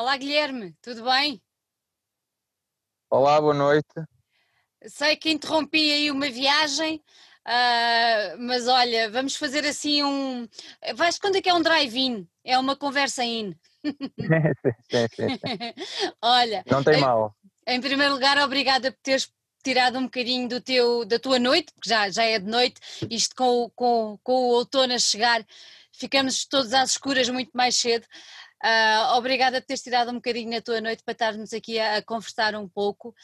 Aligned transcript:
Olá, 0.00 0.16
Guilherme, 0.16 0.74
tudo 0.80 1.04
bem? 1.04 1.42
Olá, 3.10 3.38
boa 3.38 3.52
noite. 3.52 3.86
Sei 4.86 5.14
que 5.14 5.30
interrompi 5.30 5.92
aí 5.92 6.10
uma 6.10 6.30
viagem, 6.30 7.04
ah, 7.44 8.34
mas 8.38 8.66
olha, 8.66 9.10
vamos 9.10 9.36
fazer 9.36 9.62
assim 9.66 10.02
um. 10.02 10.48
Vais 10.94 11.18
quando 11.18 11.36
é 11.36 11.42
que 11.42 11.50
é 11.50 11.54
um 11.54 11.60
drive-in? 11.60 12.26
É 12.42 12.58
uma 12.58 12.74
conversa 12.76 13.22
in. 13.22 13.54
sim, 13.84 15.06
sim, 15.14 15.28
sim. 15.36 15.74
Olha, 16.22 16.64
Não 16.66 16.82
tem 16.82 16.96
em, 16.96 17.00
mal. 17.02 17.36
em 17.66 17.80
primeiro 17.82 18.14
lugar, 18.14 18.38
obrigada 18.38 18.90
por 18.90 19.00
teres 19.02 19.30
tirado 19.62 19.98
um 19.98 20.04
bocadinho 20.04 20.48
do 20.48 20.62
teu, 20.62 21.04
da 21.04 21.18
tua 21.18 21.38
noite, 21.38 21.74
porque 21.74 21.90
já, 21.90 22.08
já 22.08 22.24
é 22.24 22.38
de 22.38 22.50
noite, 22.50 22.80
isto 23.10 23.36
com, 23.36 23.70
com, 23.76 24.18
com 24.22 24.32
o 24.32 24.54
outono 24.54 24.94
a 24.94 24.98
chegar, 24.98 25.46
ficamos 25.92 26.46
todos 26.46 26.72
às 26.72 26.92
escuras 26.92 27.28
muito 27.28 27.50
mais 27.52 27.76
cedo. 27.76 28.06
Ah, 28.62 29.14
obrigada 29.16 29.60
por 29.60 29.66
teres 29.68 29.82
tirado 29.82 30.10
um 30.10 30.14
bocadinho 30.14 30.50
na 30.50 30.60
tua 30.60 30.80
noite 30.80 31.02
para 31.02 31.12
estarmos 31.12 31.52
aqui 31.52 31.78
a, 31.78 31.96
a 31.96 32.02
conversar 32.02 32.54
um 32.54 32.68
pouco. 32.68 33.14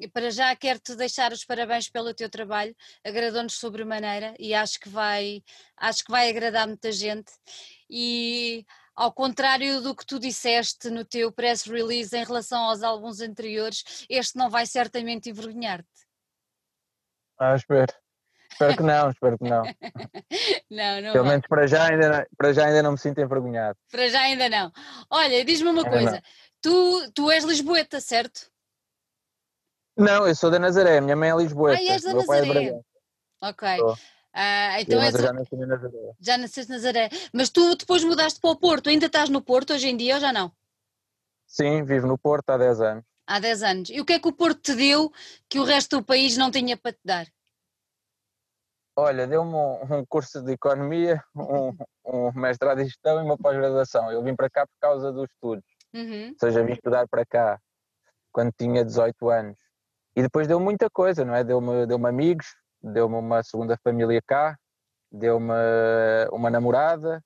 E 0.00 0.08
para 0.08 0.30
já 0.30 0.54
quero-te 0.54 0.94
deixar 0.94 1.32
os 1.32 1.44
parabéns 1.44 1.88
pelo 1.88 2.14
teu 2.14 2.30
trabalho, 2.30 2.74
agradou-nos 3.04 3.54
sobremaneira 3.54 4.34
e 4.38 4.54
acho 4.54 4.78
que 4.78 4.88
vai, 4.88 5.42
acho 5.76 6.04
que 6.04 6.10
vai 6.10 6.30
agradar 6.30 6.66
muita 6.66 6.92
gente. 6.92 7.32
E 7.88 8.64
ao 8.94 9.12
contrário 9.12 9.80
do 9.80 9.96
que 9.96 10.06
tu 10.06 10.20
disseste 10.20 10.90
no 10.90 11.04
teu 11.04 11.32
press 11.32 11.64
release 11.64 12.16
em 12.16 12.24
relação 12.24 12.62
aos 12.64 12.82
álbuns 12.82 13.20
anteriores, 13.20 14.06
este 14.08 14.36
não 14.36 14.48
vai 14.48 14.64
certamente 14.66 15.30
envergonhar-te. 15.30 15.88
Ah, 17.38 17.56
espero. 17.56 17.92
Espero 18.52 18.76
que 18.76 18.82
não, 18.82 19.10
espero 19.10 19.38
que 19.38 19.44
não. 19.48 19.62
Não, 20.70 21.00
não 21.00 21.12
Pelo 21.12 21.24
menos 21.26 21.46
para 21.48 21.66
já, 21.66 21.88
ainda 21.90 22.08
não, 22.08 22.24
para 22.36 22.52
já 22.52 22.66
ainda 22.66 22.82
não 22.82 22.92
me 22.92 22.98
sinto 22.98 23.20
envergonhado. 23.20 23.76
Para 23.90 24.08
já 24.08 24.20
ainda 24.20 24.48
não. 24.48 24.70
Olha, 25.10 25.44
diz-me 25.44 25.68
uma 25.68 25.82
Ainda 25.84 25.90
coisa, 25.90 26.22
tu, 26.62 27.10
tu 27.12 27.30
és 27.30 27.42
lisboeta, 27.44 28.00
certo? 28.00 28.48
Não, 29.96 30.26
eu 30.28 30.34
sou 30.34 30.50
da 30.50 30.58
Nazaré, 30.58 31.00
minha 31.00 31.16
mãe 31.16 31.30
é 31.30 31.36
Lisboeta. 31.36 31.80
Ah, 31.80 31.92
és 31.92 32.02
da 32.02 32.10
é 32.10 32.14
Nazaré. 32.14 32.46
Bragança. 32.46 32.84
Ok. 33.42 33.76
Sou. 33.78 33.96
Ah, 34.32 34.76
Eu, 34.76 34.82
então 34.82 35.02
és, 35.02 35.14
já 35.14 35.32
nasci 35.32 35.56
na 35.56 35.66
Nazaré. 35.66 36.12
já 36.20 36.38
nasceste 36.38 36.70
em 36.72 36.74
Nazaré. 36.76 37.08
Mas 37.32 37.50
tu 37.50 37.74
depois 37.74 38.04
mudaste 38.04 38.40
para 38.40 38.50
o 38.50 38.56
Porto, 38.56 38.88
ainda 38.88 39.06
estás 39.06 39.28
no 39.28 39.42
Porto 39.42 39.72
hoje 39.72 39.88
em 39.88 39.96
dia 39.96 40.14
ou 40.14 40.20
já 40.20 40.32
não? 40.32 40.52
Sim, 41.46 41.82
vivo 41.84 42.06
no 42.06 42.16
Porto 42.16 42.50
há 42.50 42.56
10 42.56 42.80
anos. 42.80 43.04
Há 43.26 43.40
10 43.40 43.62
anos. 43.64 43.90
E 43.90 44.00
o 44.00 44.04
que 44.04 44.12
é 44.12 44.20
que 44.20 44.28
o 44.28 44.32
Porto 44.32 44.60
te 44.60 44.74
deu 44.74 45.12
que 45.48 45.58
o 45.58 45.64
resto 45.64 45.98
do 45.98 46.04
país 46.04 46.36
não 46.36 46.50
tinha 46.50 46.76
para 46.76 46.92
te 46.92 47.00
dar? 47.04 47.26
Olha, 48.96 49.26
deu-me 49.26 49.54
um, 49.54 49.98
um 49.98 50.04
curso 50.06 50.42
de 50.42 50.52
economia, 50.52 51.22
um, 51.34 51.74
um 52.04 52.32
mestrado 52.32 52.80
em 52.80 52.84
gestão 52.84 53.20
e 53.20 53.24
uma 53.24 53.38
pós-graduação. 53.38 54.10
Eu 54.10 54.22
vim 54.22 54.34
para 54.34 54.50
cá 54.50 54.66
por 54.66 54.74
causa 54.80 55.12
dos 55.12 55.28
estudos. 55.30 55.64
Uhum. 55.92 56.28
ou 56.28 56.36
seja, 56.38 56.62
vim 56.62 56.72
estudar 56.72 57.08
para 57.08 57.26
cá 57.26 57.58
quando 58.32 58.52
tinha 58.56 58.84
18 58.84 59.28
anos. 59.28 59.58
E 60.14 60.22
depois 60.22 60.46
deu 60.46 60.60
muita 60.60 60.88
coisa, 60.90 61.24
não 61.24 61.34
é? 61.34 61.42
Deu-me 61.42 61.86
deu 61.86 62.06
amigos, 62.06 62.46
deu-me 62.82 63.16
uma 63.16 63.42
segunda 63.42 63.76
família 63.82 64.20
cá, 64.24 64.56
deu-me 65.10 65.52
uma 66.30 66.50
namorada, 66.50 67.22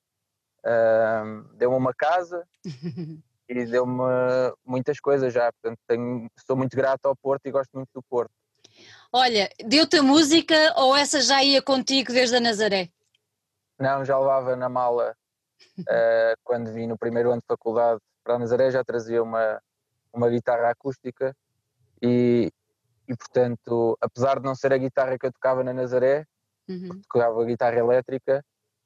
ahm, 0.64 1.44
deu-me 1.54 1.76
uma 1.76 1.94
casa 1.94 2.46
e 3.48 3.64
deu-me 3.66 4.02
muitas 4.64 4.98
coisas 5.00 5.32
já. 5.32 5.52
Portanto, 5.52 5.78
tenho, 5.86 6.28
sou 6.46 6.56
muito 6.56 6.76
grato 6.76 7.06
ao 7.06 7.16
Porto 7.16 7.46
e 7.46 7.50
gosto 7.50 7.70
muito 7.74 7.90
do 7.94 8.02
Porto. 8.02 8.32
Olha, 9.16 9.48
deu-te 9.64 9.98
a 9.98 10.02
música 10.02 10.74
ou 10.76 10.96
essa 10.96 11.20
já 11.20 11.40
ia 11.40 11.62
contigo 11.62 12.12
desde 12.12 12.34
a 12.34 12.40
Nazaré? 12.40 12.88
Não, 13.78 14.04
já 14.04 14.18
levava 14.18 14.56
na 14.56 14.68
mala 14.68 15.14
ah, 15.88 16.34
quando 16.42 16.72
vim 16.72 16.88
no 16.88 16.98
primeiro 16.98 17.30
ano 17.30 17.40
de 17.40 17.46
faculdade 17.46 18.00
para 18.24 18.34
a 18.34 18.38
Nazaré, 18.40 18.72
já 18.72 18.82
trazia 18.82 19.22
uma, 19.22 19.62
uma 20.12 20.28
guitarra 20.28 20.68
acústica 20.68 21.32
e, 22.02 22.50
e, 23.06 23.16
portanto, 23.16 23.96
apesar 24.00 24.40
de 24.40 24.46
não 24.46 24.54
ser 24.56 24.72
a 24.72 24.78
guitarra 24.78 25.16
que 25.16 25.26
eu 25.26 25.32
tocava 25.32 25.62
na 25.62 25.72
Nazaré, 25.72 26.24
Uhum. 26.66 27.00
tocava 27.02 27.44
guitarra 27.44 27.78
elétrica, 27.78 28.42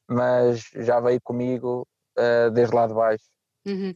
mas 0.06 0.69
já 0.75 1.00
veio 1.00 1.20
comigo 1.22 1.88
ah, 2.19 2.50
desde 2.50 2.75
lá 2.75 2.86
de 2.86 2.92
baixo. 2.92 3.25
Uhum. 3.68 3.94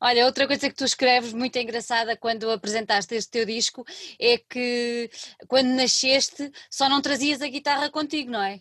Olha, 0.00 0.26
outra 0.26 0.46
coisa 0.48 0.68
que 0.68 0.74
tu 0.74 0.84
escreves 0.84 1.32
muito 1.32 1.56
engraçada 1.56 2.16
quando 2.16 2.50
apresentaste 2.50 3.14
este 3.14 3.30
teu 3.30 3.46
disco 3.46 3.84
é 4.18 4.36
que 4.36 5.08
quando 5.46 5.68
nasceste 5.68 6.50
só 6.68 6.88
não 6.88 7.00
trazias 7.00 7.40
a 7.40 7.46
guitarra 7.46 7.88
contigo, 7.88 8.30
não 8.32 8.42
é? 8.42 8.60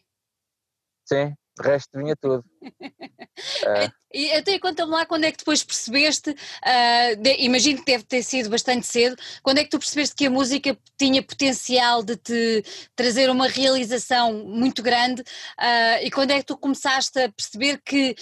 Sim, 1.05 1.33
de 1.59 1.67
resto 1.67 1.97
vinha 1.97 2.15
tudo. 2.15 2.43
Ah, 3.65 3.91
E 4.13 4.31
até 4.33 4.59
conta-me 4.59 4.91
lá 4.91 5.05
quando 5.05 5.23
é 5.23 5.31
que 5.31 5.37
depois 5.37 5.63
percebeste, 5.63 6.35
ah, 6.63 7.15
de- 7.17 7.37
imagino 7.43 7.79
que 7.79 7.85
deve 7.85 8.03
ter 8.03 8.21
sido 8.23 8.49
bastante 8.49 8.85
cedo, 8.85 9.15
quando 9.41 9.57
é 9.59 9.63
que 9.63 9.69
tu 9.69 9.79
percebeste 9.79 10.15
que 10.15 10.25
a 10.27 10.29
música 10.29 10.77
tinha 10.97 11.23
potencial 11.23 12.03
de 12.03 12.17
te 12.17 12.63
trazer 12.95 13.29
uma 13.29 13.47
realização 13.47 14.33
muito 14.45 14.83
grande 14.83 15.23
ah, 15.57 16.01
e 16.03 16.11
quando 16.11 16.31
é 16.31 16.39
que 16.39 16.45
tu 16.45 16.57
começaste 16.57 17.17
a 17.19 17.31
perceber 17.31 17.81
que, 17.83 18.13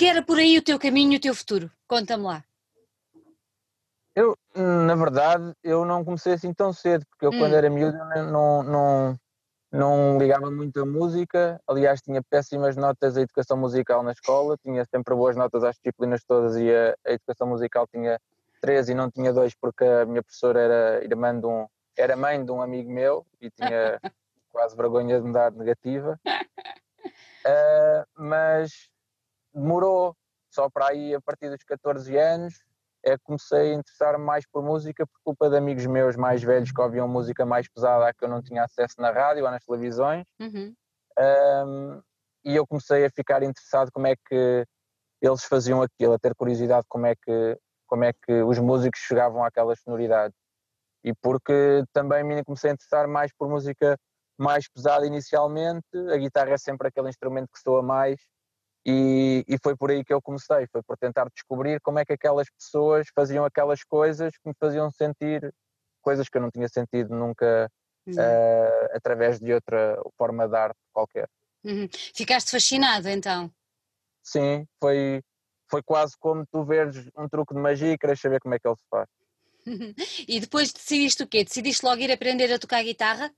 que 0.00 0.06
era 0.06 0.22
por 0.22 0.38
aí 0.38 0.56
o 0.56 0.62
teu 0.62 0.78
caminho 0.78 1.12
e 1.12 1.16
o 1.16 1.20
teu 1.20 1.34
futuro? 1.34 1.70
Conta-me 1.86 2.24
lá. 2.24 2.42
eu, 4.16 4.34
na 4.56 4.94
verdade, 4.94 5.52
eu 5.62 5.84
não 5.84 6.02
comecei 6.02 6.32
assim 6.32 6.54
tão 6.54 6.72
cedo, 6.72 7.04
porque 7.10 7.26
eu 7.26 7.34
Hum. 7.34 7.38
quando 7.38 7.54
era 7.54 7.68
miúdo 7.68 7.98
não, 8.32 8.62
não, 8.62 9.16
não 9.70 10.18
ligava 10.18 10.50
muito 10.50 10.80
a 10.80 10.86
música, 10.86 11.60
aliás 11.68 12.00
tinha 12.00 12.22
péssimas 12.22 12.76
notas 12.76 13.14
a 13.18 13.20
educação 13.20 13.58
musical 13.58 14.02
na 14.02 14.12
escola, 14.12 14.56
tinha 14.64 14.86
sempre 14.86 15.14
boas 15.14 15.36
notas 15.36 15.62
às 15.64 15.76
disciplinas 15.76 16.24
todas 16.24 16.56
e 16.56 16.74
a, 16.74 16.96
a 17.06 17.12
educação 17.12 17.48
musical 17.48 17.86
tinha 17.86 18.18
três 18.58 18.88
e 18.88 18.94
não 18.94 19.10
tinha 19.10 19.34
dois 19.34 19.54
porque 19.54 19.84
a 19.84 20.06
minha 20.06 20.22
professora 20.22 20.60
era 20.60 21.04
irmã 21.04 21.38
de 21.38 21.44
um, 21.44 21.66
era 21.94 22.16
mãe 22.16 22.42
de 22.42 22.50
um 22.50 22.62
amigo 22.62 22.90
meu 22.90 23.26
e 23.38 23.50
tinha 23.50 24.00
quase 24.50 24.74
vergonha 24.74 25.20
de 25.20 25.26
me 25.26 25.32
dar 25.34 25.52
negativa. 25.52 26.18
Ah, 27.42 28.04
mas 28.18 28.89
demorou, 29.54 30.14
só 30.50 30.68
para 30.68 30.88
aí 30.88 31.14
a 31.14 31.20
partir 31.20 31.48
dos 31.48 31.62
14 31.64 32.16
anos 32.16 32.54
é 33.02 33.16
que 33.16 33.24
comecei 33.24 33.72
a 33.72 33.74
interessar-me 33.74 34.24
mais 34.24 34.44
por 34.46 34.62
música 34.62 35.06
por 35.06 35.20
culpa 35.24 35.48
de 35.48 35.56
amigos 35.56 35.86
meus 35.86 36.16
mais 36.16 36.42
velhos 36.42 36.70
que 36.70 36.80
ouviam 36.80 37.08
música 37.08 37.46
mais 37.46 37.66
pesada 37.68 38.12
que 38.12 38.24
eu 38.24 38.28
não 38.28 38.42
tinha 38.42 38.64
acesso 38.64 38.94
na 38.98 39.10
rádio 39.10 39.44
ou 39.44 39.50
nas 39.50 39.64
televisões 39.64 40.26
Uhum. 40.38 40.74
Ahm, 41.18 42.00
e 42.44 42.56
eu 42.56 42.66
comecei 42.66 43.04
a 43.04 43.10
ficar 43.10 43.42
interessado 43.42 43.90
como 43.92 44.06
é 44.06 44.14
que 44.16 44.66
eles 45.20 45.44
faziam 45.44 45.82
aquilo, 45.82 46.14
a 46.14 46.18
ter 46.18 46.34
curiosidade 46.34 46.86
como 46.88 47.06
é 47.06 47.14
que, 47.14 47.58
como 47.86 48.04
é 48.04 48.12
que 48.12 48.42
os 48.42 48.58
músicos 48.58 49.00
chegavam 49.00 49.44
àquelas 49.44 49.80
sonoridades. 49.80 50.36
E 51.04 51.12
porque 51.14 51.84
também 51.92 52.24
me 52.24 52.42
comecei 52.44 52.70
a 52.70 52.74
interessar 52.74 53.06
mais 53.06 53.30
por 53.32 53.48
música 53.48 53.96
mais 54.38 54.66
pesada 54.68 55.06
inicialmente, 55.06 55.86
a 56.10 56.16
guitarra 56.16 56.52
é 56.52 56.58
sempre 56.58 56.88
aquele 56.88 57.10
instrumento 57.10 57.50
que 57.52 57.60
soa 57.60 57.82
mais, 57.82 58.18
e, 58.84 59.44
e 59.46 59.58
foi 59.62 59.76
por 59.76 59.90
aí 59.90 60.04
que 60.04 60.12
eu 60.12 60.22
comecei, 60.22 60.66
foi 60.72 60.82
por 60.82 60.96
tentar 60.96 61.28
descobrir 61.34 61.80
como 61.80 61.98
é 61.98 62.04
que 62.04 62.12
aquelas 62.12 62.48
pessoas 62.50 63.06
faziam 63.14 63.44
aquelas 63.44 63.84
coisas 63.84 64.32
que 64.32 64.48
me 64.48 64.54
faziam 64.58 64.90
sentir 64.90 65.52
coisas 66.00 66.28
que 66.28 66.38
eu 66.38 66.42
não 66.42 66.50
tinha 66.50 66.68
sentido 66.68 67.14
nunca 67.14 67.70
eh, 68.08 68.90
através 68.94 69.38
de 69.38 69.52
outra 69.52 70.00
forma 70.16 70.48
de 70.48 70.56
arte 70.56 70.78
qualquer. 70.92 71.28
Uhum. 71.62 71.88
Ficaste 72.14 72.50
fascinado 72.50 73.08
então? 73.08 73.52
Sim, 74.22 74.66
foi, 74.80 75.22
foi 75.70 75.82
quase 75.82 76.14
como 76.18 76.46
tu 76.50 76.64
veres 76.64 77.08
um 77.16 77.28
truque 77.28 77.54
de 77.54 77.60
magia 77.60 77.92
e 77.92 77.98
queres 77.98 78.20
saber 78.20 78.40
como 78.40 78.54
é 78.54 78.58
que 78.58 78.66
ele 78.66 78.76
se 78.76 78.86
faz. 78.90 79.08
E 80.26 80.40
depois 80.40 80.72
decidiste 80.72 81.22
o 81.22 81.26
quê? 81.28 81.44
Decidiste 81.44 81.84
logo 81.84 82.00
ir 82.00 82.10
aprender 82.10 82.50
a 82.52 82.58
tocar 82.58 82.82
guitarra? 82.82 83.30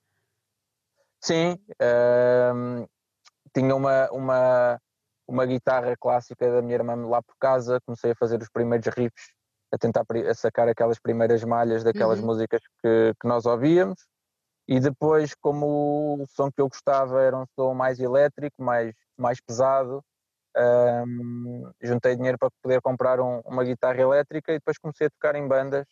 Sim, 1.21 1.57
ehm, 1.81 2.87
tinha 3.55 3.75
uma, 3.75 4.11
uma, 4.11 4.81
uma 5.33 5.47
guitarra 5.47 5.97
clássica 5.99 6.51
da 6.53 6.61
minha 6.61 6.75
irmã 6.75 6.95
lá 7.09 7.23
por 7.23 7.35
casa, 7.41 7.81
comecei 7.87 8.13
a 8.13 8.15
fazer 8.15 8.41
os 8.41 8.51
primeiros 8.51 8.87
riffs, 8.95 9.31
a 9.73 9.79
tentar 9.79 10.05
a 10.31 10.35
sacar 10.35 10.69
aquelas 10.69 10.99
primeiras 10.99 11.43
malhas 11.43 11.83
daquelas 11.83 12.21
Uhum. 12.21 12.27
músicas 12.27 12.61
que, 12.83 13.15
que 13.21 13.27
nós 13.27 13.47
ouvíamos, 13.47 14.07
e 14.69 14.79
depois, 14.79 15.35
como 15.35 16.23
o 16.23 16.27
som 16.29 16.51
que 16.53 16.61
eu 16.61 16.69
gostava 16.69 17.23
era 17.23 17.37
um 17.37 17.47
som 17.57 17.75
mais 17.75 17.99
elétrico, 17.99 18.63
mais, 18.63 18.95
mais 19.17 19.41
pesado, 19.41 20.05
ehm, 20.57 21.71
juntei 21.81 22.15
dinheiro 22.15 22.39
para 22.39 22.51
poder 22.63 22.81
comprar 22.83 23.19
um- 23.21 23.41
uma 23.47 23.65
guitarra 23.65 24.01
elétrica 24.01 24.53
e 24.53 24.57
depois 24.57 24.79
comecei 24.79 25.07
a 25.07 25.11
tocar 25.11 25.35
em 25.35 25.49
bandas, 25.49 25.87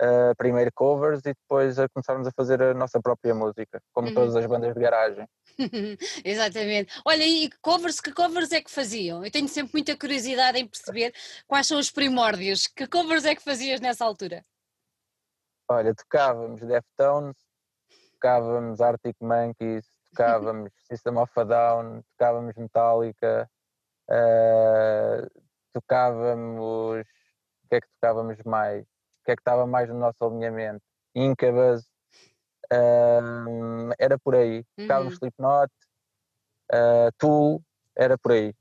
eh, 0.00 0.34
primeiro 0.36 0.70
covers 0.74 1.20
e 1.20 1.34
depois 1.34 1.78
a 1.78 1.88
começarmos 1.88 2.26
a 2.26 2.32
fazer 2.32 2.62
a 2.62 2.74
nossa 2.74 3.00
própria 3.00 3.34
música, 3.34 3.80
como 3.92 4.08
Uhum. 4.08 4.14
todas 4.14 4.36
as 4.36 4.46
bandas 4.46 4.74
de 4.74 4.80
garagem. 4.80 5.26
Exatamente. 6.24 6.92
Olha, 7.04 7.24
e 7.24 7.50
covers, 7.60 8.00
que 8.00 8.12
covers 8.12 8.50
é 8.52 8.60
que 8.62 8.70
faziam? 8.70 9.24
Eu 9.24 9.30
tenho 9.30 9.48
sempre 9.48 9.72
muita 9.74 9.96
curiosidade 9.96 10.58
em 10.58 10.66
perceber 10.66 11.14
quais 11.46 11.66
são 11.66 11.78
os 11.78 11.90
primórdios. 11.90 12.66
Que 12.66 12.86
covers 12.86 13.24
é 13.24 13.34
que 13.34 13.42
fazias 13.42 13.80
nessa 13.80 14.04
altura? 14.04 14.42
Olha, 15.68 15.94
tocávamos 15.94 16.60
Deftones, 16.60 17.36
tocávamos 18.14 18.80
Arctic 18.80 19.16
Monkeys, 19.20 19.86
tocávamos 20.10 20.72
System 20.88 21.16
of 21.18 21.32
a 21.36 21.44
Down, 21.44 22.02
tocávamos 22.18 22.54
Metallica, 22.56 23.48
eh, 24.10 25.26
tocávamos, 25.72 27.06
o 27.64 27.68
que 27.68 27.76
é 27.76 27.80
que 27.80 27.88
tocávamos 28.00 28.38
mais? 28.44 28.84
O 29.22 29.24
que 29.24 29.32
é 29.32 29.36
que 29.36 29.40
estava 29.40 29.66
mais 29.66 29.88
no 29.88 29.98
nosso 29.98 30.16
alinhamento? 30.24 30.82
Incubus, 31.14 31.84
um, 32.72 33.90
era 33.98 34.18
por 34.18 34.34
aí. 34.34 34.64
Uhum. 34.76 35.08
Slipknot, 35.08 35.70
uh, 36.72 37.12
Tool, 37.18 37.62
era 37.96 38.18
por 38.18 38.32
aí. 38.32 38.52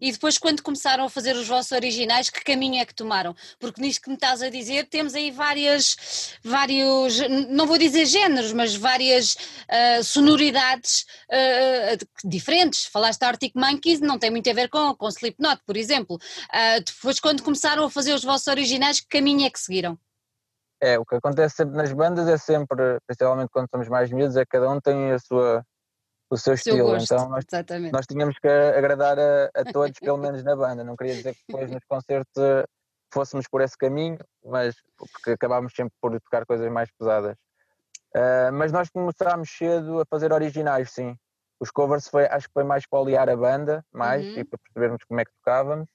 E 0.00 0.10
depois, 0.10 0.38
quando 0.38 0.60
começaram 0.60 1.04
a 1.04 1.08
fazer 1.08 1.36
os 1.36 1.46
vossos 1.46 1.70
originais, 1.70 2.30
que 2.30 2.42
caminho 2.42 2.80
é 2.80 2.84
que 2.84 2.94
tomaram? 2.94 3.32
Porque 3.60 3.80
nisto 3.80 4.02
que 4.02 4.08
me 4.08 4.16
estás 4.16 4.42
a 4.42 4.50
dizer, 4.50 4.88
temos 4.88 5.14
aí 5.14 5.30
várias, 5.30 6.34
vários, 6.42 7.20
não 7.48 7.64
vou 7.64 7.78
dizer 7.78 8.04
géneros, 8.04 8.52
mas 8.52 8.74
várias 8.74 9.34
uh, 9.34 10.02
sonoridades 10.02 11.06
uh, 11.30 12.28
diferentes. 12.28 12.86
Falaste 12.86 13.20
de 13.20 13.26
Arctic 13.26 13.54
Monkeys, 13.54 14.00
não 14.00 14.18
tem 14.18 14.30
muito 14.30 14.50
a 14.50 14.52
ver 14.52 14.68
com, 14.68 14.94
com 14.96 15.08
Slipknot, 15.08 15.62
por 15.64 15.76
exemplo. 15.76 16.16
Uh, 16.16 16.82
depois, 16.84 17.20
quando 17.20 17.42
começaram 17.42 17.84
a 17.84 17.90
fazer 17.90 18.14
os 18.14 18.24
vossos 18.24 18.48
originais, 18.48 19.00
que 19.00 19.06
caminho 19.06 19.46
é 19.46 19.50
que 19.50 19.60
seguiram? 19.60 19.96
É, 20.80 20.98
o 20.98 21.04
que 21.04 21.16
acontece 21.16 21.56
sempre 21.56 21.76
nas 21.76 21.92
bandas 21.92 22.28
é 22.28 22.36
sempre, 22.36 22.98
principalmente 23.06 23.50
quando 23.50 23.68
somos 23.70 23.88
mais 23.88 24.10
miúdos, 24.10 24.36
é 24.36 24.44
que 24.44 24.50
cada 24.50 24.70
um 24.70 24.80
tem 24.80 25.12
a 25.12 25.18
sua 25.18 25.64
o 26.30 26.36
seu, 26.36 26.56
seu 26.56 26.72
estilo. 26.72 26.90
Gosto, 26.90 27.14
então 27.14 27.28
nós, 27.28 27.44
nós, 27.92 28.06
tínhamos 28.06 28.38
que 28.38 28.48
agradar 28.48 29.18
a, 29.18 29.50
a 29.54 29.64
todos, 29.72 29.98
pelo 29.98 30.18
menos 30.18 30.42
na 30.44 30.54
banda. 30.54 30.84
Não 30.84 30.96
queria 30.96 31.14
dizer 31.14 31.34
que 31.34 31.40
depois 31.48 31.70
nos 31.70 31.84
concertos 31.86 32.36
eh, 32.36 32.64
fôssemos 33.12 33.46
por 33.48 33.60
esse 33.62 33.76
caminho, 33.76 34.18
mas 34.44 34.76
porque 34.96 35.30
acabámos 35.30 35.72
sempre 35.74 35.94
por 36.00 36.12
tocar 36.20 36.44
coisas 36.44 36.70
mais 36.70 36.90
pesadas. 36.98 37.34
Uh, 38.14 38.52
mas 38.52 38.72
nós 38.72 38.88
começámos 38.88 39.50
cedo 39.50 40.00
a 40.00 40.04
fazer 40.06 40.32
originais, 40.32 40.90
sim. 40.90 41.16
Os 41.60 41.70
covers 41.70 42.08
foi, 42.08 42.26
acho 42.26 42.46
que 42.46 42.54
foi 42.54 42.64
mais 42.64 42.86
para 42.86 43.00
aliar 43.00 43.28
a 43.28 43.36
banda, 43.36 43.84
mais, 43.92 44.24
uhum. 44.24 44.38
e 44.38 44.44
para 44.44 44.58
percebermos 44.58 45.04
como 45.04 45.20
é 45.20 45.24
que 45.24 45.32
tocávamos. 45.32 45.88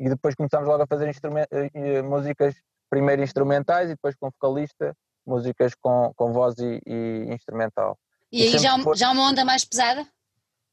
E 0.00 0.08
depois 0.08 0.34
começámos 0.34 0.68
logo 0.68 0.82
a 0.82 0.86
fazer 0.86 1.10
uh, 1.10 2.04
músicas, 2.04 2.54
primeiro 2.94 3.22
instrumentais 3.22 3.90
e 3.90 3.94
depois 3.94 4.14
com 4.14 4.30
vocalista, 4.30 4.94
músicas 5.26 5.74
com, 5.74 6.12
com 6.14 6.32
voz 6.32 6.54
e, 6.58 6.80
e 6.86 7.34
instrumental. 7.34 7.98
E, 8.30 8.42
aí 8.42 8.56
já, 8.56 8.78
foi... 8.78 8.96
já 8.96 9.10
uma 9.10 9.30
onda 9.30 9.44
mais 9.44 9.64
pesada? 9.64 10.06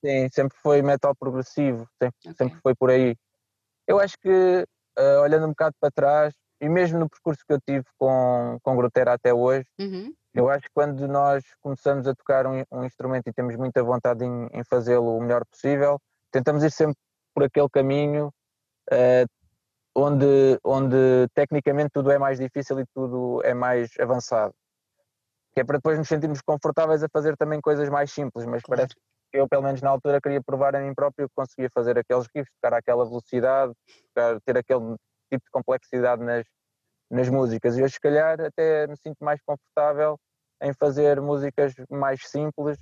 Sim, 0.06 0.30
sempre 0.32 0.56
foi 0.62 0.84
metal 0.84 1.16
progressivo, 1.16 1.88
sempre, 1.98 2.16
okay. 2.20 2.34
sempre 2.36 2.60
foi 2.62 2.76
por 2.76 2.92
aí. 2.92 3.16
Eu 3.88 4.00
acho 4.00 4.16
que, 4.20 4.30
uh, 5.00 5.22
olhando 5.24 5.46
um 5.46 5.50
bocado 5.50 5.76
para 5.80 5.90
trás, 5.90 6.34
e 6.62 6.70
mesmo 6.70 7.00
no 7.00 7.10
percurso 7.10 7.44
que 7.44 7.54
eu 7.54 7.60
tive 7.60 7.86
com, 7.98 8.60
com 8.62 8.76
Grotera 8.76 9.14
até 9.14 9.34
hoje, 9.34 9.66
uhum. 9.80 10.14
eu 10.36 10.48
acho 10.48 10.66
que 10.66 10.74
quando 10.76 11.08
nós 11.08 11.44
começamos 11.60 12.08
a 12.08 12.14
tocar 12.14 12.46
um, 12.46 12.64
um 12.72 12.84
instrumento 12.84 13.28
e 13.28 13.34
temos 13.34 13.56
muita 13.56 13.82
vontade 13.82 14.24
em, 14.24 14.48
em 14.54 14.64
fazê-lo 14.64 15.18
o 15.18 15.22
melhor 15.22 15.44
possível, 15.46 16.00
tentamos 16.32 16.64
ir 16.64 16.72
sempre 16.72 16.98
por 17.34 17.44
aquele 17.44 17.70
caminho 17.70 18.32
uh, 18.92 19.41
onde, 19.96 20.60
onde 20.64 21.28
tecnicamente 21.34 21.90
tudo 21.94 22.12
é 22.12 22.18
mais 22.18 22.40
difícil 22.40 22.80
e 22.80 22.86
tudo 22.94 23.42
é 23.44 23.54
mais 23.54 23.92
avançado 24.00 24.54
que 25.54 25.60
é 25.60 25.64
para 25.64 25.78
depois 25.78 25.98
nos 25.98 26.08
sentirmos 26.08 26.42
confortáveis 26.42 27.04
a 27.04 27.10
fazer 27.10 27.36
também 27.36 27.60
coisas 27.60 27.90
mais 27.90 28.12
simples, 28.12 28.46
mas 28.46 28.62
claro. 28.64 28.82
parece 28.82 28.96
que 28.96 29.38
eu, 29.38 29.48
pelo 29.48 29.64
menos 29.64 29.82
na 29.82 29.90
altura, 29.90 30.22
queria 30.22 30.42
provar 30.42 30.76
a 30.76 30.82
mim 30.82 30.94
próprio 30.94 31.28
que 31.28 31.36
conseguia 31.36 31.70
fazer 31.74 31.98
aqueles 31.98 32.26
riffs, 32.34 32.52
tocar 32.62 32.78
àquela 32.78 33.06
velocidade, 33.06 33.74
tocar, 34.14 34.40
ter 34.42 34.58
aquele 34.58 34.96
tipo 35.30 35.44
de 35.44 35.52
complexidade 35.52 36.24
nas, 36.24 36.46
nas 37.10 37.30
músicas. 37.30 37.78
E 37.78 37.84
hoje, 37.84 37.94
se 37.94 38.00
calhar, 38.00 38.40
até 38.40 38.88
me 38.88 38.96
sinto 38.98 39.18
mais 39.24 39.42
confortável 39.46 40.18
em 40.62 40.74
fazer 40.74 41.20
músicas 41.22 41.74
mais 41.90 42.22
simples, 42.28 42.78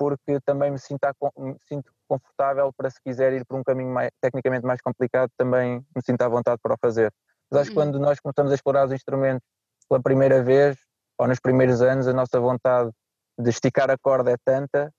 porque 0.00 0.40
também 0.46 0.70
me 0.70 0.78
sinto, 0.78 1.06
me 1.36 1.54
sinto 1.68 1.92
confortável 2.08 2.72
para, 2.72 2.88
se 2.88 2.98
quiser 3.04 3.34
ir 3.34 3.44
por 3.44 3.58
um 3.58 3.62
caminho 3.62 3.92
mais, 3.92 4.10
tecnicamente 4.18 4.64
mais 4.64 4.80
complicado, 4.80 5.30
também 5.36 5.84
me 5.94 6.02
sinto 6.02 6.22
à 6.22 6.28
vontade 6.28 6.58
para 6.62 6.72
o 6.72 6.78
fazer. 6.80 7.12
Mas 7.50 7.60
acho 7.60 7.70
que 7.70 7.76
uhum. 7.76 7.84
quando 7.84 7.98
nós 8.00 8.18
começamos 8.18 8.50
a 8.50 8.54
explorar 8.54 8.86
os 8.86 8.92
instrumentos 8.92 9.46
pela 9.86 10.00
primeira 10.02 10.42
vez, 10.42 10.78
ou 11.18 11.28
nos 11.28 11.38
primeiros 11.38 11.82
anos 11.82 12.08
a 12.08 12.14
nossa 12.14 12.40
vontade 12.40 12.90
de 13.38 13.50
esticar 13.50 13.90
a 13.90 13.98
corda 13.98 14.30
é 14.30 14.36
tanta 14.42 14.90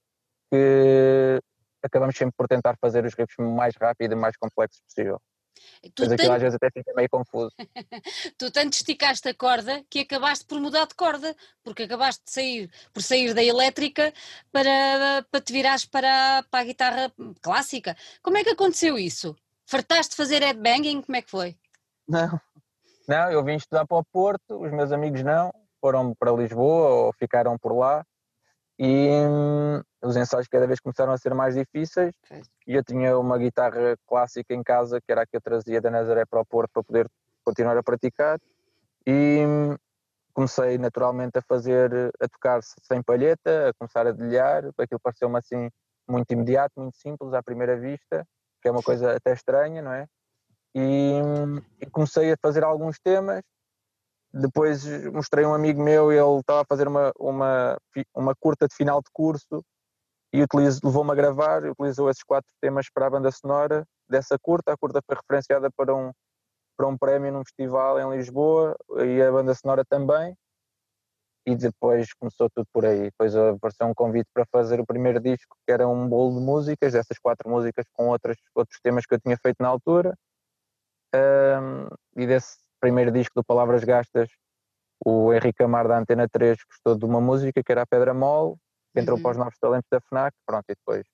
que 0.52 1.42
acabamos 1.84 2.16
sempre 2.16 2.36
por 2.38 2.48
tentar 2.48 2.76
fazer 2.80 3.04
os 3.04 3.16
riffs 3.16 3.36
mais 3.40 3.74
rápido 3.82 4.12
e 4.12 4.16
mais 4.16 4.38
complexos 4.38 4.84
possível. 4.84 5.20
Tu 5.96 6.04
Mas 6.04 6.12
aquilo 6.12 6.18
tanto... 6.18 6.32
às 6.34 6.42
vezes 6.42 6.56
até 6.56 6.70
fica 6.72 6.94
meio 6.94 7.10
confuso. 7.10 7.52
tu 8.38 8.52
tanto 8.52 8.74
esticaste 8.74 9.28
a 9.28 9.34
corda 9.34 9.84
que 9.90 10.00
acabaste 10.00 10.46
por 10.46 10.60
mudar 10.60 10.86
de 10.86 10.96
corda, 10.96 11.36
porque 11.64 11.84
acabaste 11.84 12.24
de 12.26 12.32
sair, 12.32 12.72
por 12.94 13.02
sair 13.02 13.34
da 13.34 13.44
elétrica 13.44 14.14
para, 14.52 15.26
para 15.30 15.42
te 15.42 15.54
virares 15.54 15.86
para, 15.86 16.44
para 16.50 16.60
a 16.62 16.64
guitarra 16.64 17.14
clássica. 17.42 17.96
Como 18.22 18.38
é 18.38 18.44
que 18.44 18.52
aconteceu 18.52 18.98
isso? 18.98 19.36
Fartaste 19.66 20.12
de 20.12 20.18
fazer 20.18 20.44
headbanging? 20.44 21.02
Como 21.02 21.16
é 21.16 21.22
que 21.22 21.32
foi? 21.32 21.58
Não, 22.08 22.40
não, 23.08 23.32
eu 23.32 23.44
vim 23.44 23.56
estudar 23.56 23.86
para 23.86 23.98
o 23.98 24.04
Porto, 24.04 24.62
os 24.62 24.72
meus 24.72 24.92
amigos 24.92 25.24
não, 25.24 25.52
foram 25.80 26.14
para 26.14 26.32
Lisboa 26.32 26.90
ou 26.90 27.14
ficaram 27.14 27.58
por 27.58 27.76
lá 27.76 28.06
e 28.84 29.12
hum, 29.12 29.80
os 30.02 30.18
ensaios 30.18 30.48
cada 30.48 30.66
vez 30.66 30.80
começaram 30.80 31.14
a 31.14 31.18
ser 31.18 31.36
mais 31.36 31.54
difíceis. 31.54 32.16
E 32.66 32.74
eu 32.74 32.84
tinha 32.84 33.16
uma 33.16 33.38
guitarra 33.38 33.96
clássica 34.08 34.56
em 34.56 34.64
casa 34.64 35.00
que 35.00 35.12
era 35.12 35.22
a 35.22 35.26
que 35.28 35.38
eu 35.38 35.42
trazia 35.42 35.80
da 35.80 35.92
Nazaré 35.92 36.26
para 36.26 36.42
o 36.42 36.46
Porto 36.46 36.72
para 36.74 36.84
poder 36.84 37.08
continuar 37.46 37.78
a 37.78 37.84
praticar. 37.84 38.40
E 39.06 39.46
hum, 39.46 39.78
comecei 40.34 40.80
naturalmente 40.80 41.38
a 41.38 41.44
fazer, 41.44 42.12
a 42.20 42.28
tocar 42.28 42.60
sem 42.64 43.04
palheta, 43.04 43.70
a 43.70 43.74
começar 43.76 44.08
a 44.08 44.12
delhar, 44.12 44.64
aquilo 44.76 45.00
pareceu-me 45.00 45.38
assim 45.38 45.70
muito 46.10 46.32
imediato, 46.32 46.82
muito 46.82 46.98
simples 46.98 47.34
à 47.36 47.44
primeira 47.44 47.78
vista, 47.78 48.26
que 48.64 48.68
é 48.68 48.72
uma 48.72 48.82
coisa 48.82 49.16
até 49.16 49.32
estranha, 49.32 49.84
não 49.84 49.94
é? 49.94 50.08
E, 50.74 51.22
hum, 51.24 51.62
e 51.80 51.86
comecei 51.86 52.32
a 52.32 52.38
fazer 52.42 52.64
alguns 52.64 52.98
temas 53.00 53.44
depois 54.34 54.86
mostrei 55.12 55.44
a 55.44 55.50
um 55.50 55.54
amigo 55.54 55.82
meu, 55.82 56.12
ele 56.12 56.40
estava 56.40 56.62
a 56.62 56.66
fazer 56.66 56.88
uma, 56.88 57.12
uma, 57.20 57.78
uma 58.16 58.36
curta 58.36 58.68
de 58.68 58.76
final 58.76 59.02
de 59.02 59.10
curso 59.12 59.64
e 60.34 60.46
levou-me 60.84 61.12
a 61.12 61.16
gravar, 61.16 61.66
utilizou 61.66 62.10
esses 62.10 62.24
quatro 62.24 62.50
temas 62.62 62.90
para 62.90 63.08
a 63.08 63.10
banda 63.10 63.30
sonora 63.32 63.86
dessa 64.10 64.40
curta. 64.40 64.72
A 64.72 64.78
curta 64.78 65.02
foi 65.06 65.18
referenciada 65.18 65.70
para 65.70 65.94
um, 65.94 66.12
para 66.78 66.88
um 66.88 66.98
prémio 66.98 67.34
num 67.34 67.44
festival 67.44 68.00
em 68.00 68.18
Lisboa 68.18 68.76
e 69.06 69.22
a 69.22 69.32
banda 69.32 69.54
sonora 69.54 69.84
também. 69.84 70.36
E 71.46 71.56
depois 71.56 72.14
começou 72.14 72.50
tudo 72.50 72.68
por 72.72 72.86
aí. 72.86 73.06
Depois 73.06 73.36
apareceu 73.36 73.88
um 73.88 73.94
convite 73.94 74.30
para 74.34 74.46
fazer 74.46 74.80
o 74.80 74.86
primeiro 74.86 75.20
disco, 75.20 75.58
que 75.66 75.74
era 75.74 75.88
um 75.88 76.08
bolo 76.08 76.40
de 76.40 76.46
músicas, 76.46 76.94
dessas 76.94 77.18
quatro 77.20 77.50
músicas 77.50 77.86
com 77.92 78.08
outras, 78.08 78.38
outros 78.56 78.80
temas 78.80 79.06
que 79.06 79.16
eu 79.16 79.20
tinha 79.20 79.36
feito 79.38 79.58
na 79.60 79.68
altura. 79.68 80.16
Um, 81.14 81.88
e 82.16 82.26
desse 82.26 82.58
primeiro 82.82 83.12
disco 83.12 83.34
do 83.36 83.44
Palavras 83.44 83.84
Gastas, 83.84 84.30
o 85.06 85.32
Henrique 85.34 85.64
Amar 85.64 85.88
da 85.88 86.00
Antena 86.00 86.28
3 86.28 86.58
gostou 86.70 86.98
de 86.98 87.06
uma 87.06 87.22
música 87.22 87.64
que 87.64 87.72
era 87.72 87.84
a 87.84 87.88
Pedra 87.88 88.14
Mole, 88.14 88.56
que 88.94 89.00
entrou 89.00 89.18
uhum. 89.18 89.24
para 89.24 89.32
os 89.32 89.38
novos 89.38 89.58
talentos 89.60 89.88
da 89.90 90.02
FNAC, 90.02 90.36
pronto, 90.46 90.66
e 90.70 90.76
depois 90.76 91.06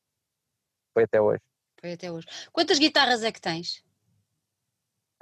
foi 0.93 1.03
até 1.03 1.21
hoje. 1.21 1.43
Foi 1.79 1.93
até 1.93 2.11
hoje. 2.11 2.25
Quantas 2.51 2.79
guitarras 2.79 3.21
é 3.23 3.31
que 3.31 3.39
tens? 3.39 3.83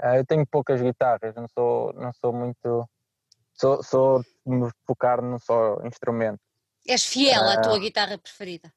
Uh, 0.01 0.17
eu 0.17 0.25
tenho 0.25 0.45
poucas 0.47 0.81
guitarras, 0.81 1.35
não 1.35 1.47
sou, 1.47 1.93
não 1.93 2.13
sou 2.13 2.31
muito. 2.31 2.87
Sou, 3.53 3.83
sou 3.83 4.23
me 4.45 4.69
focar 4.85 5.21
num 5.21 5.39
só 5.39 5.81
instrumento. 5.85 6.39
És 6.87 7.05
fiel 7.05 7.43
à 7.49 7.61
tua 7.61 7.79
guitarra 7.79 8.17
preferida? 8.17 8.71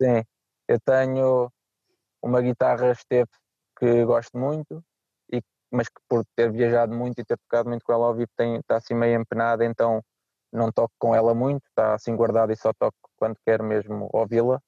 Sim, 0.00 0.24
eu 0.68 0.80
tenho 0.80 1.52
uma 2.22 2.40
guitarra 2.40 2.94
Step 2.94 3.28
que 3.78 4.04
gosto 4.04 4.38
muito, 4.38 4.82
mas 5.72 5.88
que 5.88 6.00
por 6.08 6.24
ter 6.36 6.52
viajado 6.52 6.94
muito 6.94 7.18
e 7.18 7.24
ter 7.24 7.38
tocado 7.38 7.68
muito 7.68 7.82
com 7.82 7.92
ela 7.92 8.06
ao 8.06 8.14
vivo 8.14 8.30
tem, 8.36 8.56
está 8.56 8.76
assim 8.76 8.94
meio 8.94 9.18
empenada, 9.18 9.64
então 9.64 10.02
não 10.52 10.70
toco 10.70 10.92
com 10.98 11.14
ela 11.14 11.34
muito, 11.34 11.64
está 11.66 11.94
assim 11.94 12.14
guardada 12.14 12.52
e 12.52 12.56
só 12.56 12.72
toco 12.78 12.96
quando 13.16 13.36
quero 13.44 13.64
mesmo 13.64 14.08
ouvi-la. 14.12 14.60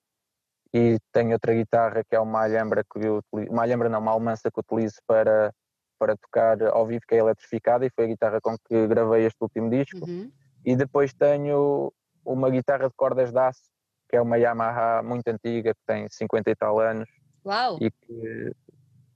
E 0.73 0.99
tenho 1.13 1.33
outra 1.33 1.55
guitarra 1.55 2.03
que 2.03 2.17
é 2.17 2.21
uma 2.21 2.41
alhambra 2.41 2.83
que 2.83 3.07
eu 3.07 3.19
utilizo, 3.19 3.53
uma 3.53 3.63
alhambra 3.63 3.89
não, 3.89 4.01
uma 4.01 4.11
almança 4.11 4.51
que 4.51 4.59
utilizo 4.59 4.97
para, 5.07 5.53
para 5.99 6.17
tocar 6.17 6.61
ao 6.63 6.87
vivo, 6.87 7.03
que 7.07 7.15
é 7.15 7.19
eletrificada 7.19 7.85
e 7.85 7.91
foi 7.91 8.07
a 8.07 8.09
guitarra 8.09 8.41
com 8.41 8.57
que 8.59 8.87
gravei 8.89 9.27
este 9.27 9.39
último 9.41 9.71
disco. 9.71 10.09
Uhum. 10.09 10.33
E 10.65 10.75
depois 10.75 11.13
tenho 11.13 11.93
uma 12.25 12.49
guitarra 12.51 12.89
de 12.89 12.95
cordas 12.97 13.31
de 13.31 13.39
aço, 13.39 13.71
que 14.09 14.17
é 14.17 14.23
uma 14.23 14.39
Yamaha 14.39 15.03
muito 15.03 15.29
antiga, 15.29 15.75
que 15.75 15.81
tem 15.87 16.09
50 16.09 16.51
e 16.51 16.57
tal 16.57 16.81
anos. 16.81 17.09
Uau! 17.45 17.77
E 17.81 17.91
que 17.91 18.53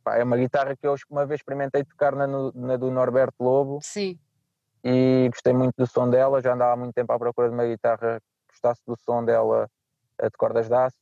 Pá, 0.08 0.16
é 0.16 0.24
uma 0.24 0.38
guitarra 0.38 0.74
que 0.74 0.86
eu 0.86 0.94
uma 1.10 1.26
vez 1.26 1.40
experimentei 1.40 1.84
tocar 1.84 2.14
na, 2.14 2.26
na, 2.26 2.76
do 2.78 2.90
Norberto 2.90 3.44
Lobo. 3.44 3.78
Sim. 3.82 4.18
E 4.82 5.28
gostei 5.30 5.52
muito 5.52 5.74
do 5.76 5.86
som 5.86 6.08
dela, 6.08 6.40
já 6.40 6.54
andava 6.54 6.72
há 6.72 6.76
muito 6.76 6.94
tempo 6.94 7.12
à 7.12 7.18
procura 7.18 7.48
de 7.48 7.54
uma 7.54 7.66
guitarra 7.66 8.18
que 8.20 8.52
gostasse 8.52 8.80
do 8.86 8.96
som 8.96 9.22
dela 9.22 9.68
de 10.22 10.30
cordas 10.38 10.68
de 10.68 10.74
aço. 10.74 10.96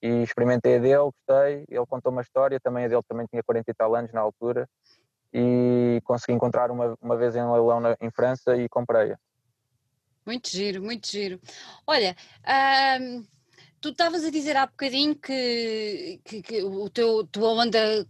E 0.00 0.22
experimentei 0.22 0.76
a 0.76 0.78
dele, 0.78 1.10
gostei. 1.10 1.64
Ele 1.68 1.86
contou 1.88 2.12
uma 2.12 2.22
história, 2.22 2.60
também 2.60 2.84
a 2.84 2.88
dele 2.88 3.02
também 3.08 3.26
tinha 3.26 3.42
40 3.42 3.68
e 3.68 3.74
tal 3.74 3.94
anos 3.96 4.12
na 4.12 4.20
altura. 4.20 4.68
E 5.32 6.00
consegui 6.04 6.34
encontrar 6.34 6.70
uma, 6.70 6.96
uma 7.02 7.16
vez 7.16 7.34
em 7.34 7.50
leilão 7.50 7.80
na, 7.80 7.96
em 8.00 8.10
França 8.10 8.56
e 8.56 8.68
comprei-a. 8.68 9.18
Muito 10.24 10.48
giro, 10.50 10.82
muito 10.82 11.08
giro. 11.08 11.40
Olha, 11.84 12.14
tu 13.80 13.88
estavas 13.88 14.24
a 14.24 14.30
dizer 14.30 14.56
há 14.56 14.66
bocadinho 14.66 15.16
que, 15.16 16.20
que, 16.24 16.42
que 16.42 16.62
o 16.62 16.88
teu 16.88 17.26
tua 17.26 17.50
onda 17.50 18.06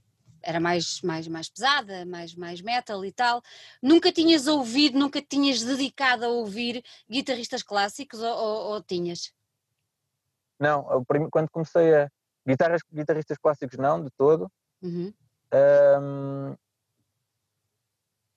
era 0.46 0.60
mais, 0.60 1.02
mais, 1.02 1.26
mais 1.26 1.48
pesada, 1.48 2.06
mais, 2.06 2.34
mais 2.36 2.60
metal 2.60 3.04
e 3.04 3.10
tal. 3.10 3.42
Nunca 3.82 4.12
tinhas 4.12 4.46
ouvido, 4.46 4.96
nunca 4.96 5.20
tinhas 5.20 5.62
dedicado 5.62 6.24
a 6.24 6.28
ouvir 6.28 6.84
guitarristas 7.10 7.64
clássicos 7.64 8.20
ou, 8.20 8.32
ou, 8.32 8.74
ou 8.74 8.82
tinhas? 8.82 9.32
Não, 10.58 11.04
quando 11.30 11.50
comecei 11.50 11.94
a. 11.94 12.08
Guitarras, 12.46 12.80
guitarristas 12.92 13.36
clássicos 13.38 13.76
não, 13.76 14.04
de 14.04 14.10
todo. 14.16 14.48
Uhum. 14.80 15.12
Um, 15.52 16.54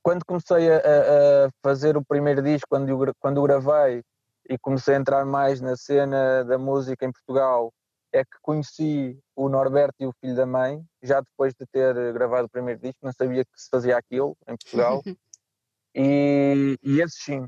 quando 0.01 0.25
comecei 0.25 0.71
a, 0.71 0.77
a, 0.77 1.49
fazer 1.61 1.95
o 1.95 2.03
primeiro 2.03 2.41
disco, 2.41 2.67
quando, 2.67 2.89
eu, 2.89 3.13
quando 3.19 3.37
eu 3.37 3.43
gravei 3.43 4.03
e 4.49 4.57
comecei 4.57 4.95
a 4.95 4.97
entrar 4.97 5.23
mais 5.25 5.61
na 5.61 5.75
cena 5.75 6.43
da 6.43 6.57
música 6.57 7.05
em 7.05 7.11
Portugal, 7.11 7.71
é 8.13 8.23
que 8.23 8.37
conheci 8.41 9.19
o 9.35 9.49
Norberto 9.49 9.95
e 9.99 10.05
o 10.05 10.13
filho 10.19 10.35
da 10.35 10.45
mãe, 10.45 10.83
já 11.01 11.21
depois 11.21 11.53
de 11.53 11.65
ter 11.67 12.13
gravado 12.13 12.47
o 12.47 12.49
primeiro 12.49 12.79
disco, 12.79 12.99
não 13.03 13.13
sabia 13.13 13.45
que 13.45 13.51
se 13.55 13.69
fazia 13.69 13.97
aquilo 13.97 14.35
em 14.47 14.55
Portugal. 14.55 15.01
e, 15.95 16.77
e 16.81 17.01
esses 17.01 17.23
sim, 17.23 17.47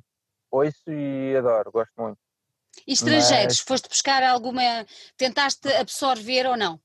ouço 0.52 0.90
e 0.90 1.36
adoro, 1.36 1.72
gosto 1.72 1.94
muito. 1.98 2.18
E 2.88 2.94
estrangeiros, 2.94 3.58
Mas... 3.58 3.60
foste 3.60 3.90
buscar 3.90 4.24
alguma, 4.24 4.86
tentaste 5.18 5.68
absorver 5.74 6.48
ou 6.48 6.58
não? 6.58 6.80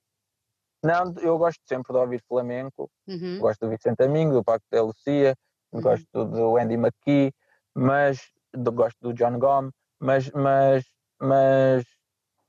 Não, 0.83 1.14
eu 1.21 1.38
gosto 1.38 1.61
sempre 1.66 1.92
de 1.92 1.99
ouvir 1.99 2.23
flamenco, 2.28 2.90
uhum. 3.06 3.38
gosto 3.38 3.61
do 3.66 3.71
Vicente 3.71 4.02
Amingo, 4.02 4.35
do 4.35 4.45
Paco 4.45 4.64
de 4.71 4.80
Lucia, 4.80 5.35
uhum. 5.73 5.80
gosto 5.80 6.25
do 6.25 6.56
Andy 6.56 6.75
McKee, 6.75 7.33
mas 7.75 8.21
do, 8.52 8.73
gosto 8.73 8.97
do 9.00 9.12
John 9.12 9.38
Gom, 9.38 9.71
mas, 10.00 10.30
mas, 10.30 10.85
mas 11.21 11.85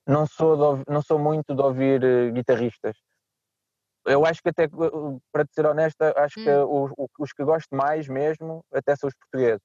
não 0.07 0.25
sou, 0.25 0.77
de, 0.77 0.83
não 0.87 1.01
sou 1.01 1.19
muito 1.19 1.53
de 1.53 1.61
ouvir 1.61 2.03
uh, 2.03 2.31
guitarristas. 2.31 2.95
Eu 4.05 4.25
acho 4.25 4.41
que 4.41 4.49
até, 4.49 4.63
eh, 4.63 4.69
para 5.33 5.43
te 5.43 5.53
ser 5.53 5.65
honesta, 5.65 6.13
acho 6.15 6.39
hum. 6.39 6.43
que 6.45 6.49
os, 6.49 7.09
os 7.19 7.33
que 7.33 7.43
gosto 7.43 7.75
mais 7.75 8.07
mesmo 8.07 8.63
até 8.73 8.95
são 8.95 9.09
os 9.09 9.13
portugueses. 9.13 9.61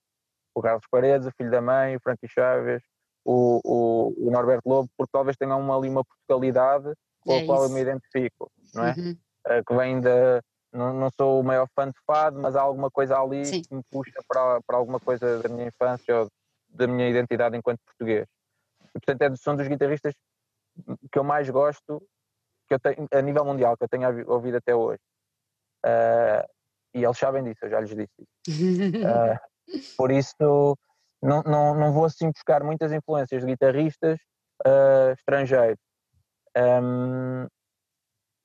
O 0.53 0.61
Carlos 0.61 0.85
Paredes, 0.91 1.29
o 1.29 1.33
filho 1.37 1.51
da 1.51 1.61
mãe, 1.61 1.95
o 1.95 2.01
Frankie 2.01 2.29
Chaves, 2.29 2.83
o, 3.25 3.61
o, 3.65 4.29
o 4.29 4.31
Norberto 4.33 4.69
Lobo, 4.69 4.89
porque 4.97 5.13
talvez 5.13 5.37
tenham 5.37 5.61
uma, 5.61 5.77
ali 5.77 5.89
uma 5.89 6.05
Portugalidade 6.05 6.93
com 7.21 7.33
é 7.33 7.43
a 7.43 7.47
qual 7.47 7.63
eu 7.63 7.71
me 7.71 7.81
identifico, 7.81 8.51
não 8.75 8.85
é? 8.85 8.95
Uhum. 8.99 9.17
Uh, 9.47 9.65
que 9.65 9.75
vem 9.77 10.01
da. 10.01 10.43
Não, 10.73 10.93
não 10.93 11.11
sou 11.11 11.41
o 11.41 11.45
maior 11.45 11.69
fã 11.75 11.87
de 11.87 11.99
fado, 12.07 12.41
mas 12.41 12.57
há 12.57 12.63
alguma 12.63 12.91
coisa 12.91 13.19
ali 13.19 13.45
Sim. 13.45 13.63
que 13.63 13.75
me 13.75 13.83
puxa 13.91 14.19
para, 14.27 14.61
para 14.63 14.77
alguma 14.77 14.99
coisa 14.99 15.39
da 15.41 15.49
minha 15.49 15.69
infância 15.69 16.23
ou 16.23 16.29
da 16.71 16.87
minha 16.87 17.09
identidade 17.09 17.57
enquanto 17.57 17.79
português. 17.85 18.27
E, 18.95 18.99
portanto, 18.99 19.23
é, 19.23 19.37
são 19.37 19.55
dos 19.55 19.69
guitarristas 19.69 20.15
que 21.11 21.19
eu 21.19 21.25
mais 21.25 21.49
gosto 21.51 22.03
que 22.69 22.75
eu 22.75 22.81
tenho, 22.81 23.09
a 23.13 23.21
nível 23.21 23.45
mundial, 23.45 23.77
que 23.77 23.85
eu 23.85 23.89
tenho 23.89 24.31
ouvido 24.31 24.57
até 24.57 24.75
hoje. 24.75 25.01
Uh, 25.85 26.47
e 26.95 27.05
eles 27.05 27.19
sabem 27.19 27.43
disso, 27.43 27.65
eu 27.65 27.71
já 27.71 27.81
lhes 27.81 27.91
disse 27.91 28.13
isso. 28.19 28.97
Uh, 28.99 29.39
por 29.97 30.11
isso, 30.11 30.35
não, 31.23 31.43
não, 31.43 31.75
não 31.75 31.93
vou 31.93 32.05
assim 32.05 32.31
buscar 32.31 32.63
muitas 32.63 32.93
influências 32.93 33.43
de 33.43 33.47
guitarristas 33.47 34.19
uh, 34.67 35.13
estrangeiros. 35.13 35.81
Um, 36.57 37.47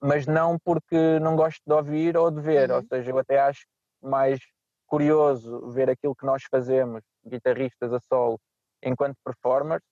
mas 0.01 0.27
não 0.27 0.57
porque 0.59 1.19
não 1.19 1.35
gosto 1.35 1.61
de 1.65 1.73
ouvir 1.73 2.15
ou 2.17 2.29
de 2.31 2.41
ver, 2.41 2.69
uhum. 2.69 2.77
ou 2.77 2.83
seja, 2.83 3.11
eu 3.11 3.17
até 3.17 3.39
acho 3.39 3.65
mais 4.01 4.39
curioso 4.85 5.69
ver 5.71 5.89
aquilo 5.89 6.15
que 6.15 6.25
nós 6.25 6.43
fazemos, 6.49 7.01
guitarristas 7.25 7.91
a 7.91 7.99
solo, 7.99 8.39
enquanto 8.81 9.17
performers, 9.25 9.83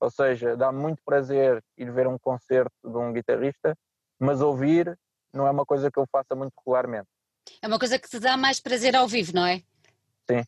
ou 0.00 0.10
seja, 0.10 0.56
dá 0.56 0.70
muito 0.70 1.02
prazer 1.04 1.62
ir 1.76 1.90
ver 1.90 2.06
um 2.06 2.18
concerto 2.18 2.74
de 2.84 2.96
um 2.96 3.12
guitarrista, 3.12 3.76
mas 4.18 4.40
ouvir 4.40 4.96
não 5.32 5.46
é 5.46 5.50
uma 5.50 5.64
coisa 5.64 5.90
que 5.90 5.98
eu 5.98 6.06
faça 6.10 6.34
muito 6.34 6.52
regularmente. 6.58 7.08
É 7.62 7.66
uma 7.66 7.78
coisa 7.78 7.98
que 7.98 8.08
te 8.08 8.18
dá 8.18 8.36
mais 8.36 8.60
prazer 8.60 8.96
ao 8.96 9.06
vivo, 9.06 9.32
não 9.34 9.46
é? 9.46 9.62
Sim. 10.28 10.42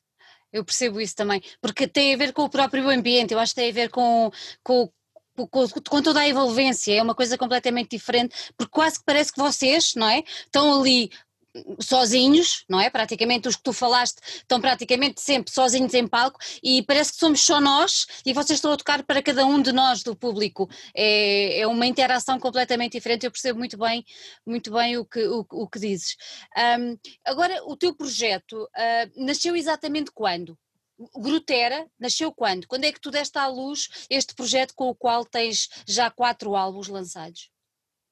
Eu 0.53 0.65
percebo 0.65 1.01
isso 1.01 1.15
também, 1.15 1.43
porque 1.61 1.87
tem 1.87 2.15
a 2.15 2.17
ver 2.17 2.33
com 2.33 2.43
o 2.43 2.49
próprio 2.49 2.89
ambiente, 2.89 3.35
eu 3.35 3.39
acho 3.39 3.55
que 3.55 3.61
tem 3.61 3.71
a 3.71 3.75
ver 3.75 3.91
com, 3.91 4.31
com, 4.63 4.91
com, 5.37 5.69
com, 5.69 6.03
toda 6.03 6.21
a 6.21 6.29
envolvência, 6.29 6.95
é 6.95 7.03
uma 7.03 7.15
coisa 7.15 7.37
completamente 7.37 7.91
diferente, 7.91 8.35
porque 8.57 8.73
quase 8.73 8.99
que 8.99 9.05
parece 9.05 9.31
que 9.31 9.39
vocês, 9.39 9.95
não 9.95 10.09
é? 10.09 10.21
Estão 10.21 10.81
ali 10.81 11.11
sozinhos, 11.81 12.65
não 12.69 12.81
é? 12.81 12.91
Praticamente 12.91 13.49
os 13.49 13.57
que 13.57 13.63
tu 13.63 13.73
falaste 13.73 14.19
estão 14.25 14.61
praticamente 14.61 15.21
sempre 15.21 15.53
sozinhos 15.53 15.95
em 15.95 16.07
palco 16.07 16.39
e 16.63 16.83
parece 16.83 17.13
que 17.13 17.19
somos 17.19 17.41
só 17.41 17.61
nós 17.61 18.07
e 18.25 18.33
vocês 18.33 18.59
estão 18.59 18.73
a 18.73 18.77
tocar 18.77 19.03
para 19.03 19.23
cada 19.23 19.45
um 19.47 19.61
de 19.61 19.73
nós 19.73 20.03
do 20.03 20.15
público. 20.15 20.69
É, 20.95 21.61
é 21.61 21.67
uma 21.67 21.87
interação 21.87 22.39
completamente 22.39 22.93
diferente. 22.93 23.25
Eu 23.25 23.31
percebo 23.31 23.59
muito 23.59 23.77
bem, 23.77 24.05
muito 24.47 24.73
bem 24.73 24.97
o 24.97 25.05
que, 25.05 25.27
o, 25.27 25.47
o 25.51 25.69
que 25.69 25.79
dizes. 25.79 26.17
Um, 26.79 26.99
agora, 27.25 27.63
o 27.65 27.77
teu 27.77 27.95
projeto 27.95 28.65
uh, 28.65 29.25
nasceu 29.25 29.57
exatamente 29.57 30.11
quando? 30.13 30.57
Grutera 31.17 31.87
nasceu 31.99 32.33
quando? 32.33 32.67
Quando 32.67 32.85
é 32.85 32.93
que 32.93 33.01
tu 33.01 33.11
deste 33.11 33.39
à 33.39 33.47
luz 33.47 33.89
este 34.11 34.35
projeto 34.35 34.75
com 34.75 34.89
o 34.89 34.95
qual 34.95 35.25
tens 35.25 35.69
já 35.87 36.11
quatro 36.11 36.57
álbuns 36.57 36.89
lançados? 36.89 37.51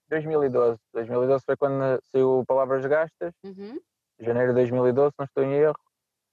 2012. 0.09 0.79
2012 0.93 1.45
foi 1.45 1.57
quando 1.57 2.01
saiu 2.13 2.45
Palavras 2.47 2.85
Gastas, 2.87 3.35
uhum. 3.45 3.79
janeiro 4.21 4.49
de 4.49 4.55
2012, 4.55 5.15
não 5.19 5.25
estou 5.25 5.45
em 5.45 5.55
erro, 5.55 5.79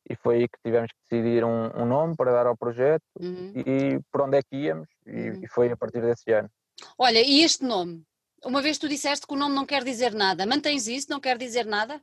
e 0.10 0.16
foi 0.16 0.36
aí 0.36 0.48
que 0.48 0.60
tivemos 0.64 0.92
que 0.92 0.98
decidir 1.10 1.44
um, 1.44 1.82
um 1.82 1.86
nome 1.86 2.16
para 2.16 2.32
dar 2.32 2.48
ao 2.48 2.58
projeto 2.58 3.04
uhum. 3.20 3.54
e 3.56 4.00
por 4.12 4.22
onde 4.22 4.38
é 4.38 4.42
que 4.42 4.56
íamos, 4.56 4.90
e, 5.06 5.12
uhum. 5.12 5.44
e, 5.44 5.48
foi 5.48 5.72
a 5.72 5.78
partir 5.78 6.02
desse 6.02 6.32
ano. 6.32 6.50
Olha, 6.98 7.20
e 7.20 7.44
este 7.44 7.64
nome? 7.64 8.04
Uma 8.44 8.62
vez 8.62 8.78
tu 8.78 8.90
disseste 8.90 9.26
que 9.26 9.34
o 9.34 9.38
nome 9.38 9.56
não 9.56 9.66
quer 9.66 9.84
dizer 9.84 10.14
nada, 10.14 10.46
mantens 10.46 10.88
isso? 10.88 11.10
Não 11.10 11.20
quer 11.20 11.38
dizer 11.38 11.66
nada? 11.66 12.02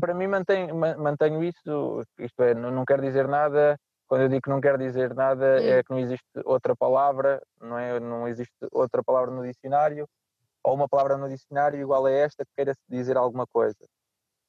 Para 0.00 0.14
mim 0.14 0.28
mantenho, 0.28 0.74
mantenho 0.76 1.42
isso, 1.42 2.02
isto 2.18 2.42
é, 2.42 2.54
não, 2.54 2.70
não 2.70 2.84
quer 2.84 3.00
dizer 3.00 3.26
nada 3.28 3.78
quando 4.06 4.22
eu 4.22 4.28
digo 4.28 4.42
que 4.42 4.50
não 4.50 4.60
quer 4.60 4.78
dizer 4.78 5.14
nada 5.14 5.60
é 5.60 5.80
hum. 5.80 5.82
que 5.82 5.90
não 5.90 5.98
existe 5.98 6.24
outra 6.44 6.76
palavra, 6.76 7.42
não 7.60 7.78
é? 7.78 7.98
Não 7.98 8.28
existe 8.28 8.54
outra 8.70 9.02
palavra 9.02 9.30
no 9.34 9.42
dicionário 9.42 10.06
ou 10.64 10.74
uma 10.74 10.88
palavra 10.88 11.18
no 11.18 11.28
dicionário 11.28 11.78
igual 11.78 12.06
a 12.06 12.10
esta 12.10 12.44
que 12.44 12.50
queira 12.56 12.74
dizer 12.88 13.16
alguma 13.16 13.46
coisa. 13.46 13.76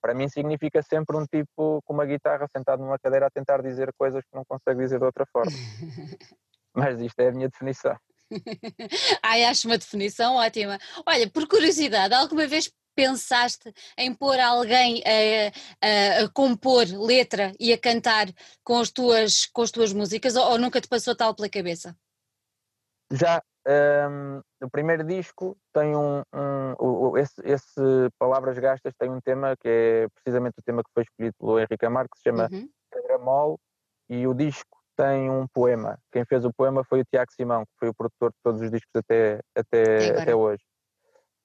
Para 0.02 0.14
mim 0.14 0.30
significa 0.30 0.82
sempre 0.82 1.18
um 1.18 1.26
tipo 1.26 1.82
com 1.84 1.94
uma 1.94 2.06
guitarra 2.06 2.48
sentado 2.56 2.82
numa 2.82 2.98
cadeira 2.98 3.28
a 3.28 3.30
tentar 3.30 3.62
dizer 3.62 3.92
coisas 3.98 4.24
que 4.24 4.36
não 4.36 4.46
consegue 4.46 4.80
dizer 4.80 5.00
de 5.00 5.06
outra 5.06 5.26
forma. 5.26 5.52
Mas 6.74 7.00
isto 7.02 7.20
é 7.20 7.28
a 7.28 7.32
minha 7.32 7.50
definição. 7.50 7.98
Ai, 9.24 9.44
acho 9.44 9.68
uma 9.68 9.78
definição 9.78 10.36
ótima. 10.36 10.78
Olha, 11.06 11.30
por 11.30 11.48
curiosidade, 11.48 12.14
alguma 12.14 12.48
vez 12.48 12.72
pensaste 12.96 13.74
em 13.98 14.14
pôr 14.14 14.40
alguém 14.40 15.04
a, 15.06 15.52
a, 15.86 16.24
a, 16.24 16.30
compor 16.30 16.86
letra 16.88 17.52
e 17.60 17.74
a 17.74 17.78
cantar 17.78 18.28
com 18.64 18.80
as 18.80 18.90
tuas, 18.90 19.46
com 19.48 19.62
as 19.62 19.72
tuas 19.72 19.92
músicas 19.92 20.36
ou, 20.36 20.52
ou 20.52 20.58
nunca 20.58 20.80
te 20.80 20.88
passou 20.88 21.16
tal 21.16 21.36
pela 21.36 21.50
cabeça? 21.50 21.96
Já, 23.12 23.42
um, 23.68 24.42
o 24.64 24.70
primeiro 24.70 25.04
disco 25.04 25.58
tem 25.74 25.96
um, 25.96 26.22
um 26.34 27.18
esse, 27.18 27.42
esse, 27.44 28.10
Palavras 28.20 28.58
Gastas 28.58 28.94
tem 28.98 29.10
um 29.10 29.20
tema 29.20 29.56
que 29.58 29.68
é 29.68 30.08
precisamente 30.14 30.60
o 30.60 30.64
tema 30.64 30.84
que 30.84 30.92
foi 30.94 31.04
escolhido 31.04 31.36
pelo 31.40 31.60
Henrique 31.60 31.86
Amar, 31.86 32.06
que 32.06 32.18
se 32.18 32.24
chama 32.24 32.48
uhum. 32.52 32.70
Pedramol, 32.92 33.60
e 34.10 34.28
o 34.28 34.34
disco 34.34 34.78
tem 34.96 35.30
um 35.30 35.48
poema. 35.48 35.98
Quem 36.12 36.26
fez 36.26 36.46
o 36.46 36.54
poema 36.54 36.84
foi 36.84 37.02
o 37.02 37.06
Tiago 37.06 37.32
Simão, 37.32 37.64
que 37.64 37.74
foi 37.80 37.90
o 37.90 37.94
produtor 37.94 38.32
de 38.32 38.38
todos 38.44 38.62
os 38.62 38.72
discos 38.72 38.92
até, 38.96 39.40
até, 39.56 40.22
até 40.22 40.36
hoje. 40.36 40.64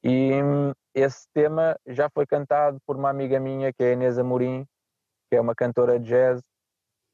E 0.03 0.43
hum, 0.43 0.73
esse 0.95 1.27
tema 1.35 1.77
já 1.87 2.09
foi 2.09 2.27
cantado 2.27 2.79
por 2.87 2.97
uma 2.97 3.11
amiga 3.11 3.41
minha, 3.41 3.73
que 3.73 3.83
é 3.83 3.91
a 3.91 3.93
Inês 3.93 4.19
Amorim, 4.19 4.65
que 5.29 5.37
é 5.37 5.41
uma 5.41 5.55
cantora 5.55 5.99
de 5.99 6.09
jazz, 6.09 6.41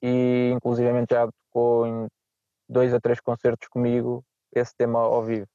e 0.02 0.50
inclusivamente 0.54 1.14
já 1.14 1.26
tocou 1.26 1.86
em 1.86 2.06
dois 2.68 2.92
a 2.92 3.00
três 3.00 3.20
concertos 3.20 3.68
comigo 3.68 4.24
esse 4.58 4.74
tema 4.76 5.00
ao 5.00 5.22
vivo. 5.22 5.46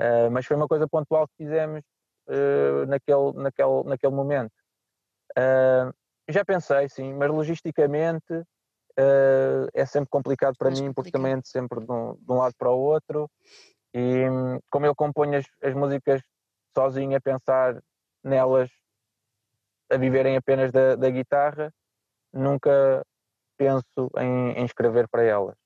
Uh, 0.00 0.30
mas 0.30 0.46
foi 0.46 0.56
uma 0.56 0.68
coisa 0.68 0.86
pontual 0.86 1.26
que 1.26 1.44
fizemos 1.44 1.82
uh, 2.28 2.86
naquele, 2.86 3.32
naquele, 3.34 3.82
naquele 3.84 4.14
momento. 4.14 4.52
Uh, 5.36 5.92
já 6.28 6.44
pensei, 6.44 6.88
sim, 6.88 7.14
mas 7.14 7.30
logisticamente 7.30 8.44
é 9.74 9.86
sempre 9.86 10.10
complicado 10.10 10.56
para 10.58 10.70
mim, 10.70 10.76
complicado. 10.76 10.94
porque 10.94 11.10
também 11.12 11.34
ando 11.34 11.46
sempre 11.46 11.78
de 11.78 11.92
um, 11.92 12.14
de 12.14 12.32
um, 12.32 12.36
lado 12.36 12.52
para 12.58 12.68
o 12.68 12.80
outro. 12.80 13.30
E 13.94 14.24
como 14.70 14.86
eu 14.86 14.94
componho 14.94 15.38
as, 15.38 15.46
as 15.62 15.72
músicas 15.72 16.20
sozinho 16.76 17.16
a 17.16 17.20
pensar 17.20 17.80
nelas, 18.24 18.68
a 19.88 19.96
viverem 19.96 20.36
apenas 20.36 20.72
da, 20.72 20.96
da 20.96 21.08
guitarra, 21.10 21.72
nunca 22.32 23.04
penso 23.56 24.10
em, 24.18 24.50
em 24.58 24.64
escrever 24.64 25.08
para 25.08 25.22
elas. 25.22 25.56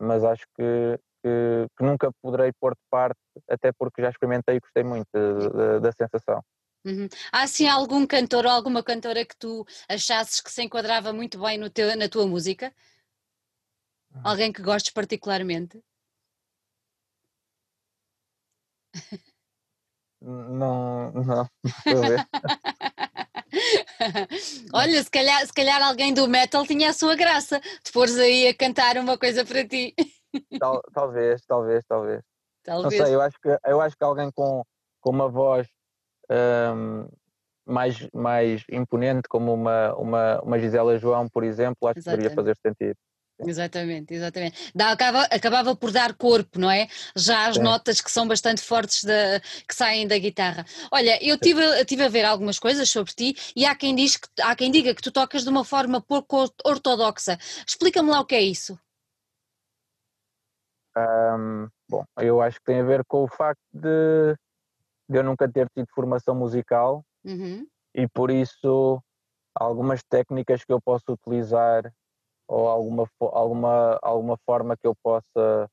Mas 0.00 0.22
acho 0.22 0.46
que 0.54 1.00
que, 1.22 1.66
que, 1.76 1.84
nunca 1.84 2.10
poderei 2.22 2.52
pôr 2.60 2.72
de 2.72 2.80
parte, 2.90 3.18
até 3.48 3.72
porque 3.72 4.02
já 4.02 4.10
experimentei 4.10 4.56
e 4.56 4.60
gostei 4.60 4.84
muito 4.84 5.08
da 5.80 5.92
sensação. 5.92 6.42
Uhum. 6.84 7.08
Há 7.32 7.42
assim 7.42 7.66
algum 7.68 8.06
cantor 8.06 8.46
ou 8.46 8.50
alguma 8.50 8.82
cantora 8.82 9.24
que 9.24 9.36
tu 9.36 9.66
achasses 9.88 10.40
que 10.40 10.50
se 10.50 10.62
enquadrava 10.62 11.12
muito 11.12 11.40
bem 11.40 11.58
no 11.58 11.68
teu, 11.68 11.96
na 11.96 12.08
tua 12.08 12.26
música? 12.26 12.72
Uhum. 14.14 14.20
Alguém 14.24 14.52
que 14.52 14.62
gostes 14.62 14.92
particularmente? 14.92 15.82
Não, 20.20 21.12
não, 21.12 21.48
estou 21.64 22.04
a 22.04 22.08
ver. 22.08 22.28
Olha, 24.74 25.02
se 25.02 25.10
calhar, 25.10 25.46
se 25.46 25.52
calhar 25.52 25.82
alguém 25.82 26.12
do 26.12 26.26
metal 26.28 26.66
tinha 26.66 26.90
a 26.90 26.92
sua 26.92 27.14
graça, 27.14 27.60
de 27.84 27.92
pôres 27.92 28.18
aí 28.18 28.48
a 28.48 28.54
cantar 28.54 28.98
uma 28.98 29.16
coisa 29.16 29.44
para 29.44 29.66
ti. 29.66 29.94
Tal, 30.58 30.82
talvez, 30.92 31.44
talvez, 31.46 31.84
talvez, 31.86 32.22
talvez. 32.64 32.84
Não 32.84 32.90
sei, 32.90 33.14
eu 33.14 33.20
acho 33.20 33.36
que, 33.40 33.48
eu 33.66 33.80
acho 33.80 33.96
que 33.96 34.04
alguém 34.04 34.30
com, 34.30 34.62
com 35.00 35.10
uma 35.10 35.28
voz 35.28 35.68
um, 36.30 37.08
mais, 37.64 38.08
mais 38.12 38.64
imponente, 38.70 39.28
como 39.28 39.52
uma, 39.52 39.94
uma, 39.94 40.40
uma 40.40 40.58
Gisela 40.58 40.98
João, 40.98 41.28
por 41.28 41.44
exemplo, 41.44 41.88
acho 41.88 41.98
Exatamente. 41.98 42.30
que 42.30 42.34
poderia 42.34 42.54
fazer 42.54 42.56
sentido. 42.66 42.96
Exatamente, 43.40 44.14
exatamente. 44.14 44.72
Dá, 44.74 44.90
acaba, 44.90 45.22
acabava 45.24 45.76
por 45.76 45.92
dar 45.92 46.12
corpo, 46.14 46.58
não 46.58 46.68
é? 46.68 46.88
Já 47.14 47.46
as 47.46 47.56
Sim. 47.56 47.62
notas 47.62 48.00
que 48.00 48.10
são 48.10 48.26
bastante 48.26 48.60
fortes 48.60 49.04
da, 49.04 49.40
que 49.66 49.74
saem 49.74 50.08
da 50.08 50.18
guitarra. 50.18 50.66
Olha, 50.90 51.18
eu 51.24 51.38
tive, 51.38 51.62
tive 51.84 52.02
a 52.02 52.08
ver 52.08 52.24
algumas 52.24 52.58
coisas 52.58 52.90
sobre 52.90 53.12
ti 53.12 53.36
e 53.54 53.64
há 53.64 53.76
quem, 53.76 53.94
diz 53.94 54.16
que, 54.16 54.28
há 54.40 54.56
quem 54.56 54.72
diga 54.72 54.92
que 54.92 55.02
tu 55.02 55.12
tocas 55.12 55.44
de 55.44 55.48
uma 55.48 55.64
forma 55.64 56.00
pouco 56.00 56.52
ortodoxa. 56.64 57.38
Explica-me 57.64 58.10
lá 58.10 58.20
o 58.20 58.26
que 58.26 58.34
é 58.34 58.42
isso. 58.42 58.76
Um, 60.96 61.68
bom, 61.88 62.04
eu 62.18 62.40
acho 62.40 62.58
que 62.58 62.64
tem 62.64 62.80
a 62.80 62.84
ver 62.84 63.04
com 63.06 63.22
o 63.22 63.28
facto 63.28 63.62
de, 63.72 64.34
de 65.08 65.18
eu 65.18 65.22
nunca 65.22 65.48
ter 65.48 65.68
tido 65.70 65.86
formação 65.94 66.34
musical 66.34 67.04
uhum. 67.24 67.66
e 67.94 68.08
por 68.08 68.30
isso 68.30 69.00
algumas 69.54 70.02
técnicas 70.02 70.64
que 70.64 70.72
eu 70.72 70.80
posso 70.80 71.04
utilizar 71.12 71.92
ou 72.48 72.68
alguma, 72.68 73.08
alguma, 73.20 73.98
alguma 74.02 74.36
forma 74.46 74.76
que 74.76 74.86
eu 74.86 74.94
possa, 75.02 75.68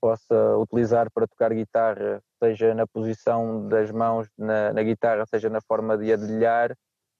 possa 0.00 0.56
utilizar 0.58 1.10
para 1.12 1.26
tocar 1.26 1.52
guitarra, 1.52 2.22
seja 2.42 2.74
na 2.74 2.86
posição 2.86 3.66
das 3.68 3.90
mãos 3.90 4.28
na, 4.38 4.72
na 4.72 4.82
guitarra, 4.82 5.24
seja 5.26 5.50
na 5.50 5.60
forma 5.60 5.98
de 5.98 6.12
adilhar, 6.12 6.74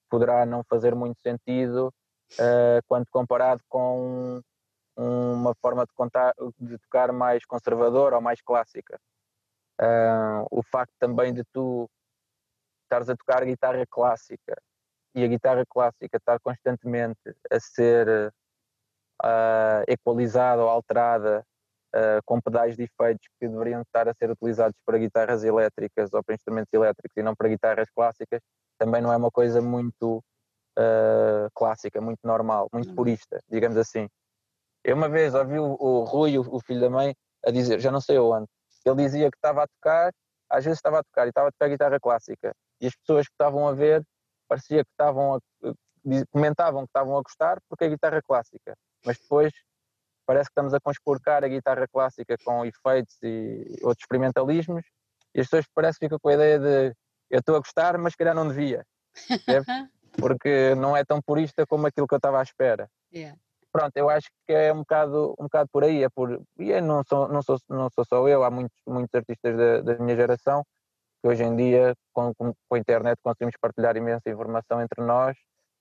poderá 0.08 0.46
não 0.46 0.62
fazer 0.64 0.94
muito 0.94 1.20
sentido 1.20 1.92
uh, 2.34 2.80
quando 2.86 3.06
comparado 3.10 3.60
com 3.68 4.40
uma 4.96 5.54
forma 5.56 5.84
de, 5.84 5.92
contar, 5.92 6.32
de, 6.58 6.78
tocar 6.78 7.12
mais 7.12 7.44
conservadora 7.44 8.16
ou 8.16 8.22
mais 8.22 8.40
clássica. 8.40 8.98
Uh, 9.80 10.46
o 10.50 10.62
facto 10.62 10.92
também 11.00 11.34
de 11.34 11.42
tu 11.52 11.90
estares 12.84 13.08
a 13.08 13.16
tocar 13.16 13.44
guitarra 13.44 13.84
clássica 13.90 14.56
e 15.14 15.24
a 15.24 15.26
guitarra 15.26 15.64
clássica 15.68 16.16
estar 16.16 16.38
constantemente 16.40 17.34
a 17.50 17.58
ser 17.58 18.32
uh, 19.20 19.82
equalizada 19.88 20.62
ou 20.62 20.68
alterada 20.68 21.44
uh, 21.92 22.22
com 22.24 22.40
pedais 22.40 22.76
de 22.76 22.84
efeitos 22.84 23.26
que 23.40 23.48
deveriam 23.48 23.82
estar 23.82 24.08
a 24.08 24.14
ser 24.14 24.30
utilizados 24.30 24.76
para 24.86 24.98
guitarras 24.98 25.42
elétricas 25.42 26.12
ou 26.14 26.22
para 26.22 26.36
instrumentos 26.36 26.72
elétricos 26.72 27.16
e 27.16 27.22
não 27.22 27.34
para 27.34 27.48
guitarras 27.48 27.90
clássicas, 27.90 28.40
também 28.78 29.02
não 29.02 29.12
é 29.12 29.16
uma 29.16 29.30
coisa 29.30 29.60
muito 29.60 30.22
clássica, 31.54 32.00
muito 32.00 32.18
normal, 32.24 32.68
muito 32.72 32.88
uhum. 32.88 32.96
purista, 32.96 33.40
digamos 33.48 33.76
assim. 33.76 34.08
Eu 34.84 34.96
uma 34.96 35.08
vez 35.08 35.34
ouvi 35.34 35.58
o, 35.58 35.76
o 35.80 36.04
Rui, 36.04 36.38
o, 36.38 36.42
o 36.42 36.60
filho 36.60 36.80
da 36.80 36.90
mãe, 36.90 37.14
a 37.44 37.50
dizer, 37.50 37.80
já 37.80 37.90
não 37.90 38.00
sei 38.00 38.18
onde, 38.18 38.46
ele 38.84 38.96
dizia 38.96 39.30
que 39.30 39.36
estava 39.36 39.64
a 39.64 39.66
tocar, 39.66 40.12
às 40.50 40.64
vezes 40.64 40.78
estava 40.78 40.98
a 40.98 41.02
tocar 41.02 41.26
e 41.26 41.30
estava 41.30 41.48
a 41.48 41.52
tocar 41.52 41.68
guitarra 41.68 41.98
clássica. 41.98 42.54
E 42.80 42.86
as 42.86 42.94
pessoas 42.96 43.26
que 43.26 43.32
estavam 43.32 43.66
a 43.66 43.72
ver 43.72 44.04
parecia 44.46 44.84
que 44.84 44.90
estavam 44.90 45.34
a, 45.34 45.40
comentavam 46.30 46.82
que 46.82 46.90
estavam 46.90 47.16
a 47.16 47.22
gostar 47.22 47.58
porque 47.66 47.84
é 47.84 47.88
guitarra 47.88 48.20
clássica 48.22 48.76
mas 49.04 49.18
depois 49.18 49.52
parece 50.26 50.48
que 50.48 50.52
estamos 50.52 50.74
a 50.74 50.80
conspurcar 50.80 51.44
a 51.44 51.48
guitarra 51.48 51.86
clássica 51.88 52.36
com 52.44 52.64
efeitos 52.64 53.16
e 53.22 53.78
outros 53.82 54.02
experimentalismos 54.02 54.84
e 55.34 55.40
as 55.40 55.46
pessoas 55.46 55.66
parece 55.74 55.98
que 55.98 56.06
ficam 56.06 56.18
com 56.18 56.28
a 56.28 56.34
ideia 56.34 56.58
de 56.58 56.94
eu 57.30 57.40
estou 57.40 57.56
a 57.56 57.58
gostar, 57.58 57.98
mas 57.98 58.14
calhar 58.14 58.34
não 58.34 58.46
devia, 58.46 58.84
porque 60.20 60.74
não 60.76 60.96
é 60.96 61.04
tão 61.04 61.20
purista 61.20 61.66
como 61.66 61.86
aquilo 61.86 62.06
que 62.06 62.14
eu 62.14 62.18
estava 62.18 62.38
à 62.38 62.42
espera. 62.42 62.88
Yeah. 63.12 63.36
Pronto, 63.74 63.96
eu 63.96 64.08
acho 64.08 64.28
que 64.46 64.52
é 64.52 64.72
um 64.72 64.78
bocado, 64.78 65.34
um 65.36 65.44
bocado 65.44 65.68
por 65.72 65.82
aí, 65.82 66.04
é 66.04 66.08
por, 66.08 66.40
e 66.60 66.80
não, 66.80 67.02
sou, 67.02 67.26
não, 67.26 67.42
sou, 67.42 67.58
não 67.68 67.90
sou 67.90 68.04
só 68.04 68.28
eu, 68.28 68.44
há 68.44 68.48
muitos, 68.48 68.76
muitos 68.86 69.12
artistas 69.12 69.56
da, 69.56 69.80
da 69.80 69.98
minha 69.98 70.14
geração 70.14 70.62
que 71.20 71.28
hoje 71.28 71.42
em 71.42 71.56
dia, 71.56 71.92
com, 72.12 72.32
com, 72.36 72.52
com 72.68 72.74
a 72.76 72.78
internet, 72.78 73.18
conseguimos 73.20 73.56
partilhar 73.60 73.96
imensa 73.96 74.30
informação 74.30 74.80
entre 74.80 75.02
nós 75.02 75.36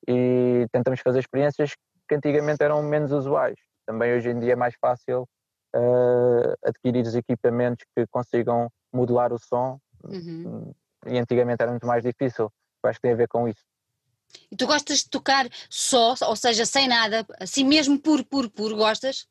e 0.08 0.66
tentamos 0.72 1.02
fazer 1.02 1.20
experiências 1.20 1.74
que 2.08 2.16
antigamente 2.16 2.64
eram 2.64 2.82
menos 2.82 3.12
usuais. 3.12 3.60
Também 3.86 4.12
hoje 4.12 4.32
em 4.32 4.40
dia 4.40 4.54
é 4.54 4.56
mais 4.56 4.74
fácil 4.82 5.28
uh, 5.76 6.54
adquirir 6.66 7.06
os 7.06 7.14
equipamentos 7.14 7.86
que 7.96 8.08
consigam 8.08 8.70
modular 8.92 9.32
o 9.32 9.38
som 9.38 9.78
uhum. 10.04 10.74
e 11.06 11.20
antigamente 11.20 11.62
era 11.62 11.70
muito 11.70 11.86
mais 11.86 12.02
difícil. 12.02 12.50
Eu 12.84 12.90
acho 12.90 12.98
que 12.98 13.04
tem 13.04 13.12
a 13.12 13.18
ver 13.18 13.28
com 13.28 13.48
isso. 13.48 13.62
E 14.52 14.56
tu 14.56 14.66
gostas 14.68 15.00
de 15.00 15.10
tocar 15.10 15.48
só, 15.70 16.16
ou 16.28 16.36
seja, 16.36 16.66
sem 16.66 16.88
nada, 16.88 17.26
assim 17.40 17.64
mesmo 17.64 18.00
puro, 18.00 18.26
puro, 18.26 18.50
puro, 18.50 18.76
gostas? 18.76 19.28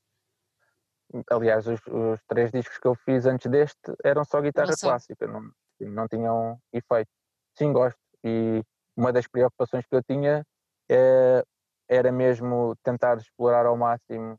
Aliás, 1.30 1.66
os, 1.66 1.80
os 1.86 2.20
três 2.26 2.50
discos 2.50 2.78
que 2.78 2.86
eu 2.86 2.94
fiz 2.94 3.26
antes 3.26 3.50
deste 3.50 3.78
eram 4.02 4.24
só 4.24 4.40
guitarra 4.40 4.74
só. 4.74 4.88
clássica, 4.88 5.26
não, 5.26 5.50
não 5.80 6.08
tinham 6.08 6.58
efeito. 6.72 7.10
Sim, 7.56 7.72
gosto. 7.72 7.98
E 8.24 8.62
uma 8.96 9.12
das 9.12 9.26
preocupações 9.26 9.84
que 9.86 9.94
eu 9.94 10.02
tinha 10.02 10.44
é 10.90 11.42
era 11.88 12.10
mesmo 12.10 12.74
tentar 12.82 13.18
explorar 13.18 13.66
ao 13.66 13.76
máximo 13.76 14.38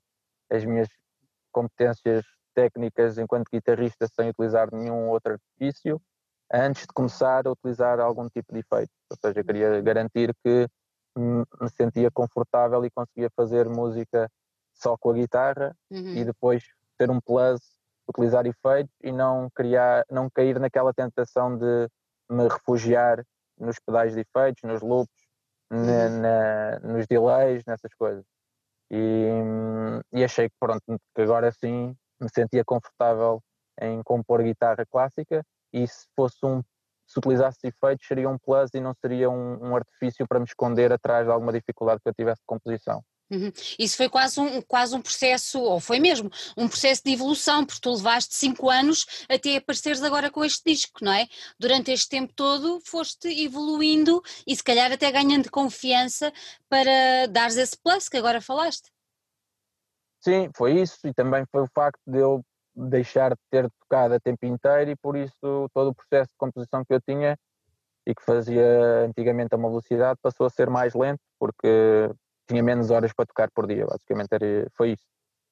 as 0.49 0.65
minhas 0.65 0.89
competências 1.51 2.25
técnicas 2.55 3.17
enquanto 3.17 3.49
guitarrista 3.51 4.07
sem 4.07 4.29
utilizar 4.29 4.73
nenhum 4.73 5.09
outro 5.09 5.33
artifício 5.33 6.01
antes 6.51 6.83
de 6.83 6.93
começar 6.93 7.47
a 7.47 7.51
utilizar 7.51 7.99
algum 7.99 8.27
tipo 8.29 8.53
de 8.53 8.59
efeito. 8.59 8.91
Ou 9.09 9.17
seja, 9.17 9.43
queria 9.43 9.81
garantir 9.81 10.33
que 10.43 10.67
me 11.15 11.69
sentia 11.69 12.09
confortável 12.11 12.83
e 12.85 12.91
conseguia 12.91 13.29
fazer 13.35 13.69
música 13.69 14.29
só 14.73 14.97
com 14.97 15.11
a 15.11 15.13
guitarra 15.13 15.75
uhum. 15.91 16.15
e 16.15 16.25
depois 16.25 16.63
ter 16.97 17.09
um 17.09 17.21
plus, 17.21 17.59
utilizar 18.07 18.45
efeitos 18.45 18.93
e 19.01 19.11
não 19.11 19.49
criar, 19.53 20.05
não 20.09 20.29
cair 20.29 20.59
naquela 20.59 20.93
tentação 20.93 21.57
de 21.57 21.87
me 22.29 22.47
refugiar 22.47 23.23
nos 23.59 23.77
pedais 23.79 24.13
de 24.13 24.21
efeitos, 24.21 24.63
nos 24.63 24.81
loops, 24.81 25.13
na, 25.69 26.09
na, 26.09 26.79
nos 26.79 27.07
delays, 27.07 27.63
nessas 27.65 27.93
coisas. 27.93 28.25
E, 28.91 29.27
e, 30.11 30.23
achei 30.23 30.49
que 30.49 30.55
pronto, 30.59 30.83
que 31.15 31.21
agora 31.21 31.51
sim 31.51 31.95
me 32.19 32.29
sentia 32.29 32.63
confortável 32.63 33.41
em 33.81 34.03
compor 34.03 34.43
guitarra 34.43 34.85
clássica 34.85 35.43
e 35.73 35.87
se 35.87 36.07
fosse 36.15 36.37
um 36.45 36.61
se 37.05 37.19
utilizasse 37.19 37.67
efeitos 37.67 38.07
seria 38.07 38.29
um 38.29 38.37
plus 38.37 38.71
e 38.73 38.79
não 38.79 38.93
seria 38.93 39.29
um, 39.29 39.69
um 39.69 39.75
artifício 39.75 40.25
para 40.27 40.39
me 40.39 40.45
esconder 40.45 40.91
atrás 40.91 41.25
de 41.25 41.31
alguma 41.31 41.51
dificuldade 41.51 42.01
que 42.01 42.09
eu 42.09 42.13
tivesse 42.13 42.41
de 42.41 42.45
composição. 42.45 43.03
Uhum. 43.31 43.51
Isso 43.79 43.97
foi 43.97 44.09
quase 44.09 44.39
um, 44.39 44.61
quase 44.61 44.95
um 44.95 45.01
processo, 45.01 45.59
ou 45.59 45.79
foi 45.79 45.99
mesmo, 45.99 46.29
um 46.57 46.67
processo 46.67 47.01
de 47.03 47.13
evolução, 47.13 47.65
porque 47.65 47.81
tu 47.81 47.91
levaste 47.91 48.35
cinco 48.35 48.69
anos 48.69 49.05
até 49.27 49.57
apareceres 49.57 50.03
agora 50.03 50.29
com 50.29 50.43
este 50.45 50.61
disco, 50.71 51.03
não 51.03 51.11
é? 51.11 51.27
Durante 51.59 51.91
este 51.91 52.09
tempo 52.09 52.33
todo 52.35 52.79
foste 52.85 53.27
evoluindo 53.43 54.21
e 54.45 54.55
se 54.55 54.63
calhar 54.63 54.91
até 54.91 55.11
ganhando 55.11 55.49
confiança 55.49 56.31
para 56.69 57.27
dares 57.29 57.57
esse 57.57 57.77
plus 57.81 58.07
que 58.07 58.17
agora 58.17 58.41
falaste. 58.41 58.91
Sim, 60.19 60.49
foi 60.55 60.79
isso 60.81 60.99
e 61.05 61.13
também 61.13 61.43
foi 61.51 61.63
o 61.63 61.69
facto 61.73 61.99
de 62.05 62.19
eu 62.19 62.43
deixar 62.75 63.31
de 63.31 63.41
ter 63.49 63.69
tocado 63.79 64.15
a 64.15 64.19
tempo 64.19 64.45
inteiro 64.45 64.91
e 64.91 64.95
por 64.95 65.15
isso 65.15 65.69
todo 65.73 65.89
o 65.89 65.95
processo 65.95 66.31
de 66.31 66.37
composição 66.37 66.83
que 66.83 66.93
eu 66.93 67.01
tinha 67.01 67.37
e 68.05 68.13
que 68.13 68.23
fazia 68.23 69.05
antigamente 69.05 69.53
a 69.53 69.57
uma 69.57 69.69
velocidade 69.69 70.19
passou 70.21 70.45
a 70.45 70.49
ser 70.49 70.69
mais 70.69 70.93
lento 70.93 71.21
porque 71.39 72.09
tinha 72.47 72.63
menos 72.63 72.89
horas 72.89 73.13
para 73.13 73.25
tocar 73.25 73.49
por 73.51 73.67
dia, 73.67 73.85
basicamente 73.85 74.29
era, 74.31 74.69
foi 74.75 74.91
isso. 74.91 75.05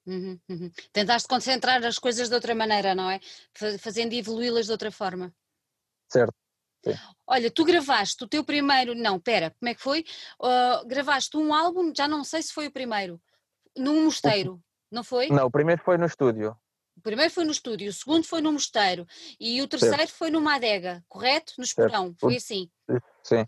Uhum, 0.06 0.40
uhum. 0.50 0.72
Tentaste 0.92 1.28
concentrar 1.28 1.84
as 1.86 2.00
coisas 2.00 2.28
de 2.28 2.36
outra 2.36 2.56
maneira, 2.56 2.96
não 2.96 3.10
é? 3.10 3.20
Fazendo 3.80 4.14
evoluí-las 4.14 4.66
de 4.66 4.72
outra 4.72 4.92
forma. 4.92 5.34
Certo. 6.10 6.34
Sim. 6.84 6.96
Olha, 7.28 7.52
tu 7.52 7.64
gravaste 7.64 8.24
o 8.24 8.28
teu 8.28 8.44
primeiro, 8.44 8.96
não, 8.96 9.20
pera, 9.20 9.52
como 9.60 9.70
é 9.70 9.76
que 9.76 9.82
foi? 9.82 10.04
Uh, 10.42 10.86
gravaste 10.88 11.38
um 11.38 11.54
álbum, 11.54 11.94
já 11.96 12.08
não 12.08 12.24
sei 12.24 12.42
se 12.42 12.52
foi 12.52 12.68
o 12.68 12.72
primeiro, 12.72 13.22
num 13.78 14.06
mosteiro, 14.06 14.60
não 14.92 15.04
foi? 15.04 15.30
Não, 15.30 15.46
o 15.46 15.52
primeiro 15.52 15.82
foi 15.84 15.98
no 15.98 16.08
estúdio. 16.08 16.58
O 17.02 17.04
primeiro 17.04 17.34
foi 17.34 17.44
no 17.44 17.52
estúdio, 17.52 17.90
o 17.90 17.94
segundo 17.94 18.28
foi 18.28 18.42
no 18.42 18.52
mosteiro 18.52 19.08
e 19.40 19.60
o 19.60 19.68
terceiro 19.68 19.98
certo. 19.98 20.14
foi 20.14 20.30
numa 20.30 20.54
adega, 20.54 21.04
correto? 21.10 21.54
No 21.58 21.64
Esporão, 21.64 22.14
foi 22.20 22.36
assim? 22.36 22.70
Sim. 23.24 23.44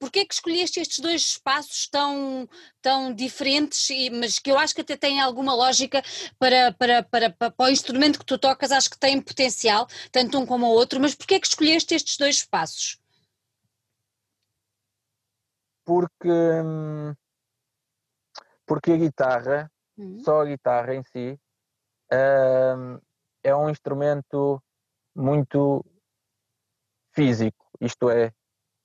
Porquê 0.00 0.24
que 0.24 0.34
escolheste 0.34 0.80
estes 0.80 0.98
dois 0.98 1.20
espaços 1.20 1.86
tão, 1.88 2.48
tão 2.82 3.14
diferentes, 3.14 3.86
mas 4.10 4.40
que 4.40 4.50
eu 4.50 4.58
acho 4.58 4.74
que 4.74 4.80
até 4.80 4.96
têm 4.96 5.20
alguma 5.20 5.54
lógica 5.54 6.02
para, 6.40 6.72
para, 6.72 7.04
para, 7.04 7.30
para, 7.30 7.52
para 7.52 7.66
o 7.66 7.70
instrumento 7.70 8.18
que 8.18 8.26
tu 8.26 8.36
tocas, 8.36 8.72
acho 8.72 8.90
que 8.90 8.98
tem 8.98 9.22
potencial, 9.22 9.86
tanto 10.10 10.36
um 10.36 10.44
como 10.44 10.66
o 10.66 10.70
outro, 10.70 10.98
mas 10.98 11.14
porquê 11.14 11.38
que 11.38 11.46
escolheste 11.46 11.94
estes 11.94 12.16
dois 12.16 12.38
espaços? 12.38 13.00
Porque, 15.84 16.28
porque 18.66 18.90
a 18.90 18.96
guitarra, 18.96 19.70
uhum. 19.96 20.18
só 20.24 20.40
a 20.40 20.46
guitarra 20.46 20.96
em 20.96 21.04
si, 21.04 21.38
é 23.42 23.54
um 23.54 23.68
instrumento 23.68 24.62
muito 25.14 25.84
físico, 27.12 27.66
isto 27.80 28.10
é, 28.10 28.32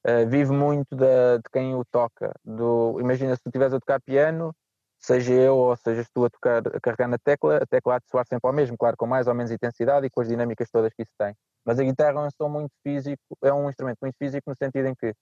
uh, 0.08 0.28
vive 0.28 0.52
muito 0.52 0.96
de 0.96 1.42
quem 1.52 1.76
o 1.76 1.86
toca. 1.86 2.34
Do, 2.44 3.00
imagina 3.00 3.36
se 3.36 3.44
tu 3.44 3.50
estiveres 3.50 3.74
a 3.74 3.80
tocar 3.80 4.02
piano, 4.02 4.56
seja 5.00 5.34
eu 5.34 5.58
ou 5.58 5.76
sejas 5.76 6.10
tu 6.14 6.26
a 6.26 6.30
tocar, 6.30 6.68
a 6.68 6.80
carregar 6.80 7.08
na 7.08 7.18
tecla, 7.18 7.58
a 7.58 7.66
tecla 7.66 7.96
há 7.96 8.00
de 8.00 8.10
soar 8.10 8.26
sempre 8.28 8.48
ao 8.48 8.54
mesmo, 8.54 8.78
claro, 8.78 8.98
com 8.98 9.06
mais 9.06 9.28
ou 9.28 9.34
menos 9.34 9.52
intensidade 9.52 10.08
e 10.08 10.10
com 10.10 10.22
as 10.22 10.28
dinâmicas 10.28 10.70
todas 10.72 10.94
que 10.94 11.04
isso 11.04 11.12
tem. 11.18 11.36
Mas 11.66 11.80
a 11.80 11.84
guitarra 11.84 12.22
é 12.22 12.28
um 12.28 12.32
som 12.32 12.50
muito 12.50 12.74
físico, 12.82 13.22
é 13.44 13.54
um 13.54 13.70
instrumento 13.70 14.00
muito 14.02 14.16
físico 14.18 14.50
no 14.50 14.56
sentido 14.56 14.88
em 14.88 14.96
que 14.96 15.14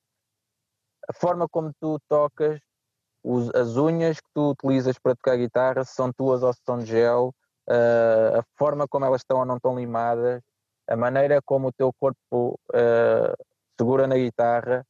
a 1.09 1.13
forma 1.13 1.47
como 1.49 1.71
tu 1.79 1.99
tocas, 2.07 2.59
os, 3.23 3.49
as 3.53 3.75
unhas 3.75 4.19
que 4.19 4.29
tu 4.33 4.51
utilizas 4.51 4.97
para 4.99 5.15
tocar 5.15 5.35
guitarra, 5.35 5.83
se 5.83 5.93
são 5.93 6.11
tuas 6.13 6.43
ou 6.43 6.53
se 6.53 6.61
são 6.65 6.77
de 6.77 6.85
gel, 6.85 7.33
uh, 7.69 8.39
a 8.39 8.43
forma 8.55 8.87
como 8.87 9.05
elas 9.05 9.21
estão 9.21 9.39
ou 9.39 9.45
não 9.45 9.57
estão 9.57 9.77
limadas, 9.77 10.41
a 10.87 10.95
maneira 10.95 11.41
como 11.41 11.67
o 11.67 11.71
teu 11.71 11.93
corpo 11.93 12.59
uh, 12.69 13.45
segura 13.77 14.07
na 14.07 14.15
guitarra, 14.15 14.85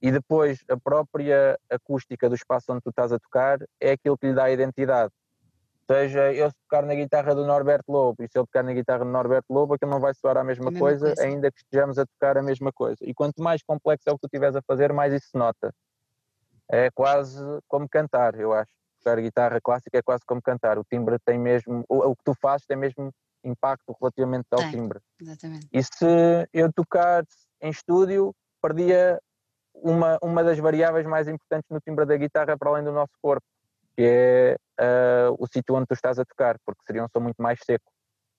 e 0.00 0.10
depois 0.10 0.64
a 0.68 0.76
própria 0.76 1.56
acústica 1.70 2.28
do 2.28 2.34
espaço 2.34 2.72
onde 2.72 2.82
tu 2.82 2.90
estás 2.90 3.12
a 3.12 3.18
tocar 3.18 3.58
é 3.80 3.92
aquilo 3.92 4.18
que 4.18 4.26
lhe 4.26 4.34
dá 4.34 4.44
a 4.44 4.50
identidade. 4.50 5.12
Ou 5.88 5.96
seja, 5.96 6.32
eu 6.32 6.50
se 6.50 6.56
tocar 6.62 6.84
na 6.84 6.94
guitarra 6.94 7.34
do 7.34 7.46
Norberto 7.46 7.92
Lobo 7.92 8.22
e 8.22 8.28
se 8.28 8.36
eu 8.36 8.46
tocar 8.46 8.64
na 8.64 8.72
guitarra 8.72 9.04
do 9.04 9.10
Norberto 9.10 9.52
Lobo, 9.52 9.74
aquilo 9.74 9.90
não 9.90 10.00
vai 10.00 10.14
soar 10.14 10.38
a 10.38 10.44
mesma, 10.44 10.68
a 10.68 10.70
mesma 10.70 10.86
coisa, 10.86 11.06
coisa, 11.06 11.22
ainda 11.22 11.52
que 11.52 11.58
estejamos 11.58 11.98
a 11.98 12.06
tocar 12.06 12.36
a 12.36 12.42
mesma 12.42 12.72
coisa. 12.72 12.98
E 13.02 13.14
quanto 13.14 13.42
mais 13.42 13.62
complexo 13.62 14.08
é 14.08 14.12
o 14.12 14.16
que 14.16 14.22
tu 14.22 14.26
estiveres 14.26 14.56
a 14.56 14.62
fazer, 14.62 14.92
mais 14.92 15.12
isso 15.12 15.28
se 15.28 15.38
nota. 15.38 15.72
É 16.68 16.90
quase 16.90 17.38
como 17.68 17.88
cantar, 17.88 18.38
eu 18.40 18.52
acho. 18.52 18.72
Tocar 19.02 19.20
guitarra 19.20 19.60
clássica 19.60 19.98
é 19.98 20.02
quase 20.02 20.22
como 20.26 20.40
cantar. 20.40 20.78
O 20.78 20.84
timbre 20.84 21.18
tem 21.24 21.38
mesmo, 21.38 21.84
o, 21.88 22.10
o 22.10 22.16
que 22.16 22.22
tu 22.24 22.34
fazes 22.40 22.66
tem 22.66 22.76
mesmo 22.76 23.12
impacto 23.44 23.96
relativamente 24.00 24.46
ao 24.52 24.60
timbre. 24.70 25.00
Exatamente. 25.20 25.68
E 25.72 25.82
se 25.82 26.48
eu 26.52 26.72
tocar 26.72 27.24
em 27.60 27.70
estúdio, 27.70 28.34
perdia 28.60 29.20
uma, 29.74 30.18
uma 30.22 30.44
das 30.44 30.58
variáveis 30.58 31.06
mais 31.06 31.26
importantes 31.28 31.68
no 31.70 31.80
timbre 31.80 32.04
da 32.04 32.16
guitarra 32.16 32.56
para 32.56 32.70
além 32.70 32.84
do 32.84 32.92
nosso 32.92 33.12
corpo, 33.20 33.46
que 33.96 34.02
é 34.02 34.56
uh, 34.80 35.36
o 35.38 35.46
sítio 35.46 35.74
onde 35.74 35.86
tu 35.86 35.94
estás 35.94 36.18
a 36.18 36.24
tocar, 36.24 36.56
porque 36.64 36.82
seria 36.86 37.04
um 37.04 37.08
som 37.08 37.20
muito 37.20 37.42
mais 37.42 37.58
seco. 37.64 37.90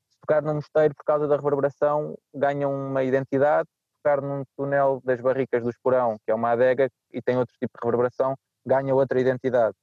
Se 0.10 0.20
tocar 0.22 0.42
num 0.42 0.56
mosteiro 0.56 0.96
por 0.96 1.04
causa 1.04 1.28
da 1.28 1.36
reverberação, 1.36 2.16
ganha 2.34 2.68
uma 2.68 3.04
identidade, 3.04 3.68
tocar 4.02 4.22
num 4.22 4.44
túnel 4.56 5.02
das 5.04 5.20
barricas 5.20 5.64
do 5.64 5.70
esporão, 5.70 6.18
que 6.26 6.32
é 6.32 6.36
uma 6.36 6.52
adega 6.52 6.90
e 7.12 7.22
tem 7.22 7.38
outro 7.38 7.54
tipo 7.60 7.74
de 7.78 7.86
reverberação, 7.86 8.36
ganha 8.66 8.94
outra 8.94 9.20
identidade. 9.20 9.76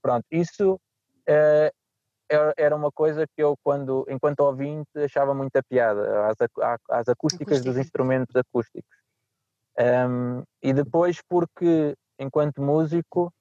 Pronto, 0.00 0.24
isso 0.30 0.74
uh, 0.74 1.70
era 2.56 2.74
uma 2.74 2.90
coisa 2.90 3.26
que 3.26 3.42
eu, 3.42 3.56
quando, 3.62 4.04
enquanto 4.08 4.40
ouvinte, 4.40 4.90
achava 4.96 5.34
muita 5.34 5.62
piada, 5.62 6.28
às, 6.28 6.36
às 6.90 7.08
acústicas 7.08 7.62
dos 7.62 7.76
instrumentos 7.76 8.34
acústicos. 8.34 8.96
Um, 9.78 10.42
e 10.62 10.72
depois 10.72 11.20
porque, 11.28 11.94
enquanto 12.18 12.62
músico, 12.62 13.32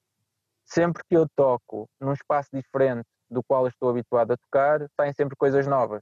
sempre 0.65 1.01
que 1.07 1.15
eu 1.15 1.27
toco 1.35 1.87
num 1.99 2.13
espaço 2.13 2.49
diferente 2.53 3.07
do 3.29 3.41
qual 3.43 3.67
estou 3.67 3.89
habituado 3.89 4.33
a 4.33 4.37
tocar, 4.37 4.85
saem 4.95 5.13
sempre 5.13 5.35
coisas 5.35 5.65
novas. 5.65 6.01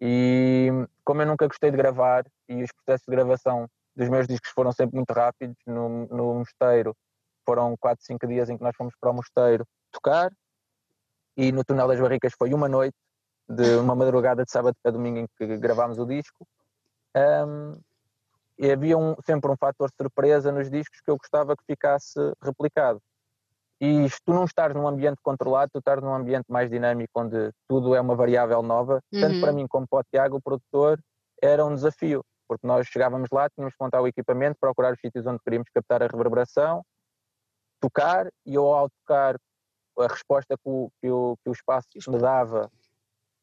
E 0.00 0.68
como 1.04 1.22
eu 1.22 1.26
nunca 1.26 1.46
gostei 1.46 1.70
de 1.70 1.76
gravar 1.76 2.24
e 2.48 2.62
os 2.62 2.70
processos 2.72 3.06
de 3.06 3.14
gravação 3.14 3.68
dos 3.94 4.08
meus 4.08 4.26
discos 4.26 4.50
foram 4.50 4.72
sempre 4.72 4.96
muito 4.96 5.12
rápidos, 5.12 5.56
no, 5.66 6.06
no 6.06 6.34
mosteiro 6.34 6.96
foram 7.44 7.76
4, 7.78 8.04
5 8.04 8.26
dias 8.26 8.48
em 8.48 8.56
que 8.56 8.62
nós 8.62 8.74
fomos 8.76 8.94
para 9.00 9.10
o 9.10 9.14
mosteiro 9.14 9.66
tocar 9.90 10.30
e 11.36 11.50
no 11.50 11.64
Túnel 11.64 11.88
das 11.88 12.00
Barricas 12.00 12.34
foi 12.36 12.52
uma 12.52 12.68
noite, 12.68 12.96
de 13.48 13.62
uma 13.76 13.94
madrugada 13.94 14.44
de 14.44 14.50
sábado 14.50 14.76
para 14.82 14.92
domingo 14.92 15.18
em 15.18 15.26
que 15.36 15.56
gravámos 15.56 15.98
o 15.98 16.06
disco. 16.06 16.46
Um, 17.16 17.78
e 18.58 18.70
havia 18.70 18.96
um, 18.96 19.16
sempre 19.24 19.50
um 19.50 19.56
fator 19.56 19.90
surpresa 20.00 20.52
nos 20.52 20.70
discos 20.70 21.00
que 21.00 21.10
eu 21.10 21.16
gostava 21.16 21.56
que 21.56 21.64
ficasse 21.66 22.18
replicado. 22.42 23.00
E 23.80 24.08
se 24.08 24.18
tu 24.24 24.32
não 24.32 24.44
estás 24.44 24.72
num 24.74 24.86
ambiente 24.86 25.18
controlado, 25.22 25.70
tu 25.72 25.80
estás 25.80 26.00
num 26.00 26.14
ambiente 26.14 26.44
mais 26.48 26.70
dinâmico, 26.70 27.10
onde 27.16 27.50
tudo 27.66 27.94
é 27.94 28.00
uma 28.00 28.14
variável 28.14 28.62
nova, 28.62 29.02
uhum. 29.12 29.20
tanto 29.20 29.40
para 29.40 29.52
mim 29.52 29.66
como 29.66 29.88
para 29.88 30.00
o 30.00 30.04
Tiago, 30.04 30.36
o 30.36 30.40
produtor, 30.40 31.00
era 31.42 31.64
um 31.64 31.74
desafio, 31.74 32.24
porque 32.46 32.64
nós 32.64 32.86
chegávamos 32.86 33.28
lá, 33.32 33.50
tínhamos 33.50 33.74
que 33.74 33.82
montar 33.82 34.00
o 34.00 34.06
equipamento, 34.06 34.56
procurar 34.60 34.92
os 34.92 35.00
sítios 35.00 35.26
onde 35.26 35.40
queríamos 35.42 35.68
captar 35.74 36.00
a 36.00 36.06
reverberação, 36.06 36.84
tocar, 37.82 38.30
e 38.46 38.54
eu 38.54 38.64
ao 38.72 38.88
tocar, 38.88 39.36
a 39.98 40.06
resposta 40.06 40.56
que 40.56 40.70
o, 40.70 40.90
que 41.00 41.10
o, 41.10 41.36
que 41.42 41.50
o 41.50 41.52
espaço 41.52 41.88
me 42.08 42.18
dava 42.18 42.70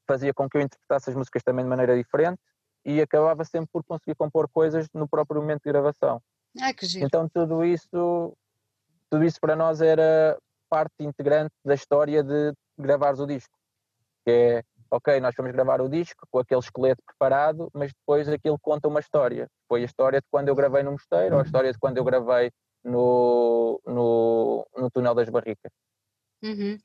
fazia 0.08 0.34
com 0.34 0.50
que 0.50 0.58
eu 0.58 0.62
interpretasse 0.62 1.12
as 1.12 1.16
músicas 1.16 1.44
também 1.44 1.64
de 1.64 1.70
maneira 1.70 1.96
diferente, 1.96 2.40
e 2.84 3.02
acabava 3.02 3.44
sempre 3.44 3.70
por 3.72 3.84
conseguir 3.84 4.16
compor 4.16 4.50
coisas 4.50 4.88
no 4.94 5.08
próprio 5.08 5.42
momento 5.42 5.62
de 5.64 5.70
gravação. 5.70 6.22
Ah, 6.60 6.74
que 6.74 6.86
giro. 6.86 7.06
Então 7.06 7.30
tudo 7.30 7.64
isso, 7.64 8.34
tudo 9.10 9.24
isso 9.24 9.40
para 9.40 9.56
nós 9.56 9.82
era 9.82 10.38
parte 10.70 10.96
integrante 11.02 11.54
da 11.64 11.76
história 11.76 12.24
de 12.24 12.54
gravares 12.78 13.20
o 13.20 13.28
disco. 13.28 13.54
Que 14.26 14.32
é, 14.32 14.64
ok, 14.90 15.20
nós 15.20 15.36
fomos 15.36 15.52
gravar 15.52 15.82
o 15.82 15.90
disco 15.90 16.26
com 16.32 16.40
aquele 16.40 16.62
esqueleto 16.62 17.04
preparado, 17.06 17.70
mas 17.74 17.92
depois 17.94 18.28
aquilo 18.28 18.58
conta 18.60 18.88
uma 18.88 19.00
história. 19.00 19.48
Foi 19.68 19.82
a 19.82 19.86
história 19.86 20.20
de 20.20 20.28
quando 20.32 20.48
eu 20.48 20.56
gravei 20.56 20.82
no 20.82 20.94
Mosteiro, 20.94 21.36
ou 21.36 21.42
a 21.42 21.44
história 21.44 21.72
de 21.72 21.78
quando 21.78 21.98
eu 21.98 22.04
gravei 22.04 22.52
no, 22.84 23.82
no, 23.86 24.68
no 24.76 24.92
Túnel 24.92 25.16
das 25.16 25.30
Barricas. 25.30 25.72
Uhum. 26.42 26.78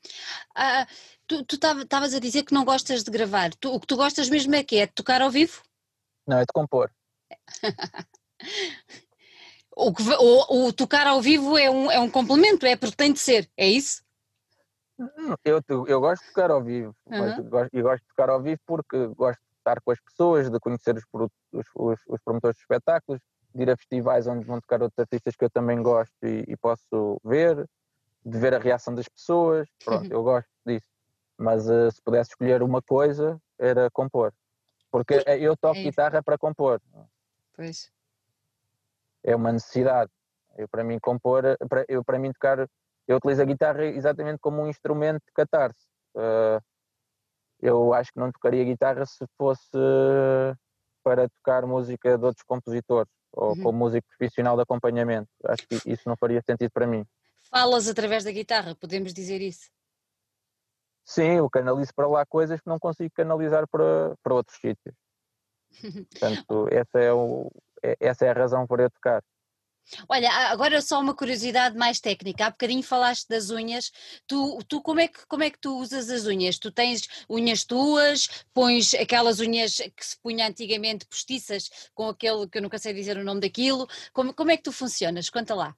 Ah, 0.55 0.85
tu 1.27 1.45
estavas 1.49 2.13
a 2.13 2.19
dizer 2.19 2.43
que 2.43 2.53
não 2.53 2.65
gostas 2.65 3.03
de 3.03 3.11
gravar. 3.11 3.51
Tu, 3.55 3.73
o 3.73 3.79
que 3.79 3.87
tu 3.87 3.95
gostas 3.95 4.29
mesmo 4.29 4.53
é 4.55 4.63
que 4.63 4.77
é 4.77 4.85
de 4.85 4.93
tocar 4.93 5.21
ao 5.21 5.31
vivo? 5.31 5.61
Não, 6.27 6.37
é 6.37 6.41
de 6.41 6.53
compor. 6.53 6.91
o, 9.75 9.93
que, 9.93 10.03
o, 10.03 10.67
o, 10.67 10.73
tocar 10.73 11.07
ao 11.07 11.21
vivo 11.21 11.57
é 11.57 11.69
um, 11.69 11.91
é 11.91 11.99
um 11.99 12.09
complemento, 12.09 12.65
é 12.65 12.75
porque 12.75 12.95
tem 12.95 13.13
de 13.13 13.19
ser, 13.19 13.49
é 13.55 13.67
isso? 13.67 14.03
Eu, 15.43 15.61
eu 15.87 15.99
gosto 15.99 16.21
de 16.21 16.29
tocar 16.29 16.51
ao 16.51 16.63
vivo 16.63 16.95
uhum. 17.05 17.49
gosto, 17.49 17.75
e 17.75 17.81
gosto 17.81 18.01
de 18.01 18.07
tocar 18.07 18.29
ao 18.29 18.41
vivo 18.41 18.61
porque 18.65 19.07
gosto 19.07 19.39
de 19.39 19.57
estar 19.57 19.81
com 19.81 19.91
as 19.91 19.99
pessoas, 19.99 20.49
de 20.49 20.59
conhecer 20.59 20.95
os, 20.95 21.03
os, 21.51 21.65
os, 21.75 21.99
os 22.07 22.21
promotores 22.23 22.55
de 22.55 22.61
espetáculos, 22.61 23.21
de 23.55 23.63
ir 23.63 23.69
a 23.69 23.77
festivais 23.77 24.27
onde 24.27 24.45
vão 24.45 24.59
tocar 24.59 24.81
outros 24.81 24.99
artistas 24.99 25.35
que 25.35 25.45
eu 25.45 25.49
também 25.49 25.81
gosto 25.81 26.13
e, 26.23 26.43
e 26.47 26.57
posso 26.57 27.19
ver, 27.23 27.67
de 28.23 28.37
ver 28.37 28.53
a 28.53 28.59
reação 28.59 28.93
das 28.93 29.07
pessoas. 29.07 29.67
Pronto, 29.83 30.11
eu 30.11 30.23
gosto 30.23 30.49
disso. 30.65 30.89
Mas 31.37 31.69
uh, 31.69 31.89
se 31.91 32.01
pudesse 32.01 32.31
escolher 32.31 32.61
uma 32.61 32.81
coisa, 32.81 33.39
era 33.57 33.89
compor. 33.91 34.33
Porque 34.91 35.23
eu 35.39 35.57
toco 35.57 35.79
é 35.79 35.83
guitarra 35.83 36.21
para 36.21 36.37
compor. 36.37 36.81
Pois. 37.53 37.91
É 39.23 39.35
uma 39.35 39.51
necessidade. 39.51 40.11
Eu, 40.57 40.67
para 40.69 40.83
mim, 40.83 40.99
compor, 40.99 41.43
para, 41.69 41.85
eu, 41.87 42.03
para 42.03 42.19
mim, 42.19 42.31
tocar, 42.31 42.69
eu 43.07 43.17
utilizo 43.17 43.41
a 43.41 43.45
guitarra 43.45 43.85
exatamente 43.85 44.39
como 44.39 44.61
um 44.61 44.69
instrumento 44.69 45.21
de 45.25 45.33
catarse. 45.33 45.85
Uh, 46.15 46.63
eu 47.61 47.93
acho 47.93 48.11
que 48.13 48.19
não 48.19 48.31
tocaria 48.31 48.63
guitarra 48.63 49.05
se 49.05 49.25
fosse 49.37 49.77
para 51.05 51.29
tocar 51.29 51.67
música 51.67 52.17
de 52.17 52.25
outros 52.25 52.43
compositores 52.43 53.11
ou 53.31 53.49
uhum. 53.49 53.61
como 53.61 53.77
músico 53.77 54.07
profissional 54.17 54.55
de 54.55 54.63
acompanhamento. 54.63 55.29
Acho 55.45 55.67
que 55.67 55.75
isso 55.85 56.01
não 56.07 56.17
faria 56.17 56.41
sentido 56.41 56.71
para 56.71 56.87
mim. 56.87 57.05
Falas 57.51 57.87
através 57.87 58.23
da 58.23 58.31
guitarra, 58.31 58.73
podemos 58.73 59.13
dizer 59.13 59.39
isso? 59.39 59.69
Sim, 61.05 61.37
eu 61.37 61.47
canalizo 61.47 61.93
para 61.95 62.07
lá 62.07 62.25
coisas 62.25 62.59
que 62.59 62.67
não 62.67 62.79
consigo 62.79 63.11
canalizar 63.13 63.67
para, 63.67 64.15
para 64.23 64.33
outros 64.33 64.57
sítios. 64.57 64.95
Portanto, 66.09 66.67
essa 66.71 66.99
é, 66.99 67.13
o, 67.13 67.51
é, 67.83 67.95
essa 67.99 68.25
é 68.25 68.29
a 68.29 68.33
razão 68.33 68.65
por 68.65 68.79
eu 68.79 68.89
tocar. 68.89 69.21
Olha, 70.09 70.31
agora 70.49 70.81
só 70.81 70.99
uma 70.99 71.15
curiosidade 71.15 71.77
mais 71.77 71.99
técnica. 71.99 72.45
Há 72.45 72.49
bocadinho 72.49 72.83
falaste 72.83 73.27
das 73.27 73.49
unhas. 73.49 73.91
Tu, 74.27 74.59
tu 74.67 74.81
como, 74.81 74.99
é 74.99 75.07
que, 75.07 75.25
como 75.27 75.43
é 75.43 75.49
que 75.49 75.59
tu 75.59 75.77
usas 75.79 76.09
as 76.09 76.25
unhas? 76.25 76.57
Tu 76.57 76.71
tens 76.71 77.07
unhas 77.29 77.63
tuas, 77.63 78.45
pões 78.53 78.93
aquelas 78.93 79.39
unhas 79.39 79.77
que 79.77 80.05
se 80.05 80.17
punha 80.21 80.47
antigamente 80.47 81.05
postiças, 81.05 81.89
com 81.93 82.09
aquele 82.09 82.47
que 82.47 82.57
eu 82.57 82.61
nunca 82.61 82.77
sei 82.77 82.93
dizer 82.93 83.17
o 83.17 83.23
nome 83.23 83.41
daquilo. 83.41 83.87
Como, 84.13 84.33
como 84.33 84.51
é 84.51 84.57
que 84.57 84.63
tu 84.63 84.71
funcionas? 84.71 85.29
Conta 85.29 85.53
lá. 85.53 85.75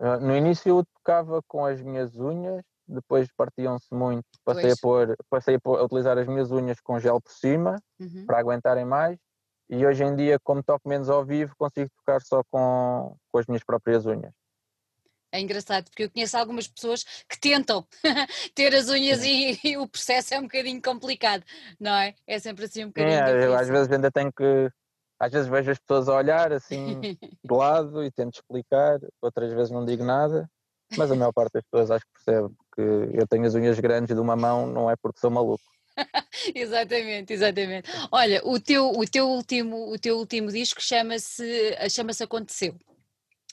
Ah, 0.00 0.18
no 0.18 0.36
início 0.36 0.68
eu 0.68 0.84
tocava 0.94 1.42
com 1.42 1.64
as 1.64 1.80
minhas 1.80 2.14
unhas 2.16 2.64
depois 2.88 3.30
partiam-se 3.36 3.94
muito, 3.94 4.24
passei 4.44 4.72
a, 4.72 4.74
pôr, 4.80 5.16
passei 5.28 5.56
a, 5.56 5.60
pôr, 5.60 5.78
a, 5.78 5.84
utilizar 5.84 6.16
as 6.16 6.26
minhas 6.26 6.50
unhas 6.50 6.80
com 6.80 6.98
gel 6.98 7.20
por 7.20 7.32
cima 7.32 7.76
uhum. 8.00 8.24
para 8.26 8.38
aguentarem 8.38 8.86
mais 8.86 9.18
e 9.68 9.84
hoje 9.84 10.02
em 10.02 10.16
dia, 10.16 10.38
como 10.38 10.62
toco 10.62 10.88
menos 10.88 11.10
ao 11.10 11.24
vivo, 11.24 11.54
consigo 11.56 11.90
tocar 11.98 12.20
só 12.22 12.42
com, 12.50 13.16
com 13.30 13.38
as 13.38 13.46
minhas 13.46 13.62
próprias 13.62 14.06
unhas. 14.06 14.32
É 15.30 15.40
engraçado, 15.40 15.90
porque 15.90 16.04
eu 16.04 16.10
conheço 16.10 16.38
algumas 16.38 16.66
pessoas 16.66 17.04
que 17.28 17.38
tentam 17.38 17.86
ter 18.54 18.74
as 18.74 18.88
unhas 18.88 19.22
e, 19.22 19.58
e, 19.62 19.76
o 19.76 19.86
processo 19.86 20.32
é 20.32 20.38
um 20.38 20.44
bocadinho 20.44 20.80
complicado, 20.80 21.44
não 21.78 21.94
é? 21.94 22.14
É 22.26 22.38
sempre 22.38 22.64
assim 22.64 22.84
um 22.84 22.88
bocadinho. 22.88 23.14
É, 23.14 23.44
eu 23.44 23.54
às 23.54 23.68
vezes 23.68 23.92
ainda 23.92 24.10
tenho 24.10 24.32
que. 24.32 24.70
Às 25.20 25.32
vezes 25.32 25.48
vejo 25.48 25.70
as 25.70 25.78
pessoas 25.78 26.08
a 26.08 26.14
olhar 26.14 26.52
assim 26.52 27.00
de 27.44 27.54
lado 27.54 28.04
e 28.04 28.10
tento 28.10 28.36
explicar, 28.36 29.00
outras 29.20 29.52
vezes 29.52 29.70
não 29.70 29.84
digo 29.84 30.04
nada, 30.04 30.48
mas 30.96 31.10
a 31.10 31.14
maior 31.14 31.32
parte 31.32 31.54
das 31.54 31.64
pessoas 31.64 31.90
acho 31.90 32.06
que 32.06 32.24
percebe 32.24 32.54
que 32.74 33.20
eu 33.20 33.26
tenho 33.26 33.44
as 33.44 33.54
unhas 33.54 33.78
grandes 33.80 34.14
de 34.14 34.20
uma 34.20 34.36
mão, 34.36 34.66
não 34.66 34.90
é 34.90 34.94
porque 34.96 35.20
sou 35.20 35.30
maluco. 35.30 35.62
exatamente, 36.54 37.32
exatamente. 37.32 37.88
Olha, 38.10 38.40
o 38.44 38.58
teu, 38.60 38.90
o 38.90 39.06
teu, 39.06 39.28
último, 39.28 39.92
o 39.92 39.98
teu 39.98 40.18
último 40.18 40.50
disco 40.50 40.80
chama-se 40.80 41.76
chama 41.90 42.12
Aconteceu. 42.22 42.78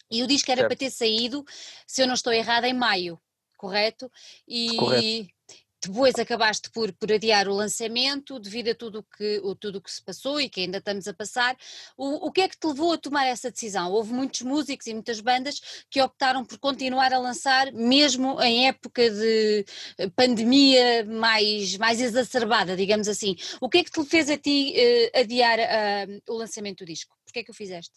E 0.10 0.22
o 0.22 0.28
disco 0.28 0.52
era 0.52 0.62
certo. 0.62 0.70
para 0.70 0.78
ter 0.78 0.92
saído, 0.92 1.44
se 1.88 2.02
eu 2.02 2.08
não 2.08 2.14
estou 2.14 2.32
errada, 2.32 2.68
em 2.68 2.74
maio, 2.74 3.20
correto? 3.58 4.12
E, 4.48 4.76
correto 4.76 5.35
depois 5.82 6.16
acabaste 6.16 6.70
por, 6.72 6.92
por 6.94 7.12
adiar 7.12 7.48
o 7.48 7.54
lançamento 7.54 8.40
devido 8.40 8.70
a 8.70 8.76
tudo 8.76 9.06
que, 9.18 9.40
o, 9.44 9.56
tudo 9.56 9.82
que 9.82 9.92
se 9.92 10.04
passou 10.04 10.42
e 10.42 10.50
que 10.50 10.62
ainda 10.62 10.80
estamos 10.80 11.08
a 11.08 11.14
passar. 11.14 11.56
O, 11.98 12.28
o 12.28 12.32
que 12.32 12.42
é 12.42 12.50
que 12.50 12.58
te 12.58 12.68
levou 12.68 12.94
a 12.94 12.98
tomar 12.98 13.26
essa 13.26 13.52
decisão? 13.52 13.92
Houve 13.92 14.14
muitos 14.14 14.42
músicos 14.42 14.88
e 14.88 14.94
muitas 14.94 15.20
bandas 15.20 15.86
que 15.90 16.02
optaram 16.02 16.44
por 16.44 16.58
continuar 16.60 17.14
a 17.14 17.20
lançar, 17.20 17.72
mesmo 17.72 18.42
em 18.42 18.68
época 18.68 19.10
de 19.10 19.66
eh, 19.98 20.10
pandemia 20.16 21.06
mais, 21.06 21.78
mais 21.78 22.02
exacerbada, 22.02 22.76
digamos 22.76 23.08
assim. 23.08 23.36
O 23.62 23.70
que 23.70 23.80
é 23.80 23.84
que 23.84 23.92
te 23.92 24.04
fez 24.06 24.30
a 24.30 24.38
ti 24.38 24.74
uh, 24.76 25.20
adiar 25.20 25.60
uh, 25.60 26.22
o 26.34 26.38
lançamento 26.38 26.80
do 26.80 26.86
disco? 26.86 27.16
Porquê 27.26 27.40
é 27.40 27.44
que 27.44 27.52
o 27.52 27.54
fizeste? 27.54 27.94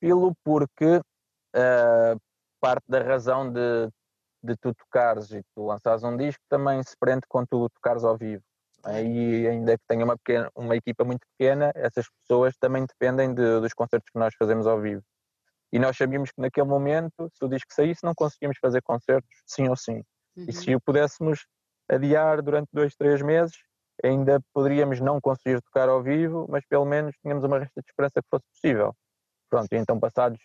Pelo 0.00 0.34
porque 0.42 0.96
uh, 0.96 2.20
parte 2.60 2.84
da 2.88 3.02
razão 3.02 3.52
de 3.52 3.90
de 4.44 4.56
tu 4.56 4.74
tocares 4.74 5.30
e 5.30 5.42
tu 5.54 5.66
lançares 5.66 6.04
um 6.04 6.16
disco 6.16 6.42
também 6.48 6.82
se 6.82 6.94
prende 6.98 7.22
com 7.28 7.44
tu 7.46 7.68
tocares 7.70 8.04
ao 8.04 8.16
vivo. 8.16 8.42
E 8.86 9.46
ainda 9.48 9.78
que 9.78 9.84
tenha 9.88 10.04
uma, 10.04 10.16
pequena, 10.18 10.50
uma 10.54 10.76
equipa 10.76 11.04
muito 11.04 11.26
pequena, 11.32 11.72
essas 11.74 12.06
pessoas 12.20 12.54
também 12.58 12.84
dependem 12.84 13.32
de, 13.32 13.60
dos 13.60 13.72
concertos 13.72 14.10
que 14.10 14.18
nós 14.18 14.34
fazemos 14.38 14.66
ao 14.66 14.78
vivo. 14.78 15.02
E 15.72 15.78
nós 15.78 15.96
sabíamos 15.96 16.30
que 16.30 16.40
naquele 16.40 16.68
momento, 16.68 17.30
se 17.32 17.44
o 17.44 17.48
disco 17.48 17.72
saísse, 17.72 18.04
não 18.04 18.14
conseguíamos 18.14 18.58
fazer 18.60 18.82
concertos, 18.82 19.30
sim 19.46 19.68
ou 19.68 19.76
sim. 19.76 20.02
Uhum. 20.36 20.46
E 20.48 20.52
se 20.52 20.74
o 20.74 20.80
pudéssemos 20.80 21.46
adiar 21.88 22.42
durante 22.42 22.68
dois, 22.72 22.94
três 22.94 23.22
meses, 23.22 23.56
ainda 24.02 24.38
poderíamos 24.52 25.00
não 25.00 25.20
conseguir 25.20 25.60
tocar 25.62 25.88
ao 25.88 26.02
vivo, 26.02 26.46
mas 26.48 26.64
pelo 26.66 26.84
menos 26.84 27.16
tínhamos 27.22 27.42
uma 27.44 27.58
resta 27.58 27.80
de 27.80 27.88
esperança 27.88 28.20
que 28.22 28.28
fosse 28.30 28.44
possível. 28.52 28.94
Pronto, 29.48 29.72
e 29.72 29.76
então 29.76 29.98
passados, 29.98 30.38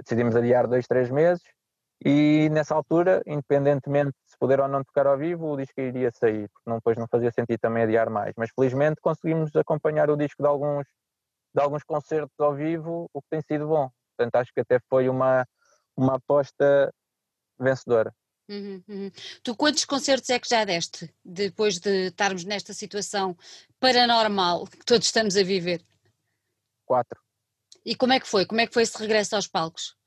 decidimos 0.00 0.36
adiar 0.36 0.66
dois, 0.66 0.86
três 0.86 1.10
meses, 1.10 1.42
e 2.02 2.48
nessa 2.50 2.74
altura, 2.74 3.22
independentemente 3.26 4.12
de 4.24 4.30
se 4.30 4.38
poder 4.38 4.60
ou 4.60 4.68
não 4.68 4.82
tocar 4.82 5.06
ao 5.06 5.18
vivo, 5.18 5.52
o 5.52 5.56
disco 5.56 5.80
iria 5.80 6.10
sair, 6.10 6.48
porque 6.48 6.70
não, 6.70 6.76
depois 6.76 6.96
não 6.96 7.06
fazia 7.06 7.30
sentido 7.30 7.58
também 7.60 7.82
adiar 7.82 8.08
mais. 8.08 8.32
Mas 8.38 8.50
felizmente 8.54 9.00
conseguimos 9.02 9.54
acompanhar 9.54 10.08
o 10.08 10.16
disco 10.16 10.42
de 10.42 10.48
alguns, 10.48 10.86
de 11.54 11.62
alguns 11.62 11.82
concertos 11.84 12.38
ao 12.40 12.54
vivo, 12.54 13.10
o 13.12 13.20
que 13.20 13.28
tem 13.30 13.42
sido 13.42 13.68
bom. 13.68 13.90
Portanto, 14.16 14.36
acho 14.36 14.52
que 14.52 14.60
até 14.60 14.80
foi 14.88 15.10
uma, 15.10 15.46
uma 15.94 16.16
aposta 16.16 16.90
vencedora. 17.58 18.14
Uhum, 18.48 18.82
uhum. 18.88 19.10
Tu 19.42 19.54
quantos 19.54 19.84
concertos 19.84 20.30
é 20.30 20.38
que 20.38 20.48
já 20.48 20.64
deste 20.64 21.14
depois 21.24 21.78
de 21.78 22.06
estarmos 22.06 22.44
nesta 22.44 22.72
situação 22.72 23.36
paranormal 23.78 24.66
que 24.66 24.84
todos 24.84 25.06
estamos 25.06 25.36
a 25.36 25.42
viver? 25.44 25.84
Quatro. 26.84 27.20
E 27.84 27.94
como 27.94 28.12
é 28.12 28.18
que 28.18 28.26
foi? 28.26 28.46
Como 28.46 28.60
é 28.60 28.66
que 28.66 28.74
foi 28.74 28.82
esse 28.82 28.98
regresso 28.98 29.36
aos 29.36 29.46
palcos? 29.46 29.99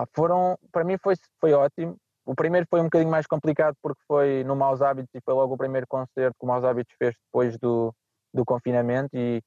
Ah, 0.00 0.06
foram, 0.14 0.58
para 0.72 0.82
mim 0.82 0.96
foi, 0.96 1.14
foi 1.38 1.52
ótimo. 1.52 1.96
O 2.24 2.34
primeiro 2.34 2.66
foi 2.70 2.80
um 2.80 2.84
bocadinho 2.84 3.10
mais 3.10 3.26
complicado 3.26 3.74
porque 3.82 4.00
foi 4.06 4.44
no 4.44 4.56
Maus 4.56 4.80
Hábitos 4.80 5.10
e 5.14 5.20
foi 5.22 5.34
logo 5.34 5.54
o 5.54 5.58
primeiro 5.58 5.86
concerto 5.86 6.36
que 6.38 6.44
o 6.44 6.46
Maus 6.46 6.64
Hábitos 6.64 6.94
fez 6.98 7.14
depois 7.26 7.58
do, 7.58 7.94
do 8.32 8.44
confinamento 8.44 9.10
e 9.14 9.42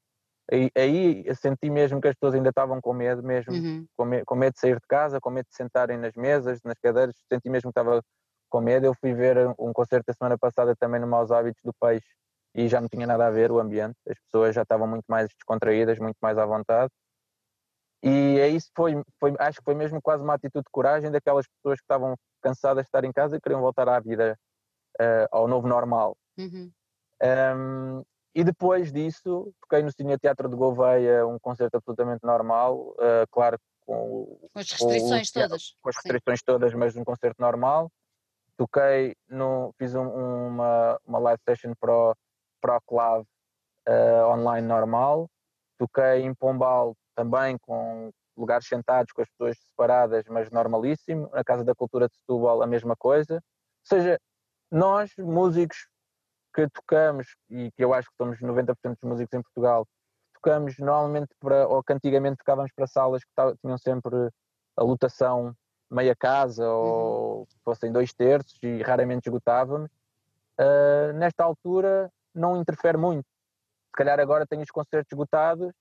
aí, 0.51 0.69
aí 0.77 1.23
eu 1.25 1.35
senti 1.35 1.69
mesmo 1.69 1.99
que 1.99 2.07
as 2.07 2.15
pessoas 2.15 2.35
ainda 2.35 2.49
estavam 2.49 2.79
com 2.81 2.93
medo, 2.93 3.23
mesmo 3.23 3.53
uhum. 3.53 3.85
com, 3.97 4.05
me, 4.05 4.23
com, 4.25 4.35
medo 4.35 4.53
de 4.53 4.59
sair 4.59 4.75
de 4.75 4.87
casa, 4.87 5.19
com 5.19 5.31
medo 5.31 5.47
de 5.49 5.55
sentarem 5.55 5.97
nas 5.97 6.13
mesas, 6.15 6.59
nas 6.63 6.77
cadeiras, 6.79 7.15
senti 7.31 7.49
mesmo 7.49 7.71
que 7.71 7.79
estava 7.79 8.03
com 8.49 8.61
medo. 8.61 8.85
Eu 8.85 8.93
fui 8.93 9.13
ver 9.13 9.37
um 9.57 9.73
concerto 9.73 10.05
da 10.07 10.13
semana 10.13 10.37
passada 10.37 10.75
também 10.75 11.01
no 11.01 11.07
Maus 11.07 11.31
Hábitos 11.31 11.61
do 11.63 11.73
Peixe 11.81 12.05
e 12.53 12.67
já 12.67 12.79
não 12.79 12.87
tinha 12.87 13.07
nada 13.07 13.25
a 13.25 13.31
ver 13.31 13.51
o 13.51 13.59
ambiente, 13.59 13.95
as 14.07 14.19
pessoas 14.25 14.53
já 14.53 14.61
estavam 14.61 14.87
muito 14.87 15.05
mais 15.07 15.29
descontraídas, 15.29 15.97
muito 15.97 16.17
mais 16.21 16.37
à 16.37 16.45
vontade 16.45 16.91
e 18.03 18.37
é 18.37 18.49
isso 18.49 18.69
foi, 18.75 19.01
foi, 19.17 19.33
acho 19.39 19.59
que 19.59 19.63
foi 19.63 19.75
mesmo 19.75 20.01
quase 20.01 20.21
uma 20.21 20.33
atitude 20.33 20.65
de 20.65 20.71
coragem 20.71 21.09
daquelas 21.09 21.47
pessoas 21.47 21.79
que 21.79 21.85
estavam 21.85 22.15
cansadas 22.41 22.83
de 22.83 22.87
estar 22.89 23.05
em 23.05 23.13
casa 23.13 23.37
e 23.37 23.41
queriam 23.41 23.61
voltar 23.61 23.87
à 23.87 23.97
vida, 23.99 24.37
uh, 24.99 25.27
ao 25.31 25.47
novo 25.47 25.67
normal. 25.67 26.17
Uhum. 26.37 26.69
Um, 27.23 28.03
e 28.35 28.43
depois 28.43 28.91
disso, 28.91 29.53
toquei 29.61 29.81
no 29.81 29.91
Cine 29.91 30.17
Teatro 30.17 30.49
de 30.49 30.55
Gouveia, 30.55 31.25
um 31.25 31.39
concerto 31.39 31.77
absolutamente 31.77 32.25
normal, 32.25 32.93
uh, 32.97 33.25
claro, 33.31 33.57
com, 33.85 34.49
com 34.53 34.59
as 34.59 34.69
restrições 34.69 35.31
com 35.31 35.39
o, 35.39 35.41
todas. 35.43 35.75
Com 35.81 35.89
as 35.89 35.95
restrições 35.95 36.39
Sim. 36.39 36.45
todas, 36.45 36.73
mas 36.73 36.97
um 36.97 37.05
concerto 37.05 37.41
normal. 37.41 37.89
Toquei, 38.57 39.15
no, 39.29 39.73
fiz 39.77 39.95
um, 39.95 40.47
uma, 40.47 40.99
uma 41.05 41.19
live 41.19 41.41
session 41.47 41.73
para 41.79 41.93
o, 41.93 42.15
para 42.59 42.77
o 42.77 42.81
Clave 42.81 43.25
uh, 43.87 44.27
online 44.29 44.67
normal. 44.67 45.29
Toquei 45.77 46.21
em 46.23 46.33
Pombal 46.33 46.95
também 47.15 47.57
com 47.59 48.11
lugares 48.35 48.67
sentados, 48.67 49.11
com 49.11 49.21
as 49.21 49.29
pessoas 49.29 49.57
separadas, 49.57 50.25
mas 50.27 50.49
normalíssimo. 50.49 51.29
Na 51.31 51.43
Casa 51.43 51.63
da 51.63 51.75
Cultura 51.75 52.07
de 52.07 52.15
Setúbal, 52.15 52.61
a 52.61 52.67
mesma 52.67 52.95
coisa. 52.95 53.35
Ou 53.35 53.41
seja, 53.97 54.19
nós, 54.71 55.11
músicos 55.17 55.87
que 56.53 56.67
tocamos, 56.69 57.35
e 57.49 57.71
que 57.71 57.83
eu 57.83 57.93
acho 57.93 58.09
que 58.09 58.15
somos 58.17 58.39
90% 58.39 58.75
dos 59.01 59.09
músicos 59.09 59.33
em 59.33 59.41
Portugal, 59.41 59.87
tocamos 60.35 60.77
normalmente 60.77 61.29
para, 61.39 61.67
ou 61.67 61.83
que 61.83 61.93
antigamente 61.93 62.37
tocávamos 62.37 62.71
para 62.75 62.87
salas 62.87 63.23
que 63.23 63.57
tinham 63.61 63.77
sempre 63.77 64.29
a 64.77 64.83
lotação 64.83 65.55
meia 65.89 66.15
casa 66.15 66.67
ou 66.67 67.39
uhum. 67.39 67.45
fossem 67.63 67.91
dois 67.91 68.13
terços 68.13 68.57
e 68.61 68.81
raramente 68.81 69.27
esgotávamos. 69.27 69.89
Uh, 70.59 71.13
nesta 71.13 71.43
altura 71.43 72.11
não 72.33 72.59
interfere 72.59 72.97
muito. 72.97 73.25
Se 73.25 73.97
calhar 73.97 74.19
agora 74.19 74.45
tenho 74.45 74.63
os 74.63 74.71
concertos 74.71 75.11
esgotados 75.11 75.71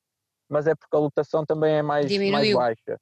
mas 0.52 0.66
é 0.66 0.74
porque 0.74 0.94
a 0.94 1.00
lotação 1.00 1.46
também 1.46 1.76
é 1.76 1.82
mais, 1.82 2.06
mais 2.30 2.54
baixa. 2.54 2.98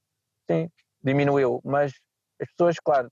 Sim, 0.48 0.70
diminuiu, 1.02 1.60
mas 1.64 1.92
as 2.40 2.48
pessoas, 2.52 2.76
claro, 2.78 3.10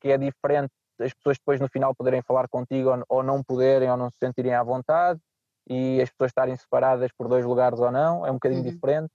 que 0.00 0.10
é 0.10 0.16
diferente, 0.16 0.72
as 0.98 1.12
pessoas 1.12 1.36
depois 1.36 1.60
no 1.60 1.68
final 1.68 1.94
poderem 1.94 2.22
falar 2.22 2.48
contigo 2.48 2.90
ou, 2.90 3.04
ou 3.08 3.22
não 3.22 3.42
poderem 3.42 3.90
ou 3.90 3.96
não 3.96 4.10
se 4.10 4.16
sentirem 4.18 4.54
à 4.54 4.62
vontade 4.62 5.20
e 5.68 6.00
as 6.00 6.10
pessoas 6.10 6.30
estarem 6.30 6.56
separadas 6.56 7.10
por 7.16 7.28
dois 7.28 7.44
lugares 7.44 7.78
ou 7.78 7.90
não, 7.90 8.26
é 8.26 8.30
um 8.30 8.34
bocadinho 8.34 8.64
uhum. 8.64 8.70
diferente, 8.70 9.10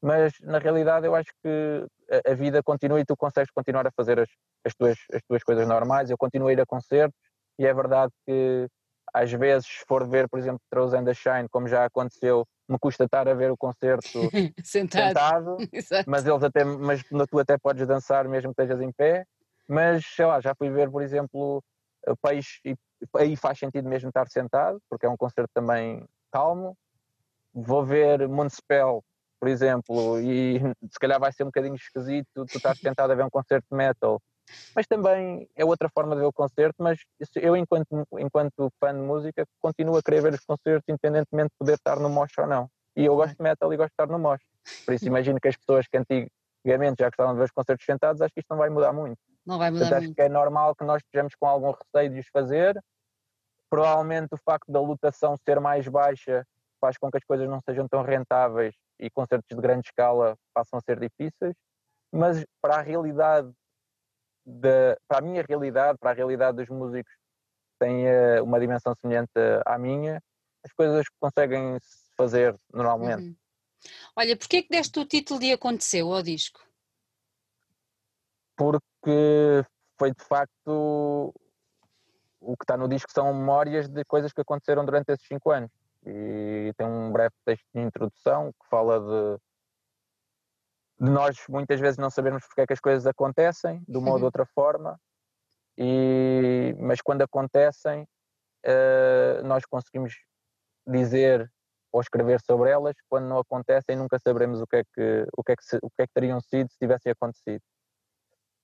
mas 0.00 0.32
na 0.40 0.58
realidade 0.58 1.06
eu 1.06 1.14
acho 1.14 1.30
que 1.42 1.86
a, 2.10 2.32
a, 2.32 2.34
vida 2.34 2.62
continua 2.62 2.98
e 2.98 3.04
tu 3.04 3.14
consegues 3.16 3.50
continuar 3.50 3.86
a 3.86 3.92
fazer 3.92 4.18
as, 4.18 4.28
as, 4.64 4.74
tuas, 4.74 4.96
as 5.12 5.22
tuas 5.28 5.44
coisas 5.44 5.68
normais. 5.68 6.10
Eu 6.10 6.18
continuo 6.18 6.48
a 6.48 6.52
ir 6.52 6.60
a 6.60 6.66
concertos 6.66 7.16
e 7.58 7.66
é 7.66 7.72
verdade 7.72 8.10
que 8.26 8.66
às 9.12 9.30
vezes, 9.30 9.66
se 9.66 9.84
for 9.86 10.08
ver, 10.08 10.28
por 10.28 10.38
exemplo, 10.38 10.60
Throws 10.70 10.94
and 10.94 11.04
the 11.04 11.14
Shine, 11.14 11.48
como 11.50 11.68
já 11.68 11.84
aconteceu, 11.84 12.46
me 12.72 12.78
custa 12.78 13.04
estar 13.04 13.28
a 13.28 13.34
ver 13.34 13.50
o 13.50 13.56
concerto 13.56 14.08
sentado, 14.64 15.08
sentado 15.08 15.56
mas 16.06 16.26
eles 16.26 16.42
até, 16.42 16.64
mas 16.64 17.02
tu 17.30 17.38
até 17.38 17.58
podes 17.58 17.86
dançar 17.86 18.26
mesmo 18.28 18.54
que 18.54 18.62
estejas 18.62 18.82
em 18.82 18.90
pé, 18.92 19.24
mas 19.68 20.04
sei 20.04 20.26
lá, 20.26 20.40
já 20.40 20.54
fui 20.54 20.70
ver, 20.70 20.90
por 20.90 21.02
exemplo, 21.02 21.62
o 22.06 22.16
Peixe 22.16 22.60
e 22.64 22.76
aí 23.16 23.36
faz 23.36 23.58
sentido 23.58 23.88
mesmo 23.88 24.08
estar 24.08 24.28
sentado, 24.28 24.80
porque 24.88 25.06
é 25.06 25.08
um 25.08 25.16
concerto 25.16 25.50
também 25.54 26.06
calmo. 26.30 26.76
Vou 27.54 27.84
ver 27.84 28.26
Municipal, 28.28 29.04
por 29.38 29.48
exemplo, 29.48 30.20
e 30.20 30.58
se 30.90 30.98
calhar 30.98 31.20
vai 31.20 31.32
ser 31.32 31.42
um 31.42 31.46
bocadinho 31.46 31.74
esquisito 31.74 32.46
tu 32.46 32.56
estás 32.56 32.78
sentado 32.78 33.12
a 33.12 33.14
ver 33.14 33.24
um 33.24 33.30
concerto 33.30 33.66
de 33.70 33.76
metal 33.76 34.20
mas 34.74 34.86
também 34.86 35.48
é 35.54 35.64
outra 35.64 35.88
forma 35.88 36.14
de 36.14 36.20
ver 36.20 36.26
o 36.26 36.32
concerto, 36.32 36.76
mas 36.82 36.98
eu 37.36 37.56
enquanto, 37.56 38.06
enquanto 38.18 38.70
fã 38.80 38.94
de 38.94 39.00
música 39.00 39.44
continuo 39.60 39.96
a 39.96 40.02
querer 40.02 40.22
ver 40.22 40.34
os 40.34 40.44
concertos 40.44 40.88
independentemente 40.88 41.50
de 41.50 41.56
poder 41.58 41.74
estar 41.74 41.98
no 41.98 42.08
mosh 42.08 42.36
ou 42.38 42.46
não. 42.46 42.68
E 42.96 43.04
eu 43.04 43.16
gosto 43.16 43.36
de 43.36 43.42
metal 43.42 43.72
e 43.72 43.76
gosto 43.76 43.90
de 43.90 43.94
estar 43.94 44.06
no 44.06 44.18
mosh. 44.18 44.42
Por 44.84 44.94
isso 44.94 45.06
imagino 45.06 45.40
que 45.40 45.48
as 45.48 45.56
pessoas 45.56 45.86
que 45.86 45.96
antigamente 45.96 47.00
já 47.00 47.08
gostavam 47.08 47.32
de 47.32 47.38
ver 47.38 47.44
os 47.44 47.50
concertos 47.50 47.84
sentados, 47.84 48.20
acho 48.20 48.32
que 48.32 48.40
isto 48.40 48.50
não 48.50 48.58
vai 48.58 48.70
mudar 48.70 48.92
muito. 48.92 49.18
Não 49.46 49.58
vai 49.58 49.70
mudar 49.70 49.86
Portanto, 49.86 50.00
muito. 50.00 50.10
Acho 50.10 50.14
que 50.14 50.22
é 50.22 50.28
normal 50.28 50.74
que 50.74 50.84
nós 50.84 51.02
estejamos 51.02 51.34
com 51.34 51.46
algum 51.46 51.72
receio 51.72 52.10
de 52.12 52.20
os 52.20 52.28
fazer. 52.28 52.82
Provavelmente 53.70 54.28
o 54.32 54.38
facto 54.38 54.70
da 54.70 54.80
lotação 54.80 55.36
ser 55.48 55.58
mais 55.58 55.88
baixa 55.88 56.46
faz 56.80 56.98
com 56.98 57.10
que 57.10 57.16
as 57.16 57.24
coisas 57.24 57.48
não 57.48 57.60
sejam 57.60 57.88
tão 57.88 58.02
rentáveis 58.02 58.74
e 58.98 59.08
concertos 59.10 59.48
de 59.48 59.62
grande 59.62 59.86
escala 59.86 60.36
passam 60.52 60.78
a 60.78 60.82
ser 60.82 60.98
difíceis. 60.98 61.54
Mas 62.12 62.44
para 62.60 62.76
a 62.76 62.82
realidade 62.82 63.50
de, 64.44 64.96
para 65.06 65.18
a 65.18 65.20
minha 65.20 65.44
realidade, 65.48 65.98
para 65.98 66.10
a 66.10 66.14
realidade 66.14 66.56
dos 66.56 66.68
músicos 66.68 67.12
que 67.12 67.86
têm 67.86 68.06
uh, 68.06 68.44
uma 68.44 68.58
dimensão 68.58 68.94
semelhante 68.94 69.32
à 69.66 69.78
minha, 69.78 70.22
as 70.64 70.72
coisas 70.72 71.04
conseguem 71.20 71.78
se 71.80 72.14
fazer 72.16 72.56
normalmente. 72.72 73.22
Uhum. 73.22 73.36
Olha, 74.16 74.36
porquê 74.36 74.58
é 74.58 74.62
que 74.62 74.68
deste 74.68 74.98
o 74.98 75.04
título 75.06 75.40
de 75.40 75.52
Aconteceu 75.52 76.12
ao 76.12 76.22
disco? 76.22 76.60
Porque 78.56 79.64
foi 79.98 80.12
de 80.12 80.24
facto 80.24 81.34
o 82.40 82.56
que 82.56 82.64
está 82.64 82.76
no 82.76 82.88
disco 82.88 83.10
são 83.12 83.32
memórias 83.32 83.88
de 83.88 84.04
coisas 84.04 84.32
que 84.32 84.40
aconteceram 84.40 84.84
durante 84.84 85.12
esses 85.12 85.26
cinco 85.26 85.50
anos. 85.50 85.70
E 86.04 86.72
tem 86.76 86.86
um 86.86 87.12
breve 87.12 87.34
texto 87.44 87.64
de 87.72 87.80
introdução 87.80 88.52
que 88.52 88.68
fala 88.68 88.98
de 89.00 89.42
nós 91.02 91.36
muitas 91.48 91.80
vezes 91.80 91.98
não 91.98 92.10
sabermos 92.10 92.46
porque 92.46 92.60
é 92.60 92.66
que 92.66 92.72
as 92.72 92.80
coisas 92.80 93.06
acontecem, 93.06 93.82
de 93.88 93.98
uma 93.98 94.10
ou 94.10 94.16
de 94.16 94.22
uhum. 94.22 94.26
outra 94.26 94.46
forma, 94.46 94.96
e, 95.76 96.76
mas 96.78 97.00
quando 97.00 97.22
acontecem, 97.22 98.02
uh, 98.02 99.44
nós 99.44 99.64
conseguimos 99.64 100.14
dizer 100.86 101.50
ou 101.90 102.00
escrever 102.00 102.40
sobre 102.40 102.70
elas, 102.70 102.94
quando 103.08 103.26
não 103.26 103.38
acontecem 103.38 103.96
nunca 103.96 104.16
saberemos 104.18 104.62
o 104.62 104.66
que 104.66 104.76
é 104.76 104.84
que, 104.94 105.26
o 105.36 105.42
que, 105.42 105.52
é 105.52 105.56
que, 105.56 105.64
se, 105.64 105.76
o 105.82 105.90
que, 105.90 106.02
é 106.02 106.06
que 106.06 106.12
teriam 106.14 106.40
sido 106.40 106.70
se 106.70 106.78
tivessem 106.78 107.10
acontecido. 107.10 107.62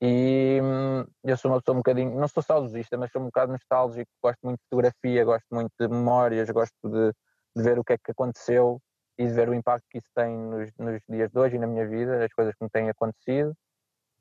E 0.01 0.61
hum, 0.63 1.05
eu 1.25 1.37
sou 1.37 1.51
uma 1.51 1.61
pessoa 1.61 1.75
um 1.75 1.81
bocadinho, 1.81 2.15
não 2.19 2.29
sou 2.29 2.43
saudosista, 2.43 2.97
mas 2.97 3.11
sou 3.11 3.21
um 3.21 3.27
bocado 3.27 3.51
nostálgico, 3.51 4.11
gosto 4.23 4.39
muito 4.45 4.59
de 4.59 4.65
fotografia, 4.71 5.25
gosto 5.25 5.47
muito 5.51 5.73
de 5.79 5.89
memórias, 5.89 6.49
gosto 6.51 6.89
de, 6.89 7.13
de 7.57 7.63
ver 7.65 7.81
o 7.81 7.85
que 7.85 7.95
é 7.95 7.99
que 7.99 8.13
aconteceu 8.13 8.81
e 9.19 9.27
de 9.27 9.33
ver 9.33 9.49
o 9.49 9.55
impacto 9.55 9.85
que 9.91 9.99
isso 9.99 10.09
tem 10.15 10.37
nos, 10.37 10.71
nos, 10.79 11.03
dias 11.09 11.31
de 11.31 11.39
hoje 11.39 11.57
e 11.57 11.59
na 11.59 11.67
minha 11.67 11.87
vida, 11.87 12.25
as 12.25 12.33
coisas 12.33 12.55
que 12.55 12.63
me 12.63 12.71
têm 12.71 12.89
acontecido. 12.89 13.53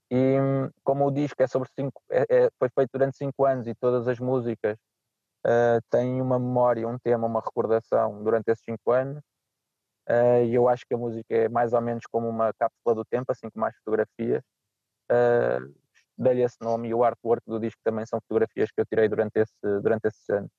E 0.09 0.37
como 0.83 1.05
o 1.05 1.11
disco 1.11 1.41
é 1.43 1.47
sobre 1.47 1.69
cinco, 1.77 2.01
é, 2.09 2.25
é, 2.29 2.49
foi 2.57 2.69
feito 2.69 2.89
durante 2.93 3.17
cinco 3.17 3.45
anos 3.45 3.67
e 3.67 3.75
todas 3.75 4.07
as 4.07 4.19
músicas 4.19 4.77
uh, 5.45 5.81
têm 5.89 6.21
uma 6.21 6.39
memória, 6.39 6.87
um 6.87 6.97
tema, 6.97 7.27
uma 7.27 7.41
recordação 7.41 8.23
durante 8.23 8.49
esses 8.49 8.63
cinco 8.63 8.91
anos, 8.91 9.21
uh, 10.09 10.43
e 10.45 10.55
eu 10.55 10.67
acho 10.67 10.85
que 10.87 10.95
a 10.95 10.97
música 10.97 11.35
é 11.35 11.49
mais 11.49 11.73
ou 11.73 11.81
menos 11.81 12.05
como 12.09 12.27
uma 12.27 12.53
cápsula 12.53 12.95
do 12.95 13.05
tempo, 13.05 13.31
assim 13.31 13.49
como 13.49 13.65
as 13.65 13.75
fotografias. 13.77 14.41
Uh, 15.11 15.73
Dei-lhe 16.17 16.41
esse 16.41 16.57
nome 16.61 16.87
e 16.89 16.93
o 16.95 17.03
artwork 17.03 17.43
do 17.45 17.59
disco 17.59 17.79
também 17.83 18.03
são 18.05 18.19
fotografias 18.21 18.71
que 18.71 18.81
eu 18.81 18.85
tirei 18.87 19.07
durante, 19.07 19.39
esse, 19.39 19.53
durante 19.83 20.07
esses 20.07 20.27
anos. 20.29 20.49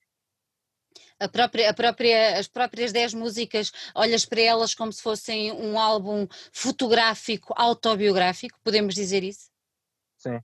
A 1.21 1.29
própria, 1.29 1.71
a 1.71 1.75
própria, 1.75 2.39
as 2.39 2.47
próprias 2.47 2.93
10 2.93 3.15
músicas, 3.15 3.73
olhas 3.95 4.25
para 4.25 4.41
elas 4.41 4.75
como 4.75 4.93
se 4.93 5.03
fossem 5.03 5.53
um 5.53 5.79
álbum 5.79 6.29
fotográfico, 6.53 7.53
autobiográfico, 7.57 8.59
podemos 8.63 8.95
dizer 8.95 9.25
isso? 9.25 9.51
Sim, 10.17 10.41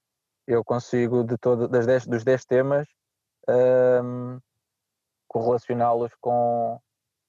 eu 0.47 0.65
consigo 0.65 1.23
de 1.23 1.39
todo, 1.39 1.69
das 1.69 1.87
dez, 1.87 2.07
dos 2.07 2.25
10 2.25 2.45
temas 2.45 2.89
um, 3.49 4.41
correlacioná-los 5.29 6.13
com 6.21 6.81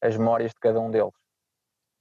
as 0.01 0.17
memórias 0.17 0.51
de 0.51 0.60
cada 0.60 0.79
um 0.79 0.91
deles. 0.91 1.13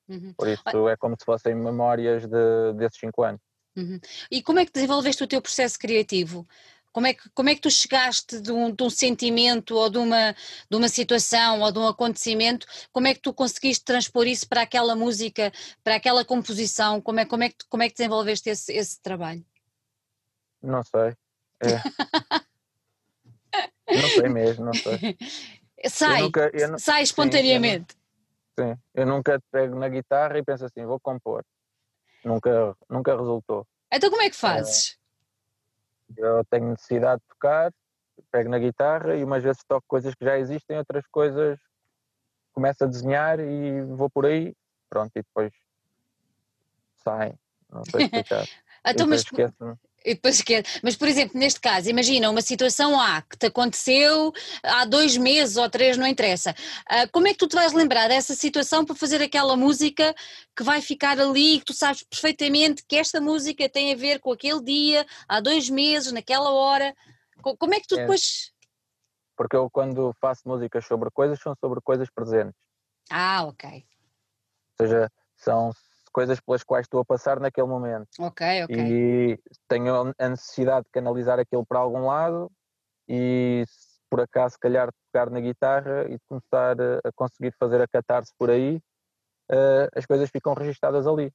Uhum. 0.09 0.35
Por 0.35 0.49
isso 0.49 0.89
é 0.89 0.97
como 0.97 1.17
se 1.19 1.25
fossem 1.25 1.55
memórias 1.55 2.27
de, 2.27 2.73
desses 2.75 2.99
5 2.99 3.23
anos. 3.23 3.41
Uhum. 3.77 3.99
E 4.31 4.43
como 4.43 4.61
é 4.61 4.67
que 4.67 4.73
desenvolveste 4.73 5.25
o 5.25 5.27
teu 5.27 5.43
processo 5.43 5.79
criativo? 5.79 6.47
Como 6.95 7.07
é 7.09 7.15
que, 7.15 7.29
como 7.31 7.49
é 7.49 7.55
que 7.55 7.61
tu 7.61 7.71
chegaste 7.71 8.41
de 8.41 8.53
um, 8.53 8.71
de 8.71 8.83
um, 8.83 8.89
sentimento 8.89 9.75
ou 9.75 9.91
de 9.91 9.99
uma, 9.99 10.33
de 10.71 10.77
uma 10.77 10.89
situação 10.89 11.61
ou 11.61 11.73
de 11.73 11.79
um 11.79 11.89
acontecimento, 11.89 12.67
como 12.93 13.09
é 13.09 13.15
que 13.15 13.21
tu 13.21 13.35
conseguiste 13.35 13.85
transpor 13.85 14.27
isso 14.27 14.49
para 14.49 14.63
aquela 14.63 14.95
música, 14.95 15.53
para 15.83 15.97
aquela 15.97 16.25
composição? 16.25 17.01
Como 17.01 17.19
é, 17.19 17.27
como 17.27 17.43
é, 17.43 17.49
que, 17.49 17.57
como 17.69 17.83
é 17.83 17.89
que 17.89 17.97
desenvolveste 17.97 18.49
esse, 18.49 18.73
esse 18.73 19.03
trabalho? 19.03 19.45
Não 20.63 20.83
sei. 20.85 21.17
É. 21.61 21.83
não 24.01 24.09
sei 24.09 24.29
mesmo, 24.29 24.65
não 24.65 24.75
sei. 24.75 25.19
Sai, 25.87 26.21
eu 26.21 26.25
nunca, 26.25 26.51
eu 26.55 26.79
sai 26.79 27.03
espontaneamente. 27.03 27.93
Sim 27.93 27.99
eu, 28.57 28.75
sim, 28.75 28.81
eu 28.95 29.07
nunca 29.07 29.39
pego 29.51 29.77
na 29.77 29.89
guitarra 29.89 30.39
e 30.39 30.43
penso 30.45 30.65
assim, 30.65 30.87
vou 30.87 31.01
compor 31.01 31.45
nunca, 32.25 32.77
nunca 32.89 33.17
resultou. 33.17 33.67
Então 33.93 34.11
como 34.11 34.23
é 34.23 34.31
que 34.31 34.37
fazes? 34.37 34.97
Eu 36.17 36.45
tenho 36.45 36.71
necessidade 36.71 37.21
de 37.21 37.29
tocar, 37.29 37.73
pego 38.31 38.51
na 38.51 38.59
guitarra 38.59 39.15
e 39.17 39.25
umas 39.25 39.43
vezes 39.43 39.63
toco 39.67 39.85
coisas 39.87 40.15
que 40.15 40.25
já 40.25 40.39
existem, 40.39 40.79
outras 40.79 41.07
coisas 41.09 41.59
começo 42.53 42.85
a 42.85 42.87
desenhar 42.87 43.41
e 43.41 43.83
vou 43.83 44.09
por 44.09 44.25
aí, 44.25 44.55
pronto, 44.89 45.11
e 45.17 45.23
depois 45.23 45.53
saem. 47.03 47.35
Não 47.71 47.83
sei 47.85 48.05
explicar. 48.07 48.47
então, 48.87 49.07
mas, 49.09 49.25
e 50.05 50.15
depois 50.15 50.37
esquece. 50.37 50.81
Mas, 50.83 50.97
por 50.97 51.09
exemplo, 51.09 51.39
neste 51.39 51.61
caso, 51.61 51.89
imagina 51.89 52.31
uma 52.31 52.43
situação 52.43 53.01
A 53.01 53.23
que 53.23 53.37
te 53.39 53.47
aconteceu 53.47 54.33
há 54.63 54.85
dois 54.85 55.17
meses 55.17 55.57
ou 55.57 55.69
três, 55.71 55.97
não 55.97 56.07
interessa. 56.07 56.55
Uh, 56.91 57.11
como 57.11 57.27
é 57.27 57.33
que 57.33 57.39
tu 57.39 57.49
te 57.49 57.55
vais 57.55 57.73
lembrar 57.73 58.09
dessa 58.09 58.35
situação 58.35 58.85
para 58.85 58.95
fazer 58.95 59.23
aquela 59.23 59.57
música 59.57 60.15
que 60.57 60.63
vai 60.63 60.81
ficar 60.81 61.19
ali, 61.19 61.59
que 61.59 61.65
tu 61.65 61.73
sabes 61.73 62.03
perfeitamente 62.03 62.85
que 62.87 62.97
esta 62.97 63.21
música 63.21 63.69
tem 63.69 63.93
a 63.93 63.97
ver 63.97 64.21
com 64.21 64.33
aquele 64.33 64.63
dia, 64.63 65.07
há 65.29 65.41
dois 65.41 65.71
meses, 65.71 66.13
naquela 66.13 66.51
hora? 66.51 66.95
Como 67.41 67.75
é 67.75 67.81
que 67.81 67.87
tu 67.87 67.97
é. 67.97 68.01
depois. 68.01 68.53
Porque 69.37 69.57
eu, 69.57 69.69
quando 69.71 70.15
faço 70.21 70.43
músicas 70.47 70.87
sobre 70.87 71.11
coisas, 71.11 71.41
são 71.41 71.55
sobre 71.61 71.81
coisas 71.81 72.09
presentes. 72.11 72.55
Ah, 73.11 73.45
ok. 73.45 73.85
Ou 74.79 74.87
seja, 74.87 75.11
são 75.37 75.73
coisas 76.15 76.41
pelas 76.41 76.63
quais 76.63 76.87
estou 76.87 77.01
a 77.01 77.05
passar 77.05 77.41
naquele 77.41 77.67
momento. 77.67 78.09
Ok, 78.19 78.65
ok. 78.65 78.77
E 78.79 79.39
tenho 79.69 80.15
a 80.19 80.29
necessidade 80.29 80.85
de 80.85 80.91
canalizar 80.93 81.39
aquilo 81.39 81.67
para 81.67 81.81
algum 81.81 82.07
lado 82.07 82.51
e 83.09 83.65
se 83.67 83.95
por 84.15 84.21
acaso, 84.21 84.53
se 84.53 84.61
calhar, 84.61 84.93
tocar 84.93 85.29
na 85.29 85.41
guitarra 85.41 86.05
e 86.09 86.17
começar 86.29 86.77
a 87.05 87.11
conseguir 87.17 87.53
fazer 87.59 87.81
a 87.81 87.89
catarse 87.89 88.33
por 88.39 88.49
aí, 88.49 88.77
uh, 89.51 89.91
as 89.93 90.07
coisas 90.07 90.31
ficam 90.31 90.55
registadas 90.55 91.05
ali, 91.05 91.33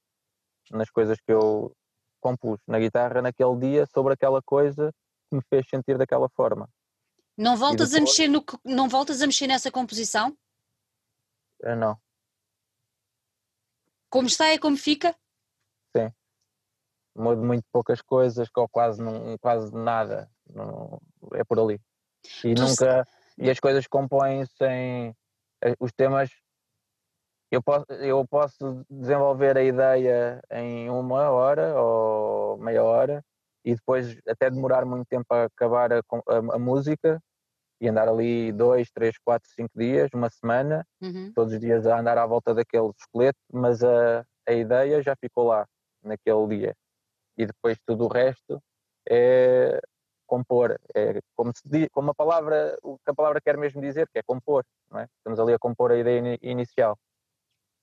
nas 0.70 0.88
coisas 0.88 1.18
que 1.20 1.30
eu 1.30 1.76
compus 2.22 2.58
na 2.66 2.78
guitarra 2.78 3.20
naquele 3.20 3.54
dia 3.56 3.84
sobre 3.84 4.14
aquela 4.14 4.40
coisa 4.40 4.90
que 5.28 5.36
me 5.36 5.42
fez 5.50 5.66
sentir 5.68 5.98
daquela 5.98 6.26
forma. 6.30 6.70
Não 7.36 7.54
voltas 7.54 7.90
depois... 7.90 7.96
a 7.96 8.00
mexer 8.00 8.28
no 8.28 8.42
não 8.64 8.88
voltas 8.88 9.20
a 9.20 9.26
mexer 9.26 9.46
nessa 9.46 9.70
composição? 9.70 10.34
Uh, 11.62 11.76
não. 11.76 11.98
Como 14.10 14.26
está 14.26 14.48
é 14.48 14.58
como 14.58 14.76
fica? 14.76 15.14
Sim. 15.96 16.12
Mudo 17.16 17.42
muito 17.42 17.64
poucas 17.72 18.02
coisas, 18.02 18.48
ou 18.54 18.68
quase, 18.68 19.02
não, 19.02 19.38
quase 19.38 19.72
nada. 19.72 20.28
Não, 20.52 21.00
é 21.34 21.44
por 21.44 21.58
ali. 21.58 21.80
E 22.44 22.54
tu 22.54 22.62
nunca. 22.62 23.06
E 23.38 23.48
as 23.48 23.60
coisas 23.60 23.86
compõem-se 23.86 24.64
em. 24.64 25.14
Os 25.78 25.92
temas. 25.92 26.30
Eu 27.50 27.62
posso, 27.62 27.84
eu 27.90 28.26
posso 28.28 28.84
desenvolver 28.88 29.56
a 29.56 29.62
ideia 29.62 30.40
em 30.52 30.88
uma 30.88 31.30
hora 31.30 31.80
ou 31.80 32.56
meia 32.58 32.84
hora 32.84 33.24
e 33.64 33.74
depois 33.74 34.16
até 34.26 34.48
demorar 34.48 34.84
muito 34.84 35.06
tempo 35.08 35.26
a 35.30 35.44
acabar 35.44 35.92
a, 35.92 35.98
a, 35.98 36.36
a 36.54 36.58
música 36.58 37.20
e 37.80 37.88
andar 37.88 38.08
ali 38.08 38.52
dois, 38.52 38.90
três, 38.90 39.16
quatro, 39.18 39.48
cinco 39.50 39.70
dias, 39.76 40.10
uma 40.12 40.28
semana, 40.28 40.86
uhum. 41.00 41.32
todos 41.34 41.54
os 41.54 41.60
dias 41.60 41.86
a 41.86 41.98
andar 41.98 42.18
à 42.18 42.26
volta 42.26 42.54
daquele 42.54 42.90
esqueleto, 42.98 43.38
mas 43.52 43.82
a, 43.82 44.24
a 44.46 44.52
ideia 44.52 45.02
já 45.02 45.16
ficou 45.16 45.46
lá 45.46 45.66
naquele 46.02 46.46
dia. 46.48 46.76
E 47.38 47.46
depois 47.46 47.78
tudo 47.86 48.04
o 48.04 48.08
resto 48.08 48.62
é 49.08 49.80
compor, 50.26 50.78
é 50.94 51.20
como, 51.34 51.52
se 51.54 51.62
diz, 51.64 51.88
como 51.90 52.10
a 52.10 52.14
palavra, 52.14 52.76
o 52.82 52.98
que 52.98 53.10
a 53.10 53.14
palavra 53.14 53.40
quer 53.40 53.56
mesmo 53.56 53.80
dizer, 53.80 54.08
que 54.12 54.18
é 54.18 54.22
compor, 54.22 54.64
não 54.90 55.00
é? 55.00 55.06
Estamos 55.16 55.40
ali 55.40 55.54
a 55.54 55.58
compor 55.58 55.90
a 55.90 55.96
ideia 55.96 56.38
inicial. 56.42 56.96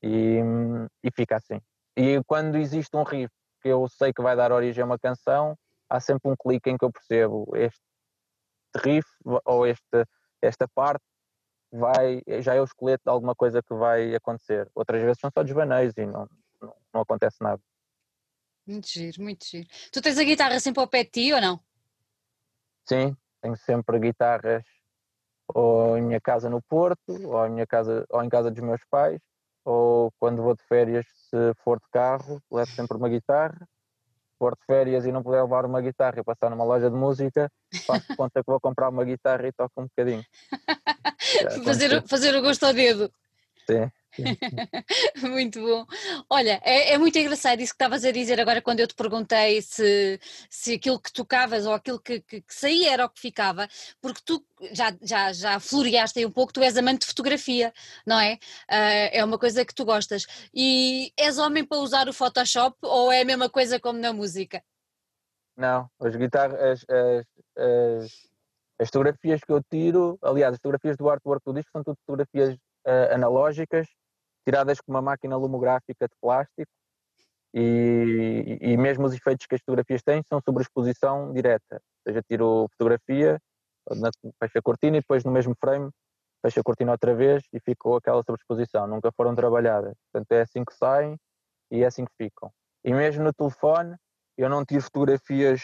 E, 0.01 0.37
e 1.03 1.11
fica 1.11 1.35
assim. 1.35 1.59
E 1.97 2.21
quando 2.25 2.55
existe 2.57 2.95
um 2.95 3.03
riff 3.03 3.33
que 3.61 3.67
eu 3.67 3.87
sei 3.89 4.13
que 4.13 4.21
vai 4.21 4.35
dar 4.35 4.51
origem 4.51 4.83
a 4.83 4.85
uma 4.85 4.99
canção, 4.99 5.57
há 5.89 5.99
sempre 5.99 6.31
um 6.31 6.35
clique 6.35 6.69
em 6.69 6.77
que 6.77 6.85
eu 6.85 6.91
percebo 6.91 7.51
este 7.55 7.81
riff 8.75 9.07
ou 9.45 9.65
este, 9.65 10.05
esta 10.41 10.67
parte 10.67 11.03
vai, 11.71 12.21
já 12.41 12.55
é 12.55 12.61
o 12.61 12.63
esqueleto 12.63 13.03
de 13.05 13.09
alguma 13.09 13.35
coisa 13.35 13.61
que 13.61 13.73
vai 13.73 14.15
acontecer. 14.15 14.69
Outras 14.73 15.01
vezes 15.01 15.19
são 15.19 15.29
só 15.33 15.43
desvaneios 15.43 15.93
e 15.97 16.05
não, 16.05 16.27
não, 16.61 16.75
não, 16.93 17.01
acontece 17.01 17.37
nada. 17.41 17.61
Muito 18.65 18.87
giro, 18.87 19.21
muito 19.21 19.45
giro. 19.45 19.67
Tu 19.91 20.01
tens 20.01 20.17
a 20.17 20.23
guitarra 20.23 20.59
sempre 20.59 20.81
ao 20.81 20.87
pé 20.87 21.03
de 21.03 21.11
ti 21.11 21.33
ou 21.33 21.41
não? 21.41 21.59
Sim, 22.87 23.15
tenho 23.41 23.55
sempre 23.57 23.99
guitarras 23.99 24.63
ou 25.53 25.97
em 25.97 26.01
minha 26.01 26.19
casa 26.19 26.49
no 26.49 26.61
Porto, 26.61 27.09
ou 27.25 27.45
em, 27.45 27.51
minha 27.51 27.67
casa, 27.67 28.05
ou 28.09 28.21
em 28.21 28.29
casa 28.29 28.51
dos 28.51 28.61
meus 28.61 28.81
pais, 28.89 29.21
ou 29.63 30.11
quando 30.19 30.43
vou 30.43 30.53
de 30.53 30.63
férias, 30.63 31.05
se 31.29 31.53
for 31.63 31.79
de 31.79 31.87
carro, 31.89 32.41
levo 32.51 32.71
sempre 32.71 32.97
uma 32.97 33.07
guitarra 33.07 33.67
for 34.37 34.55
de 34.55 34.65
férias 34.65 35.05
e 35.05 35.11
não 35.11 35.23
puder 35.23 35.41
levar 35.41 35.65
uma 35.65 35.81
guitarra 35.81 36.19
e 36.19 36.23
passar 36.23 36.49
numa 36.49 36.63
loja 36.63 36.89
de 36.89 36.95
música, 36.95 37.49
faço 37.85 38.15
conta 38.15 38.43
que 38.43 38.49
vou 38.49 38.59
comprar 38.59 38.89
uma 38.89 39.03
guitarra 39.03 39.47
e 39.47 39.51
toco 39.51 39.81
um 39.81 39.83
bocadinho. 39.83 40.23
fazer, 41.65 42.07
fazer 42.07 42.35
o 42.35 42.41
gosto 42.41 42.65
ao 42.65 42.73
dedo. 42.73 43.11
Sim. 43.69 43.91
muito 45.21 45.61
bom. 45.61 45.85
Olha, 46.29 46.61
é, 46.63 46.93
é, 46.93 46.97
muito 46.97 47.17
engraçado 47.17 47.59
isso 47.59 47.73
que 47.73 47.75
estavas 47.75 48.03
a 48.03 48.11
dizer 48.11 48.39
agora 48.39 48.61
quando 48.61 48.79
eu 48.79 48.87
te 48.87 48.95
perguntei 48.95 49.61
se, 49.61 50.19
se 50.49 50.73
aquilo 50.75 50.99
que 50.99 51.11
tocavas 51.11 51.65
ou 51.65 51.73
aquilo 51.73 51.99
que, 51.99 52.19
que, 52.21 52.41
que 52.41 52.53
saía 52.53 52.93
era 52.93 53.05
o 53.05 53.09
que 53.09 53.19
ficava, 53.19 53.67
porque 54.01 54.21
tu 54.25 54.45
já, 54.71 54.95
já, 55.01 55.33
já 55.33 55.59
floreaste 55.59 56.19
aí 56.19 56.25
um 56.25 56.31
pouco, 56.31 56.53
tu 56.53 56.61
és 56.61 56.77
amante 56.77 57.01
de 57.01 57.07
fotografia, 57.07 57.73
não 58.05 58.19
é? 58.19 58.33
Uh, 58.69 59.09
é 59.11 59.23
uma 59.23 59.37
coisa 59.37 59.65
que 59.65 59.73
tu 59.73 59.85
gostas. 59.85 60.25
E 60.53 61.11
és 61.17 61.37
homem 61.37 61.65
para 61.65 61.77
usar 61.79 62.07
o 62.09 62.13
Photoshop 62.13 62.77
ou 62.83 63.11
é 63.11 63.21
a 63.21 63.25
mesma 63.25 63.49
coisa 63.49 63.79
como 63.79 63.99
na 63.99 64.13
música? 64.13 64.63
Não, 65.55 65.89
as 65.99 66.15
guitarras, 66.15 66.59
as, 66.59 66.85
as, 66.87 67.25
as, 67.57 68.27
as 68.79 68.87
fotografias 68.87 69.41
que 69.41 69.51
eu 69.51 69.61
tiro, 69.63 70.17
aliás, 70.21 70.53
as 70.53 70.59
fotografias 70.59 70.95
do 70.95 71.09
artwork 71.09 71.43
do 71.45 71.53
disco 71.53 71.71
são 71.71 71.83
tudo 71.83 71.97
fotografias 72.05 72.53
uh, 72.53 73.13
analógicas, 73.13 73.87
tiradas 74.47 74.79
com 74.79 74.93
uma 74.93 75.01
máquina 75.01 75.35
lumográfica 75.35 76.07
de 76.07 76.15
plástico, 76.21 76.71
e, 77.53 78.57
e, 78.61 78.77
mesmo 78.77 79.05
os 79.05 79.13
efeitos 79.13 79.45
que 79.45 79.55
as 79.55 79.61
fotografias 79.61 80.01
têm 80.01 80.23
são 80.23 80.39
sobre 80.39 80.63
exposição 80.63 81.33
direta, 81.33 81.75
ou 81.75 82.03
seja, 82.07 82.21
tiro 82.21 82.67
fotografia, 82.71 83.41
fecho 84.39 84.57
a 84.57 84.61
cortina 84.61 84.97
e 84.97 85.01
depois 85.01 85.25
no 85.25 85.31
mesmo 85.31 85.53
frame 85.59 85.89
fecha 86.41 86.61
a 86.61 86.63
cortina 86.63 86.91
outra 86.91 87.13
vez 87.13 87.43
e 87.51 87.59
ficou 87.59 87.97
aquela 87.97 88.23
sobreexposição, 88.23 88.87
nunca 88.87 89.11
foram 89.11 89.35
trabalhadas. 89.35 89.93
Portanto, 90.11 90.31
é 90.31 90.41
assim 90.41 90.63
que 90.63 90.73
saem 90.73 91.17
e 91.69 91.83
é 91.83 91.87
assim 91.87 92.05
que 92.05 92.11
ficam. 92.17 92.49
E 92.85 92.93
mesmo 92.93 93.23
no 93.23 93.33
telefone, 93.33 93.97
eu 94.37 94.49
não 94.49 94.63
tiro 94.63 94.81
fotografias, 94.81 95.61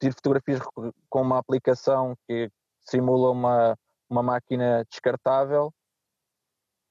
tiro 0.00 0.14
fotografias 0.14 0.60
com 1.08 1.22
uma 1.22 1.38
aplicação 1.38 2.14
que 2.26 2.50
simula 2.80 3.30
uma, 3.30 3.76
uma 4.10 4.22
máquina 4.22 4.84
descartável 4.90 5.72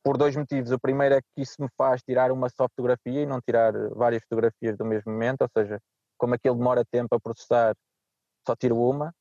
por 0.07 0.17
dois 0.17 0.33
motivos. 0.37 0.71
O 0.71 0.79
primeiro 0.79 1.15
é 1.15 1.21
que 1.21 1.41
isso 1.41 1.55
me 1.59 1.67
faz 1.77 2.01
tirar 2.01 2.31
uma 2.31 2.47
só 2.47 2.65
fotografia 2.69 3.23
e 3.23 3.25
não 3.25 3.41
tirar 3.41 3.73
várias 3.89 4.23
fotografias 4.23 4.77
do 4.77 4.85
mesmo 4.85 5.11
momento, 5.11 5.41
ou 5.41 5.49
seja, 5.49 5.81
como 6.17 6.33
aquilo 6.33 6.55
demora 6.55 6.85
tempo 6.89 7.13
a 7.13 7.19
processar, 7.19 7.75
só 8.47 8.55
tiro 8.55 8.77
uma. 8.77 9.13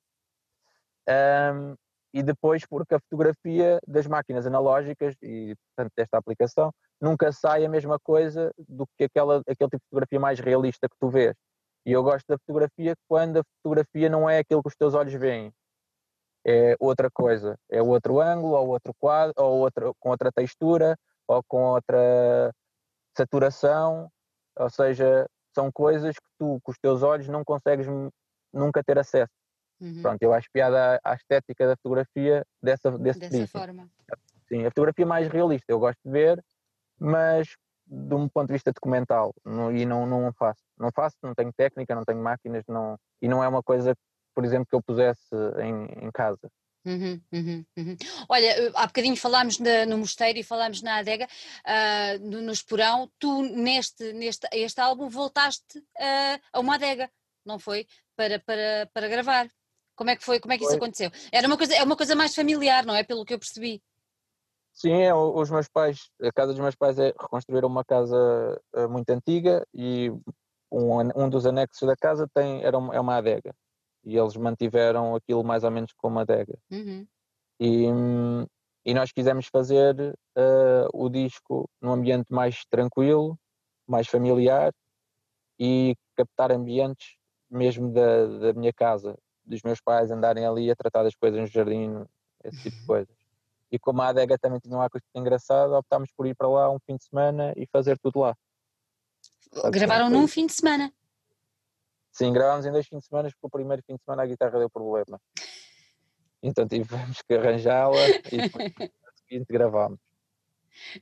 Um, 1.08 1.74
e 2.14 2.22
depois 2.22 2.64
porque 2.64 2.94
a 2.94 3.00
fotografia 3.00 3.80
das 3.84 4.06
máquinas 4.06 4.46
analógicas 4.46 5.16
e 5.20 5.56
portanto 5.74 5.92
desta 5.96 6.18
aplicação 6.18 6.72
nunca 7.00 7.32
sai 7.32 7.64
a 7.64 7.68
mesma 7.68 7.98
coisa 7.98 8.52
do 8.56 8.86
que 8.96 9.04
aquela, 9.04 9.38
aquele 9.40 9.70
tipo 9.70 9.78
de 9.78 9.88
fotografia 9.90 10.20
mais 10.20 10.38
realista 10.38 10.88
que 10.88 10.96
tu 11.00 11.10
vês. 11.10 11.34
E 11.84 11.90
eu 11.90 12.02
gosto 12.04 12.26
da 12.28 12.38
fotografia 12.38 12.94
quando 13.08 13.38
a 13.38 13.42
fotografia 13.56 14.08
não 14.08 14.30
é 14.30 14.38
aquilo 14.38 14.62
que 14.62 14.68
os 14.68 14.76
teus 14.76 14.94
olhos 14.94 15.14
veem. 15.14 15.52
É 16.46 16.76
outra 16.78 17.10
coisa, 17.10 17.58
é 17.68 17.82
outro 17.82 18.20
ângulo, 18.20 18.54
ou 18.54 18.68
outro 18.68 18.94
quadro, 19.00 19.34
ou 19.36 19.58
outra, 19.58 19.92
com 19.98 20.10
outra 20.10 20.30
textura, 20.30 20.96
ou 21.26 21.42
com 21.42 21.62
outra 21.64 22.52
saturação, 23.16 24.08
ou 24.56 24.70
seja, 24.70 25.26
são 25.54 25.72
coisas 25.72 26.14
que 26.14 26.28
tu, 26.38 26.60
com 26.62 26.70
os 26.70 26.78
teus 26.78 27.02
olhos, 27.02 27.28
não 27.28 27.44
consegues 27.44 27.86
nunca 28.52 28.84
ter 28.84 28.98
acesso. 28.98 29.32
Uhum. 29.80 30.02
Pronto, 30.02 30.22
eu 30.22 30.32
acho 30.32 30.48
piada 30.52 31.00
à, 31.04 31.14
estética 31.14 31.66
da 31.66 31.76
fotografia 31.76 32.44
dessa, 32.62 32.90
desse 32.98 33.20
dessa 33.20 33.38
tipo. 33.38 33.58
forma. 33.58 33.88
Sim, 34.48 34.64
a 34.64 34.70
fotografia 34.70 35.04
mais 35.04 35.28
realista, 35.28 35.66
eu 35.68 35.78
gosto 35.78 35.98
de 36.04 36.10
ver, 36.10 36.44
mas 36.98 37.48
de 37.86 38.14
um 38.14 38.28
ponto 38.28 38.48
de 38.48 38.54
vista 38.54 38.72
documental, 38.72 39.32
não, 39.44 39.74
e 39.74 39.84
não, 39.84 40.06
não 40.06 40.32
faço. 40.32 40.62
Não 40.78 40.90
faço, 40.92 41.16
não 41.22 41.34
tenho 41.34 41.52
técnica, 41.52 41.94
não 41.94 42.04
tenho 42.04 42.22
máquinas, 42.22 42.64
não, 42.68 42.96
e 43.20 43.28
não 43.28 43.42
é 43.42 43.48
uma 43.48 43.62
coisa, 43.62 43.94
por 44.36 44.44
exemplo, 44.44 44.66
que 44.68 44.76
eu 44.76 44.82
pusesse 44.82 45.34
em, 45.62 46.06
em 46.06 46.10
casa. 46.12 46.50
Uhum, 46.84 47.20
uhum, 47.32 47.64
uhum. 47.78 47.96
Olha, 48.28 48.70
há 48.74 48.86
bocadinho 48.86 49.16
falámos 49.16 49.58
na, 49.58 49.86
no 49.86 49.96
mosteiro 49.98 50.38
e 50.38 50.44
falámos 50.44 50.82
na 50.82 50.98
adega, 50.98 51.26
uh, 51.26 52.24
no, 52.24 52.42
no 52.42 52.52
Esporão, 52.52 53.10
tu 53.18 53.42
neste, 53.42 54.12
neste 54.12 54.46
este 54.52 54.78
álbum 54.80 55.08
voltaste 55.08 55.78
uh, 55.78 56.40
a 56.52 56.60
uma 56.60 56.74
adega, 56.74 57.10
não 57.44 57.58
foi? 57.58 57.86
Para, 58.14 58.38
para, 58.38 58.88
para 58.92 59.08
gravar. 59.08 59.48
Como 59.96 60.10
é 60.10 60.16
que 60.16 60.22
foi? 60.22 60.38
Como 60.38 60.52
é 60.52 60.58
que 60.58 60.64
isso 60.64 60.76
aconteceu? 60.76 61.10
Era 61.32 61.48
uma 61.48 61.56
coisa, 61.56 61.74
é 61.74 61.82
uma 61.82 61.96
coisa 61.96 62.14
mais 62.14 62.34
familiar, 62.34 62.84
não 62.84 62.94
é? 62.94 63.02
Pelo 63.02 63.24
que 63.24 63.32
eu 63.32 63.38
percebi. 63.38 63.82
Sim, 64.74 64.92
é, 64.92 65.14
os 65.14 65.50
meus 65.50 65.68
pais, 65.68 66.10
a 66.22 66.30
casa 66.30 66.52
dos 66.52 66.60
meus 66.60 66.74
pais 66.74 66.98
é 66.98 67.06
reconstruíram 67.18 67.66
uma 67.66 67.82
casa 67.82 68.60
eh, 68.74 68.86
muito 68.86 69.08
antiga 69.08 69.66
e 69.72 70.10
um, 70.70 71.00
um 71.16 71.30
dos 71.30 71.46
anexos 71.46 71.88
da 71.88 71.96
casa 71.96 72.28
tem, 72.34 72.62
era 72.62 72.76
uma, 72.76 72.94
é 72.94 73.00
uma 73.00 73.16
adega 73.16 73.54
e 74.06 74.16
eles 74.16 74.36
mantiveram 74.36 75.16
aquilo 75.16 75.42
mais 75.42 75.64
ou 75.64 75.70
menos 75.70 75.92
como 75.92 76.20
adega. 76.20 76.56
Uhum. 76.70 77.06
E, 77.58 77.86
e 78.84 78.94
nós 78.94 79.10
quisemos 79.10 79.48
fazer 79.48 79.94
uh, 80.38 80.88
o 80.94 81.08
disco 81.08 81.68
num 81.82 81.92
ambiente 81.92 82.32
mais 82.32 82.64
tranquilo, 82.70 83.36
mais 83.86 84.06
familiar 84.06 84.72
e 85.58 85.96
captar 86.14 86.52
ambientes 86.52 87.16
mesmo 87.50 87.92
da, 87.92 88.26
da 88.26 88.52
minha 88.52 88.72
casa 88.72 89.18
dos 89.44 89.62
meus 89.62 89.80
pais 89.80 90.10
andarem 90.10 90.46
ali 90.46 90.70
a 90.70 90.76
tratar 90.76 91.02
das 91.02 91.14
coisas 91.14 91.40
no 91.40 91.46
jardim, 91.46 92.04
esse 92.44 92.62
tipo 92.62 92.76
de 92.76 92.80
uhum. 92.80 92.86
coisas. 92.86 93.16
E 93.70 93.78
como 93.78 94.02
a 94.02 94.08
adega 94.08 94.38
também 94.38 94.60
tinha 94.60 94.76
um 94.76 94.80
acústico 94.80 95.18
engraçado, 95.18 95.72
optámos 95.74 96.10
por 96.16 96.26
ir 96.26 96.34
para 96.34 96.48
lá 96.48 96.70
um 96.70 96.78
fim 96.78 96.96
de 96.96 97.04
semana 97.04 97.52
e 97.56 97.66
fazer 97.66 97.98
tudo 97.98 98.20
lá. 98.20 98.36
Gravaram 99.70 100.10
num 100.10 100.28
fim 100.28 100.46
de 100.46 100.52
semana? 100.52 100.92
Sim, 102.16 102.32
gravámos 102.32 102.64
em 102.64 102.72
dois 102.72 102.86
fins 102.86 103.00
de 103.00 103.08
semana, 103.08 103.28
porque 103.28 103.46
o 103.46 103.50
primeiro 103.50 103.82
fim 103.82 103.94
de 103.94 104.02
semana 104.02 104.22
a 104.22 104.26
guitarra 104.26 104.58
deu 104.58 104.70
problema. 104.70 105.20
Então 106.42 106.66
tivemos 106.66 107.20
que 107.20 107.34
arranjá-la 107.34 108.08
e 108.32 108.38
depois 108.38 108.72
seguinte 109.28 109.46
gravámos. 109.50 109.98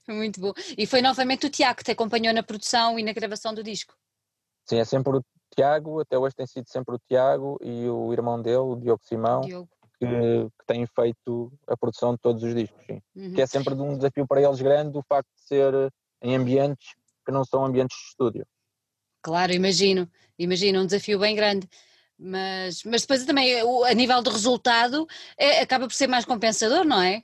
Muito 0.08 0.40
bom. 0.40 0.52
E 0.76 0.84
foi 0.88 1.00
novamente 1.00 1.46
o 1.46 1.50
Tiago 1.50 1.78
que 1.78 1.84
te 1.84 1.92
acompanhou 1.92 2.34
na 2.34 2.42
produção 2.42 2.98
e 2.98 3.04
na 3.04 3.12
gravação 3.12 3.54
do 3.54 3.62
disco? 3.62 3.94
Sim, 4.64 4.78
é 4.78 4.84
sempre 4.84 5.16
o 5.16 5.24
Tiago, 5.54 6.00
até 6.00 6.18
hoje 6.18 6.34
tem 6.34 6.48
sido 6.48 6.68
sempre 6.68 6.96
o 6.96 6.98
Tiago 6.98 7.60
e 7.62 7.88
o 7.88 8.12
irmão 8.12 8.42
dele, 8.42 8.56
o 8.58 8.74
Diogo 8.74 9.04
Simão, 9.04 9.42
Diogo. 9.42 9.68
Que, 10.00 10.06
que 10.06 10.66
têm 10.66 10.84
feito 10.84 11.52
a 11.68 11.76
produção 11.76 12.14
de 12.14 12.18
todos 12.18 12.42
os 12.42 12.52
discos, 12.52 12.84
uhum. 13.14 13.34
que 13.34 13.40
é 13.40 13.46
sempre 13.46 13.72
um 13.74 13.96
desafio 13.96 14.26
para 14.26 14.42
eles 14.42 14.60
grande 14.60 14.98
o 14.98 15.02
facto 15.08 15.28
de 15.32 15.42
ser 15.46 15.92
em 16.20 16.34
ambientes 16.34 16.96
que 17.24 17.30
não 17.30 17.44
são 17.44 17.64
ambientes 17.64 17.96
de 17.96 18.04
estúdio. 18.08 18.44
Claro, 19.24 19.54
imagino, 19.54 20.06
imagino, 20.38 20.82
um 20.82 20.86
desafio 20.86 21.18
bem 21.18 21.34
grande. 21.34 21.66
Mas, 22.18 22.84
mas 22.84 23.00
depois 23.00 23.24
também, 23.24 23.58
a 23.58 23.94
nível 23.94 24.22
de 24.22 24.28
resultado, 24.28 25.06
é, 25.38 25.60
acaba 25.60 25.86
por 25.86 25.94
ser 25.94 26.06
mais 26.06 26.26
compensador, 26.26 26.84
não 26.84 27.00
é? 27.00 27.22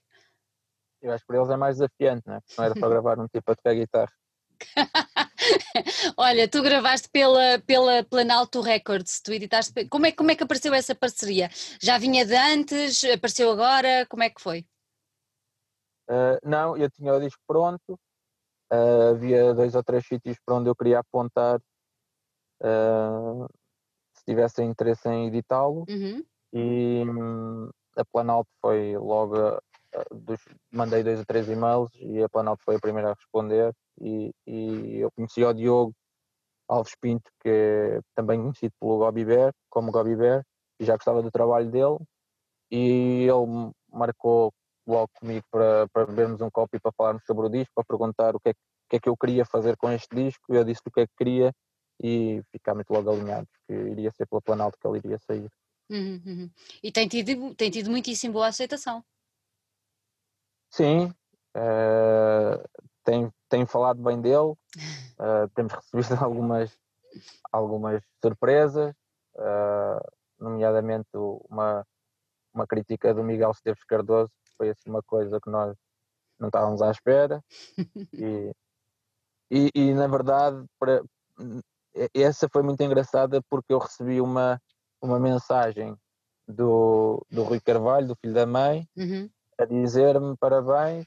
Eu 1.03 1.13
acho 1.13 1.21
que 1.21 1.27
para 1.27 1.37
eles 1.37 1.51
é 1.51 1.57
mais 1.59 1.77
desafiante, 1.77 2.23
não 2.27 2.37
é? 2.37 2.41
Porque 2.41 2.55
não 2.57 2.65
era 2.65 2.75
para 2.75 2.89
gravar 2.89 3.19
um 3.19 3.27
tipo 3.29 3.53
a 3.53 3.55
tocar 3.55 3.75
guitarra. 3.75 4.13
Olha, 6.17 6.49
tu 6.49 6.63
gravaste 6.63 7.11
pela, 7.11 7.59
pela 7.67 8.03
Planalto 8.03 8.63
Records, 8.63 9.21
tu 9.21 9.33
editaste. 9.35 9.87
Como 9.89 10.07
é, 10.07 10.13
como 10.13 10.31
é 10.31 10.35
que 10.35 10.43
apareceu 10.43 10.73
essa 10.73 10.95
parceria? 10.95 11.51
Já 11.83 11.99
vinha 11.99 12.25
de 12.25 12.35
antes? 12.35 13.05
Apareceu 13.05 13.51
agora? 13.51 14.07
Como 14.09 14.23
é 14.23 14.31
que 14.31 14.41
foi? 14.41 14.67
Uh, 16.09 16.41
não, 16.43 16.79
eu 16.79 16.91
tinha 16.91 17.13
o 17.13 17.21
disco 17.21 17.41
pronto, 17.47 17.93
uh, 18.73 19.11
havia 19.11 19.55
dois 19.55 19.75
ou 19.75 19.85
três 19.85 20.07
sítios 20.07 20.39
para 20.45 20.57
onde 20.57 20.69
eu 20.69 20.75
queria 20.75 20.99
apontar 20.99 21.61
uh, 22.63 23.47
se 24.17 24.25
tivessem 24.25 24.69
interesse 24.69 25.09
em 25.09 25.29
editá-lo. 25.29 25.85
Uhum. 25.89 26.25
e 26.53 27.05
um, 27.07 27.71
a 27.97 28.05
Planalto 28.05 28.51
foi 28.61 28.97
logo 28.97 29.61
dos, 30.11 30.41
mandei 30.73 31.03
dois 31.03 31.19
ou 31.19 31.27
três 31.27 31.49
e-mails 31.49 31.91
e 31.97 32.23
a 32.23 32.29
Planalto 32.29 32.63
foi 32.65 32.77
a 32.77 32.81
primeira 32.81 33.11
a 33.11 33.15
responder. 33.15 33.73
E, 34.01 34.31
e 34.47 34.99
eu 34.99 35.11
conheci 35.13 35.45
o 35.45 35.53
Diogo 35.53 35.93
Alves 36.69 36.95
Pinto, 37.01 37.31
que 37.41 37.49
é 37.49 38.01
também 38.15 38.41
conhecido 38.41 38.73
pelo 38.81 38.99
Gobi 38.99 39.25
Bear, 39.25 39.53
como 39.69 39.91
Gobi 39.91 40.17
Bear, 40.17 40.45
e 40.79 40.85
já 40.85 40.95
gostava 40.95 41.23
do 41.23 41.31
trabalho 41.31 41.71
dele. 41.71 41.99
E 42.71 43.27
ele 43.29 43.73
marcou 43.93 44.53
logo 44.87 45.09
comigo 45.19 45.45
para, 45.51 45.89
para 45.93 46.07
bebermos 46.07 46.41
um 46.41 46.51
copo 46.51 46.77
e 46.77 46.81
para 46.81 46.93
falarmos 46.93 47.25
sobre 47.25 47.47
o 47.47 47.51
disco, 47.51 47.73
para 47.75 47.85
perguntar 47.85 48.37
o 48.37 48.41
que 48.41 48.51
é, 48.51 48.55
que 48.89 48.97
é 48.97 49.01
que 49.01 49.09
eu 49.09 49.17
queria 49.17 49.45
fazer 49.45 49.77
com 49.77 49.91
este 49.91 50.15
disco, 50.15 50.55
eu 50.55 50.65
disse 50.65 50.81
o 50.87 50.91
que 50.91 51.01
é 51.01 51.07
que 51.07 51.13
queria 51.17 51.53
e 52.03 52.43
ficámos 52.51 52.85
logo 52.89 53.11
alinhados 53.11 53.51
que 53.67 53.75
iria 53.75 54.11
ser 54.11 54.27
pela 54.27 54.41
Planalto 54.41 54.79
que 54.79 54.87
ele 54.87 54.99
iria 54.99 55.19
sair. 55.19 55.51
Uhum, 55.91 56.23
uhum. 56.25 56.51
E 56.83 56.91
tem 56.91 57.07
tido, 57.07 57.55
tem 57.55 57.71
tido 57.71 57.91
muitíssimo 57.91 58.35
boa 58.35 58.47
aceitação. 58.47 59.05
Sim, 60.71 61.13
uh, 61.57 62.69
tem, 63.05 63.31
tem 63.49 63.67
falado 63.67 64.01
bem 64.03 64.21
dele, 64.21 64.37
uh, 64.37 65.49
temos 65.55 65.73
recebido 65.73 66.15
algumas, 66.25 66.79
algumas 67.53 68.03
surpresas, 68.23 68.95
uh, 69.35 70.13
nomeadamente 70.39 71.09
uma, 71.15 71.85
uma 72.55 72.67
crítica 72.67 73.13
do 73.13 73.25
Miguel 73.25 73.51
Esteves 73.51 73.85
Cardoso, 73.85 74.31
foi 74.57 74.71
assim 74.71 74.89
uma 74.89 75.03
coisa 75.03 75.41
que 75.41 75.51
nós 75.51 75.77
não 76.39 76.49
estávamos 76.49 76.81
à 76.81 76.91
espera 76.91 77.43
e, 78.15 78.53
e, 79.51 79.71
e 79.75 79.95
na 79.95 80.07
verdade 80.07 80.65
para, 80.79 81.03
essa 82.15 82.49
foi 82.53 82.63
muito 82.63 82.83
engraçada 82.83 83.43
porque 83.49 83.73
eu 83.73 83.79
recebi 83.79 84.21
uma, 84.21 84.61
uma 85.01 85.19
mensagem 85.19 85.97
do, 86.47 87.25
do 87.31 87.43
Rui 87.43 87.61
Carvalho, 87.61 88.09
do 88.09 88.17
filho 88.17 88.35
da 88.35 88.47
mãe, 88.47 88.87
uhum 88.97 89.29
a 89.61 89.67
dizer-me 89.67 90.35
parabéns 90.39 91.07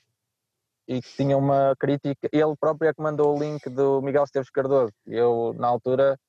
e 0.88 1.01
que 1.01 1.15
tinha 1.15 1.36
uma 1.36 1.75
crítica. 1.79 2.29
Ele 2.31 2.55
próprio 2.59 2.89
é 2.89 2.93
que 2.93 3.01
mandou 3.01 3.36
o 3.36 3.39
link 3.39 3.67
do 3.69 4.01
Miguel 4.01 4.23
Esteves 4.25 4.51
Cardoso. 4.51 4.93
Eu, 5.07 5.55
na 5.57 5.67
altura, 5.67 6.19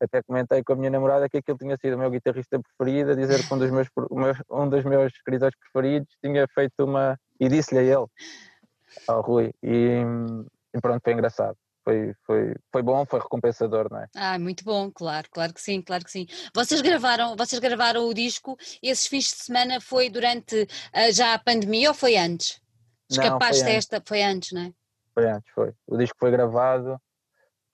até 0.00 0.22
comentei 0.22 0.62
com 0.62 0.74
a 0.74 0.76
minha 0.76 0.90
namorada 0.90 1.28
que 1.28 1.38
aquele 1.38 1.56
tinha 1.56 1.76
sido 1.78 1.94
o 1.94 1.98
meu 1.98 2.10
guitarrista 2.10 2.60
preferido, 2.60 3.12
a 3.12 3.14
dizer 3.14 3.46
que 3.46 3.54
um 3.54 3.58
dos 3.58 3.70
meus, 3.70 3.88
um 4.50 4.68
dos 4.68 4.84
meus 4.84 5.12
escritores 5.12 5.56
preferidos 5.58 6.14
tinha 6.22 6.46
feito 6.48 6.84
uma. 6.84 7.18
E 7.38 7.48
disse-lhe 7.48 7.80
a 7.80 7.82
ele, 7.82 8.06
ao 9.08 9.22
Rui. 9.22 9.52
E, 9.62 10.02
e 10.74 10.80
pronto, 10.80 11.00
foi 11.02 11.14
engraçado 11.14 11.56
foi, 11.84 12.14
foi, 12.24 12.54
foi 12.70 12.82
bom, 12.82 13.04
foi 13.06 13.20
recompensador, 13.20 13.88
não 13.90 14.00
é? 14.00 14.06
Ah, 14.14 14.38
muito 14.38 14.64
bom, 14.64 14.90
claro, 14.90 15.28
claro 15.30 15.52
que 15.52 15.60
sim, 15.60 15.80
claro 15.80 16.04
que 16.04 16.10
sim. 16.10 16.26
Vocês 16.54 16.80
gravaram, 16.80 17.36
vocês 17.36 17.58
gravaram 17.60 18.06
o 18.06 18.14
disco, 18.14 18.56
esses 18.82 19.06
fins 19.06 19.24
de 19.24 19.36
semana 19.36 19.80
foi 19.80 20.08
durante 20.10 20.62
uh, 20.62 21.12
já 21.12 21.34
a 21.34 21.38
pandemia 21.38 21.88
ou 21.88 21.94
foi 21.94 22.16
antes? 22.16 22.60
Escapaste 23.10 23.62
não, 23.62 23.68
foi 23.68 23.76
esta, 23.76 23.96
antes. 23.96 24.08
foi 24.08 24.22
antes, 24.22 24.52
não 24.52 24.62
é? 24.62 24.72
Foi 25.14 25.30
antes, 25.30 25.52
foi. 25.52 25.72
O 25.86 25.96
disco 25.96 26.16
foi 26.18 26.30
gravado 26.30 27.00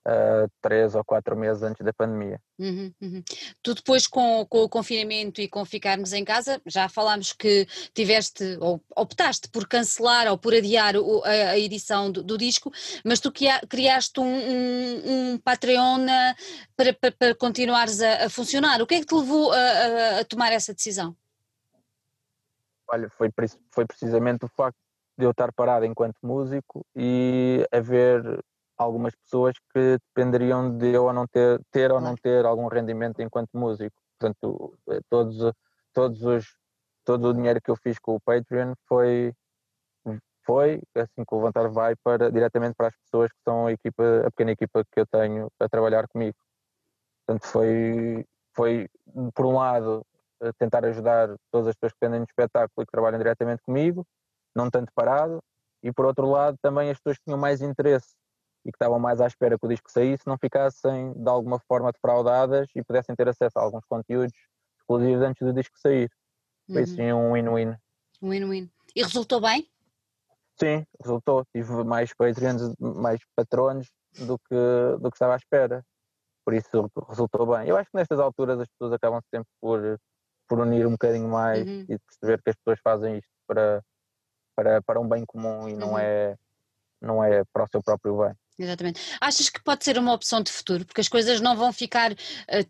uh, 0.07 0.49
três 0.61 0.95
ou 0.95 1.03
quatro 1.03 1.35
meses 1.35 1.61
antes 1.61 1.85
da 1.85 1.91
pandemia. 1.91 2.39
Uhum, 2.57 2.91
uhum. 3.01 3.23
Tu 3.61 3.75
depois 3.75 4.07
com, 4.07 4.45
com, 4.49 4.63
o 4.63 4.69
confinamento 4.69 5.41
e 5.41 5.47
com 5.47 5.63
ficarmos 5.65 6.13
em 6.13 6.23
casa, 6.23 6.61
já 6.65 6.87
falámos 6.87 7.33
que 7.33 7.67
tiveste 7.93 8.57
ou 8.61 8.81
optaste 8.95 9.49
por 9.49 9.67
cancelar 9.67 10.27
ou 10.27 10.37
por 10.37 10.53
adiar 10.53 10.95
o, 10.95 11.23
a, 11.23 11.29
a, 11.29 11.59
edição 11.59 12.11
do, 12.11 12.23
do, 12.23 12.37
disco, 12.37 12.71
mas 13.03 13.19
tu 13.19 13.31
criaste 13.67 14.19
um, 14.19 14.25
um, 14.25 15.33
um 15.33 15.37
Patreon 15.37 16.05
para, 16.75 16.93
para, 16.93 17.11
para 17.11 17.35
continuares 17.35 18.01
a, 18.01 18.25
a, 18.25 18.29
funcionar. 18.29 18.81
O 18.81 18.87
que 18.87 18.95
é 18.95 18.99
que 18.99 19.05
te 19.05 19.15
levou 19.15 19.51
a, 19.51 20.19
a 20.19 20.25
tomar 20.25 20.51
essa 20.53 20.73
decisão? 20.73 21.15
Olha, 22.89 23.09
foi, 23.09 23.29
foi 23.69 23.85
precisamente 23.85 24.45
o 24.45 24.47
facto 24.47 24.77
de 25.17 25.25
eu 25.25 25.31
estar 25.31 25.51
parado 25.51 25.83
enquanto 25.83 26.15
músico 26.21 26.85
e 26.95 27.67
haver 27.71 28.21
algumas 28.77 29.15
pessoas 29.15 29.55
que 29.73 29.97
dependeriam 30.13 30.77
de 30.77 30.93
eu 30.93 31.05
ou 31.05 31.13
não 31.13 31.27
ter, 31.27 31.59
ter 31.71 31.91
ou 31.91 31.99
não 31.99 32.15
ter 32.15 32.45
algum 32.45 32.67
rendimento 32.67 33.21
enquanto 33.21 33.49
músico. 33.53 33.95
Portanto, 34.19 34.77
eh, 34.89 34.99
todos, 35.09 35.53
todos 35.93 36.23
os, 36.23 36.45
todo 37.03 37.29
o 37.29 37.33
dinheiro 37.33 37.61
que 37.61 37.71
eu 37.71 37.75
fiz 37.75 37.97
com 37.99 38.15
o 38.15 38.21
Patreon 38.21 38.73
foi, 38.87 39.33
foi 40.45 40.81
assim 40.95 41.25
que 41.27 41.33
o 41.33 41.37
levantar 41.37 41.67
vai 41.69 41.95
para, 41.95 42.31
diretamente 42.31 42.75
para 42.75 42.87
as 42.87 42.95
pessoas 42.97 43.31
que 43.31 43.39
são 43.43 43.67
a, 43.67 43.71
equipa, 43.71 44.03
a 44.27 44.31
pequena 44.31 44.51
equipa 44.51 44.83
que 44.91 44.99
eu 44.99 45.07
tenho 45.07 45.49
a 45.59 45.67
trabalhar 45.67 46.07
comigo. 46.07 46.37
Portanto, 47.25 47.47
foi, 47.47 48.25
foi 48.53 48.87
por 49.33 49.45
um 49.45 49.55
lado, 49.55 50.05
tentar 50.59 50.85
ajudar 50.85 51.35
todas 51.51 51.67
as 51.67 51.75
pessoas 51.75 51.93
que 51.93 51.99
dependem 51.99 52.21
do 52.21 52.29
espetáculo 52.29 52.83
e 52.83 52.85
que 52.85 52.91
trabalham 52.91 53.17
diretamente 53.17 53.63
comigo, 53.63 54.05
não 54.55 54.69
tanto 54.69 54.91
parado, 54.93 55.43
e 55.83 55.91
por 55.91 56.05
outro 56.05 56.29
lado 56.29 56.57
também 56.61 56.89
as 56.89 56.97
pessoas 56.97 57.17
que 57.17 57.25
tinham 57.25 57.39
mais 57.39 57.61
interesse 57.61 58.15
e 58.67 58.71
que 58.71 58.75
estavam 58.75 58.99
mais 58.99 59.21
à 59.21 59.27
espera 59.27 59.57
que 59.57 59.65
o 59.65 59.69
disco 59.69 59.89
saísse 59.89 60.27
não 60.27 60.37
ficassem 60.37 61.13
de 61.13 61.29
alguma 61.29 61.57
forma 61.57 61.89
defraudadas 61.89 62.67
e 62.75 62.83
pudessem 62.83 63.15
ter 63.15 63.29
acesso 63.29 63.57
a 63.57 63.61
alguns 63.61 63.85
conteúdos 63.85 64.33
exclusivos 64.77 65.23
antes 65.23 65.47
do 65.47 65.53
disco 65.53 65.79
sair. 65.79 66.11
Foi 66.69 66.81
uhum. 66.81 66.87
sim 66.87 67.13
um 67.13 67.31
win-win. 67.31 67.75
Um 68.21 68.29
win-win. 68.29 68.69
E 68.93 69.01
resultou 69.01 69.39
bem? 69.39 69.69
Sim, 70.59 70.85
resultou. 71.01 71.45
Tive 71.53 71.83
mais 71.85 72.13
Patreons, 72.13 72.73
mais 72.77 73.21
patronos 73.35 73.87
do 74.19 74.37
que, 74.37 74.55
do 74.99 75.09
que 75.09 75.15
estava 75.15 75.33
à 75.33 75.37
espera. 75.37 75.81
Por 76.43 76.53
isso 76.53 76.91
resultou 77.07 77.45
bem. 77.45 77.69
Eu 77.69 77.77
acho 77.77 77.89
que 77.89 77.97
nestas 77.97 78.19
alturas 78.19 78.59
as 78.59 78.67
pessoas 78.67 78.91
acabam 78.91 79.21
sempre 79.33 79.49
por, 79.61 79.99
por 80.47 80.59
unir 80.59 80.85
um 80.85 80.91
bocadinho 80.91 81.29
mais 81.29 81.65
uhum. 81.65 81.85
e 81.87 81.99
perceber 81.99 82.41
que 82.41 82.49
as 82.49 82.55
pessoas 82.55 82.79
fazem 82.83 83.17
isto 83.17 83.31
para, 83.47 83.81
para, 84.55 84.81
para 84.81 84.99
um 84.99 85.07
bem 85.07 85.25
comum 85.25 85.69
e 85.69 85.73
não, 85.73 85.91
uhum. 85.91 85.99
é, 85.99 86.35
não 87.01 87.23
é 87.23 87.43
para 87.53 87.63
o 87.63 87.67
seu 87.67 87.81
próprio 87.81 88.17
bem. 88.17 88.33
Exatamente. 88.59 88.99
Achas 89.21 89.49
que 89.49 89.61
pode 89.61 89.83
ser 89.83 89.99
uma 89.99 90.13
opção 90.13 90.41
de 90.41 90.51
futuro? 90.51 90.83
Porque 90.83 91.01
as 91.01 91.07
coisas 91.07 91.39
não 91.39 91.55
vão 91.55 91.71
ficar 91.71 92.11
uh, 92.11 92.15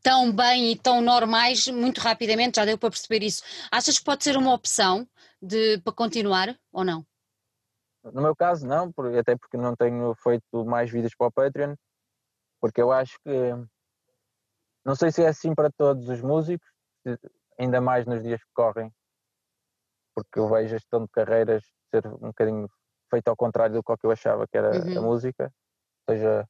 tão 0.04 0.32
bem 0.32 0.72
e 0.72 0.78
tão 0.78 1.02
normais 1.02 1.68
muito 1.68 2.02
rapidamente, 2.02 2.58
já 2.58 2.66
deu 2.66 2.78
para 2.78 2.90
perceber 2.90 3.24
isso. 3.24 3.42
Achas 3.72 3.98
que 3.98 4.04
pode 4.04 4.24
ser 4.24 4.36
uma 4.36 4.54
opção 4.54 5.08
de, 5.42 5.80
para 5.80 5.94
continuar 5.94 6.58
ou 6.74 6.84
não? 6.84 7.06
No 8.04 8.22
meu 8.22 8.36
caso, 8.36 8.66
não, 8.66 8.94
até 9.20 9.36
porque 9.38 9.58
não 9.58 9.76
tenho 9.76 10.14
feito 10.16 10.66
mais 10.66 10.92
vídeos 10.92 11.14
para 11.18 11.28
o 11.28 11.32
Patreon, 11.32 11.76
porque 12.60 12.82
eu 12.82 12.92
acho 12.92 13.18
que 13.26 13.54
não 14.86 14.96
sei 14.96 15.12
se 15.12 15.24
é 15.24 15.28
assim 15.28 15.54
para 15.54 15.70
todos 15.70 16.08
os 16.08 16.22
músicos, 16.22 16.68
ainda 17.60 17.82
mais 17.82 18.06
nos 18.06 18.24
dias 18.24 18.42
que 18.42 18.50
correm, 18.54 18.92
porque 20.16 20.40
eu 20.40 20.50
vejo 20.50 20.66
a 20.66 20.78
gestão 20.78 21.04
de 21.04 21.10
carreiras 21.12 21.64
ser 21.92 22.08
um 22.08 22.28
bocadinho 22.28 22.70
feita 23.10 23.30
ao 23.30 23.36
contrário 23.36 23.76
do 23.76 23.84
que 23.84 24.06
eu 24.06 24.12
achava 24.12 24.48
que 24.48 24.58
era 24.58 24.72
uhum. 24.72 24.98
a 24.98 25.02
música 25.02 25.54
seja, 26.10 26.48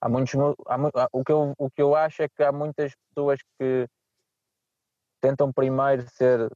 há 0.00 0.08
muitos. 0.08 0.34
Há, 0.66 1.08
o, 1.12 1.24
que 1.24 1.32
eu, 1.32 1.54
o 1.58 1.70
que 1.70 1.82
eu 1.82 1.94
acho 1.94 2.22
é 2.22 2.28
que 2.28 2.42
há 2.42 2.52
muitas 2.52 2.92
pessoas 3.08 3.40
que 3.58 3.88
tentam 5.20 5.52
primeiro 5.52 6.08
ser 6.10 6.48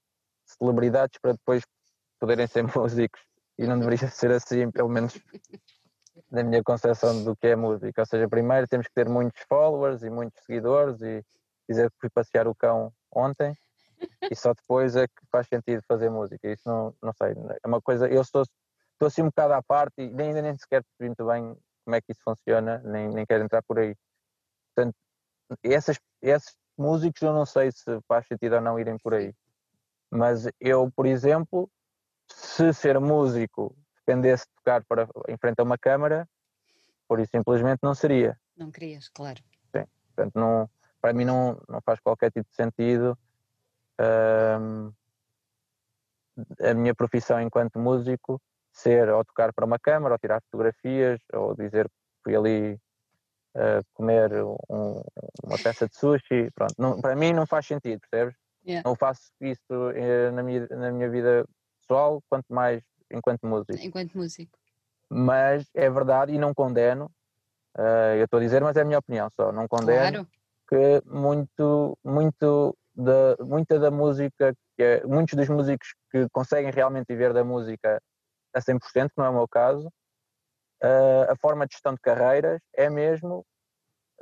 celebridades 0.45 1.19
para 1.21 1.33
depois 1.33 1.65
poderem 2.19 2.47
ser 2.47 2.65
músicos 2.77 3.21
e 3.59 3.67
não 3.67 3.79
deveria 3.79 4.09
ser 4.09 4.31
assim, 4.33 4.71
pelo 4.71 4.89
menos 4.89 5.15
na 6.31 6.43
minha 6.43 6.63
concepção 6.63 7.25
do 7.25 7.37
que 7.37 7.49
é 7.49 7.57
música. 7.57 8.03
Ou 8.03 8.07
seja, 8.07 8.29
primeiro 8.29 8.67
temos 8.69 8.87
que 8.87 8.95
ter 8.95 9.09
muitos 9.09 9.43
followers 9.49 10.03
e 10.03 10.11
muitos 10.11 10.43
seguidores 10.45 11.01
e 11.03 11.25
dizer 11.69 11.91
que 11.91 11.97
fui 12.01 12.11
passear 12.11 12.47
o 12.47 12.55
cão 12.55 12.93
ontem 13.13 13.55
e 14.31 14.35
só 14.35 14.53
depois 14.55 14.97
é 14.97 15.07
que 15.07 15.27
faz 15.31 15.47
sentido 15.49 15.83
fazer 15.87 16.11
música. 16.11 16.51
Isso 16.51 16.63
não, 16.67 16.95
não 17.03 17.13
sei, 17.13 17.33
é 17.33 17.67
uma 17.67 17.81
coisa, 17.81 18.09
eu 18.09 18.25
sou 18.25 18.45
estou 19.01 19.09
assim 19.09 19.23
um 19.23 19.27
bocado 19.27 19.55
à 19.55 19.63
parte 19.63 20.03
e 20.03 20.11
nem, 20.11 20.29
ainda 20.29 20.43
nem 20.43 20.57
sequer 20.59 20.85
percebi 20.85 21.09
muito 21.09 21.27
bem 21.27 21.57
como 21.85 21.97
é 21.97 22.01
que 22.03 22.13
isso 22.13 22.21
funciona, 22.23 22.79
nem, 22.85 23.09
nem 23.09 23.25
quero 23.25 23.43
entrar 23.43 23.63
por 23.63 23.79
aí. 23.79 23.97
Portanto, 24.75 24.95
essas, 25.63 25.99
esses 26.21 26.55
músicos 26.77 27.23
eu 27.23 27.33
não 27.33 27.47
sei 27.47 27.73
se 27.73 27.99
faz 28.07 28.27
sentido 28.27 28.57
ou 28.57 28.61
não 28.61 28.79
irem 28.79 28.99
por 28.99 29.15
aí. 29.15 29.35
Mas 30.11 30.47
eu, 30.61 30.91
por 30.95 31.07
exemplo, 31.07 31.71
se 32.29 32.75
ser 32.75 33.01
músico 33.01 33.75
dependesse 33.97 34.45
de 34.45 34.55
tocar 34.57 34.85
para, 34.85 35.09
em 35.29 35.39
frente 35.39 35.61
a 35.61 35.63
uma 35.63 35.79
câmara, 35.79 36.29
por 37.09 37.19
isso 37.21 37.31
simplesmente 37.31 37.81
não 37.83 37.95
seria. 37.95 38.39
Não 38.55 38.71
querias, 38.71 39.09
claro. 39.09 39.43
Sim, 39.75 39.85
portanto, 40.09 40.39
não, 40.39 40.69
para 41.01 41.15
mim 41.15 41.25
não, 41.25 41.59
não 41.69 41.81
faz 41.81 41.99
qualquer 42.01 42.31
tipo 42.31 42.49
de 42.51 42.55
sentido. 42.55 43.19
Hum, 43.99 44.93
a 46.61 46.75
minha 46.75 46.95
profissão 46.95 47.41
enquanto 47.41 47.79
músico 47.79 48.41
ser 48.73 49.09
ou 49.09 49.25
tocar 49.25 49.53
para 49.53 49.65
uma 49.65 49.79
câmara, 49.79 50.15
ou 50.15 50.19
tirar 50.19 50.41
fotografias, 50.43 51.21
ou 51.33 51.55
dizer 51.55 51.89
que 51.89 51.95
fui 52.25 52.37
ali 52.37 52.75
uh, 53.55 53.85
comer 53.95 54.33
um, 54.69 55.03
uma 55.45 55.59
peça 55.63 55.89
de 55.89 55.97
sushi. 55.97 56.51
Pronto, 56.55 56.75
não, 56.79 57.01
para 57.01 57.17
mim 57.17 57.33
não 57.33 57.47
faz 57.47 57.67
sentido, 57.67 58.01
percebes? 58.11 58.37
Yeah. 58.67 58.89
Não 58.89 58.95
faço 58.95 59.31
isso 59.41 59.63
uh, 59.71 60.33
na, 60.33 60.43
minha, 60.43 60.67
na 60.71 60.93
minha 60.93 61.09
vida 61.11 61.45
pessoal, 61.81 62.23
quanto 62.29 62.47
mais 62.53 62.83
enquanto 63.11 63.47
músico. 63.47 63.79
Enquanto 63.81 64.17
músico. 64.17 64.59
Mas 65.09 65.69
é 65.75 65.91
verdade 65.91 66.33
e 66.33 66.39
não 66.39 66.55
condeno, 66.55 67.11
uh, 67.77 68.15
eu 68.17 68.25
estou 68.25 68.39
a 68.39 68.43
dizer, 68.43 68.63
mas 68.63 68.77
é 68.77 68.83
a 68.83 68.85
minha 68.85 68.99
opinião 68.99 69.29
só, 69.35 69.51
não 69.51 69.67
condeno 69.67 70.25
claro. 70.25 70.29
que 70.69 71.03
muito, 71.11 71.99
muito 72.05 72.77
da, 72.95 73.37
muita 73.41 73.79
da 73.79 73.91
música, 73.91 74.55
que 74.77 74.83
é, 74.83 75.05
muitos 75.05 75.35
dos 75.35 75.49
músicos 75.49 75.95
que 76.11 76.29
conseguem 76.31 76.71
realmente 76.71 77.07
viver 77.09 77.33
da 77.33 77.43
música 77.43 78.01
a 78.55 78.61
100%, 78.61 79.09
que 79.09 79.19
não 79.19 79.25
é 79.25 79.29
o 79.31 79.35
meu 79.35 79.49
caso. 79.49 79.87
Uh, 80.83 81.31
a 81.31 81.37
forma 81.37 81.67
de 81.67 81.75
gestão 81.75 81.93
de 81.93 82.01
carreiras 82.01 82.61
é 82.75 82.89
mesmo 82.89 83.45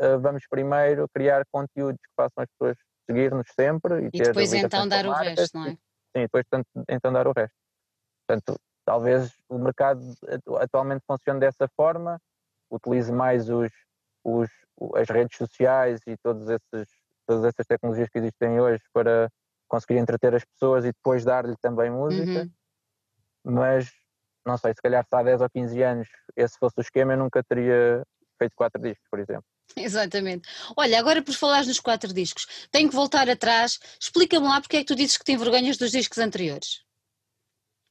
uh, 0.00 0.18
vamos 0.20 0.42
primeiro 0.48 1.08
criar 1.14 1.44
conteúdos 1.52 2.00
que 2.00 2.12
façam 2.16 2.42
as 2.42 2.48
pessoas 2.50 2.76
seguir-nos 3.08 3.46
sempre 3.54 4.06
e, 4.06 4.08
e 4.12 4.22
depois 4.22 4.52
então 4.52 4.86
dar 4.86 5.06
o 5.06 5.12
resto, 5.12 5.56
não 5.56 5.66
é? 5.66 5.70
Sim, 5.70 6.22
depois 6.22 6.44
então 6.88 7.12
dar 7.12 7.26
o 7.26 7.32
resto. 7.32 7.54
Portanto, 8.26 8.60
talvez 8.84 9.32
o 9.48 9.58
mercado 9.58 10.00
atualmente 10.60 11.02
funcione 11.06 11.40
dessa 11.40 11.68
forma, 11.76 12.20
utilize 12.70 13.12
mais 13.12 13.48
os, 13.48 13.70
os, 14.24 14.50
as 14.96 15.08
redes 15.08 15.36
sociais 15.36 16.00
e 16.06 16.16
todos 16.18 16.48
esses, 16.48 16.88
todas 17.26 17.44
essas 17.44 17.66
tecnologias 17.66 18.08
que 18.08 18.18
existem 18.18 18.60
hoje 18.60 18.82
para 18.92 19.30
conseguir 19.68 19.98
entreter 19.98 20.34
as 20.34 20.44
pessoas 20.44 20.84
e 20.84 20.88
depois 20.88 21.24
dar-lhe 21.24 21.56
também 21.58 21.90
música, 21.90 22.42
uhum. 22.42 22.50
mas 23.44 23.90
não 24.48 24.56
sei, 24.56 24.72
se 24.74 24.82
calhar 24.82 25.04
se 25.04 25.14
há 25.14 25.22
10 25.22 25.40
ou 25.42 25.50
15 25.50 25.82
anos 25.82 26.08
esse 26.36 26.58
fosse 26.58 26.74
o 26.78 26.80
esquema, 26.80 27.12
eu 27.12 27.18
nunca 27.18 27.42
teria 27.44 28.02
feito 28.38 28.54
quatro 28.56 28.80
discos, 28.80 29.06
por 29.10 29.20
exemplo. 29.20 29.44
Exatamente. 29.76 30.48
Olha, 30.76 30.98
agora 30.98 31.22
por 31.22 31.34
falares 31.34 31.68
nos 31.68 31.80
quatro 31.80 32.12
discos, 32.12 32.68
tenho 32.70 32.88
que 32.88 32.94
voltar 32.94 33.28
atrás. 33.28 33.78
Explica-me 34.00 34.46
lá 34.46 34.60
porque 34.60 34.78
é 34.78 34.80
que 34.80 34.86
tu 34.86 34.96
dizes 34.96 35.16
que 35.16 35.24
tem 35.24 35.36
vergonhas 35.36 35.76
dos 35.76 35.90
discos 35.90 36.18
anteriores. 36.18 36.82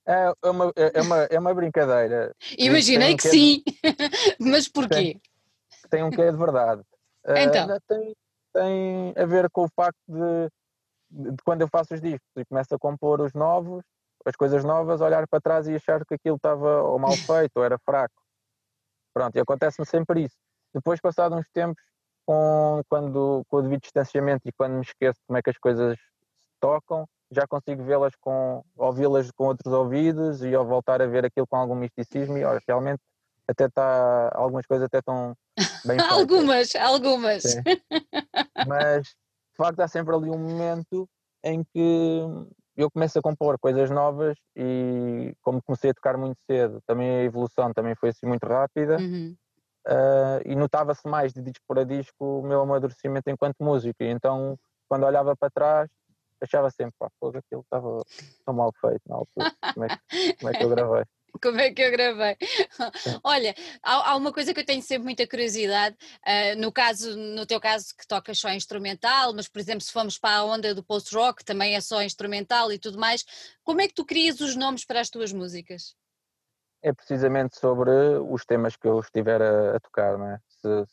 É, 0.06 0.32
é 0.44 0.50
uma, 0.50 0.74
é, 0.76 0.92
é 0.94 1.02
uma, 1.02 1.18
é 1.24 1.40
uma 1.40 1.54
brincadeira. 1.54 2.34
Imaginei 2.58 3.14
um 3.14 3.18
que 3.18 3.28
sim, 3.28 3.64
mas 4.40 4.68
porquê? 4.68 4.96
Tem, 4.96 5.22
tem 5.90 6.04
um 6.04 6.10
quê 6.10 6.32
de 6.32 6.38
verdade. 6.38 6.82
Então. 7.26 7.68
Uh, 7.68 7.80
tem, 7.88 8.16
tem 8.54 9.14
a 9.18 9.26
ver 9.26 9.50
com 9.50 9.66
o 9.66 9.70
facto 9.76 10.00
de, 10.08 10.50
de 11.32 11.44
quando 11.44 11.62
eu 11.62 11.68
faço 11.68 11.94
os 11.94 12.02
discos 12.02 12.30
e 12.38 12.46
começo 12.46 12.74
a 12.74 12.80
compor 12.80 13.20
os 13.20 13.34
novos, 13.34 13.84
as 14.28 14.36
coisas 14.36 14.64
novas, 14.64 15.00
olhar 15.00 15.26
para 15.28 15.40
trás 15.40 15.68
e 15.68 15.76
achar 15.76 16.06
que 16.06 16.16
aquilo 16.16 16.36
estava 16.36 16.84
ou 16.84 17.00
mal 17.00 17.12
feito 17.16 17.54
ou 17.56 17.64
era 17.64 17.78
fraco. 17.80 18.22
Pronto, 19.14 19.36
e 19.36 19.40
acontece-me 19.40 19.88
sempre 19.88 20.24
isso. 20.24 20.36
Depois, 20.74 21.00
passado 21.00 21.36
uns 21.36 21.50
tempos, 21.50 21.82
com, 22.26 22.82
quando, 22.90 23.44
com 23.48 23.58
o 23.58 23.62
devido 23.62 23.82
distanciamento 23.82 24.48
e 24.48 24.52
quando 24.52 24.74
me 24.74 24.82
esqueço 24.82 25.20
como 25.26 25.38
é 25.38 25.42
que 25.42 25.50
as 25.50 25.58
coisas 25.58 25.98
se 25.98 26.50
tocam, 26.60 27.08
já 27.32 27.48
consigo 27.48 27.84
vê-las 27.84 28.14
com, 28.20 28.64
ouvi-las 28.76 29.32
com 29.32 29.46
outros 29.46 29.74
ouvidos 29.74 30.44
e 30.44 30.54
ao 30.54 30.66
voltar 30.66 31.02
a 31.02 31.08
ver 31.08 31.26
aquilo 31.26 31.48
com 31.48 31.56
algum 31.56 31.76
misticismo 31.76 32.38
e 32.38 32.44
olha, 32.44 32.62
realmente 32.68 33.00
até 33.48 33.66
está, 33.66 34.30
algumas 34.36 34.66
coisas 34.66 34.86
até 34.86 35.00
estão 35.00 35.34
bem 35.86 35.98
Algumas, 36.12 36.76
algumas. 36.76 37.44
Sim. 37.44 37.62
Mas, 38.68 39.04
de 39.04 39.58
facto, 39.58 39.80
há 39.80 39.88
sempre 39.88 40.14
ali 40.14 40.30
um 40.30 40.38
momento 40.38 41.10
em 41.44 41.64
que 41.64 42.22
eu 42.78 42.92
começo 42.92 43.18
a 43.18 43.22
compor 43.22 43.58
coisas 43.60 43.90
novas 43.90 44.38
e 44.56 45.34
como 45.42 45.62
comecei 45.62 45.90
a 45.90 45.94
tocar 45.94 46.18
muito 46.18 46.40
cedo, 46.50 46.80
também 46.86 47.10
a 47.10 47.24
evolução 47.24 47.74
também 47.74 47.96
foi 47.96 48.10
assim 48.10 48.28
muito 48.28 48.46
rápida 48.46 48.98
Uhum. 48.98 49.36
uh, 49.88 50.42
e 50.46 50.56
notava-se 50.56 51.08
mais 51.08 51.34
de 51.34 51.42
disco 51.42 51.64
para 51.68 51.84
disco 51.84 52.40
o 52.40 52.44
meu 52.44 52.62
amadurecimento 52.62 53.30
enquanto 53.30 53.56
músico. 53.60 54.04
E 54.04 54.08
então, 54.08 54.58
quando 54.88 55.06
olhava 55.06 55.36
para 55.36 55.50
trás, 55.50 55.90
achava 56.42 56.70
sempre, 56.70 56.94
pá, 57.00 57.10
fogo, 57.20 57.38
aquilo 57.38 57.62
estava 57.62 58.04
tão 58.46 58.54
mal 58.54 58.72
feito 58.80 59.02
na 59.08 59.16
altura. 59.16 59.52
Como 59.74 59.86
é 59.86 59.90
que, 59.90 60.34
como 60.38 60.52
é 60.52 60.56
que 60.56 60.64
eu 60.64 60.70
gravei? 60.70 61.04
Como 61.42 61.60
é 61.60 61.72
que 61.72 61.82
eu 61.82 61.92
gravei? 61.92 62.38
Olha, 63.24 63.54
há, 63.84 64.12
há, 64.12 64.16
uma 64.16 64.32
coisa 64.34 64.54
que 64.54 64.60
eu 64.60 64.66
tenho 64.66 64.82
sempre 64.82 65.04
muita 65.04 65.28
curiosidade, 65.28 65.96
uh, 66.26 66.60
no 66.60 66.72
caso, 66.72 67.16
no 67.16 67.46
teu 67.46 67.60
caso 67.60 67.96
que 67.96 68.08
tocas 68.08 68.40
só 68.40 68.50
instrumental, 68.50 69.34
mas 69.34 69.48
por 69.48 69.60
exemplo 69.60 69.82
se 69.82 69.92
formos 69.92 70.18
para 70.18 70.38
a 70.38 70.46
onda 70.46 70.74
do 70.74 70.84
post-rock 70.84 71.44
também 71.44 71.76
é 71.76 71.82
só 71.82 72.02
instrumental 72.02 72.72
e 72.72 72.80
tudo 72.80 72.98
mais, 72.98 73.26
como 73.64 73.82
é 73.82 73.88
que 73.88 73.94
tu 73.94 74.06
crias 74.06 74.40
os 74.40 74.56
nomes 74.56 74.86
para 74.86 75.00
as 75.00 75.10
tuas 75.10 75.32
músicas? 75.32 75.96
É 76.82 76.94
precisamente 76.94 77.58
sobre 77.60 77.92
os 78.30 78.46
temas 78.46 78.76
que 78.76 78.88
eu 78.88 79.00
estiver 79.00 79.42
a, 79.42 79.76
a 79.76 79.80
tocar, 79.80 80.18
não 80.18 80.32
é? 80.32 80.40
Se, 80.48 80.86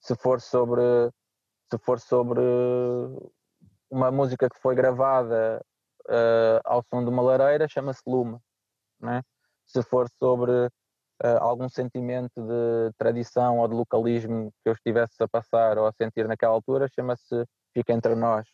se 0.00 0.16
for 0.16 0.40
sobre 0.40 0.82
se 1.68 1.78
for 1.78 1.98
sobre 1.98 2.40
uma 3.90 4.10
música 4.10 4.48
que 4.48 4.60
foi 4.60 4.74
gravada 4.74 5.60
uh, 6.08 6.60
ao 6.64 6.82
som 6.82 7.02
de 7.02 7.10
uma 7.10 7.22
lareira, 7.22 7.68
chama-se 7.68 8.02
Lume, 8.06 8.38
não 9.00 9.14
é? 9.14 9.22
Se 9.66 9.82
for 9.82 10.08
sobre 10.18 10.52
uh, 11.22 11.38
algum 11.40 11.68
sentimento 11.68 12.32
de 12.36 12.92
tradição 12.96 13.58
ou 13.58 13.68
de 13.68 13.74
localismo 13.74 14.52
que 14.62 14.68
eu 14.68 14.72
estivesse 14.72 15.14
a 15.20 15.28
passar 15.28 15.78
ou 15.78 15.86
a 15.86 15.92
sentir 15.92 16.26
naquela 16.26 16.54
altura, 16.54 16.88
chama-se 16.88 17.44
Fica 17.74 17.92
Entre 17.92 18.14
Nós. 18.14 18.48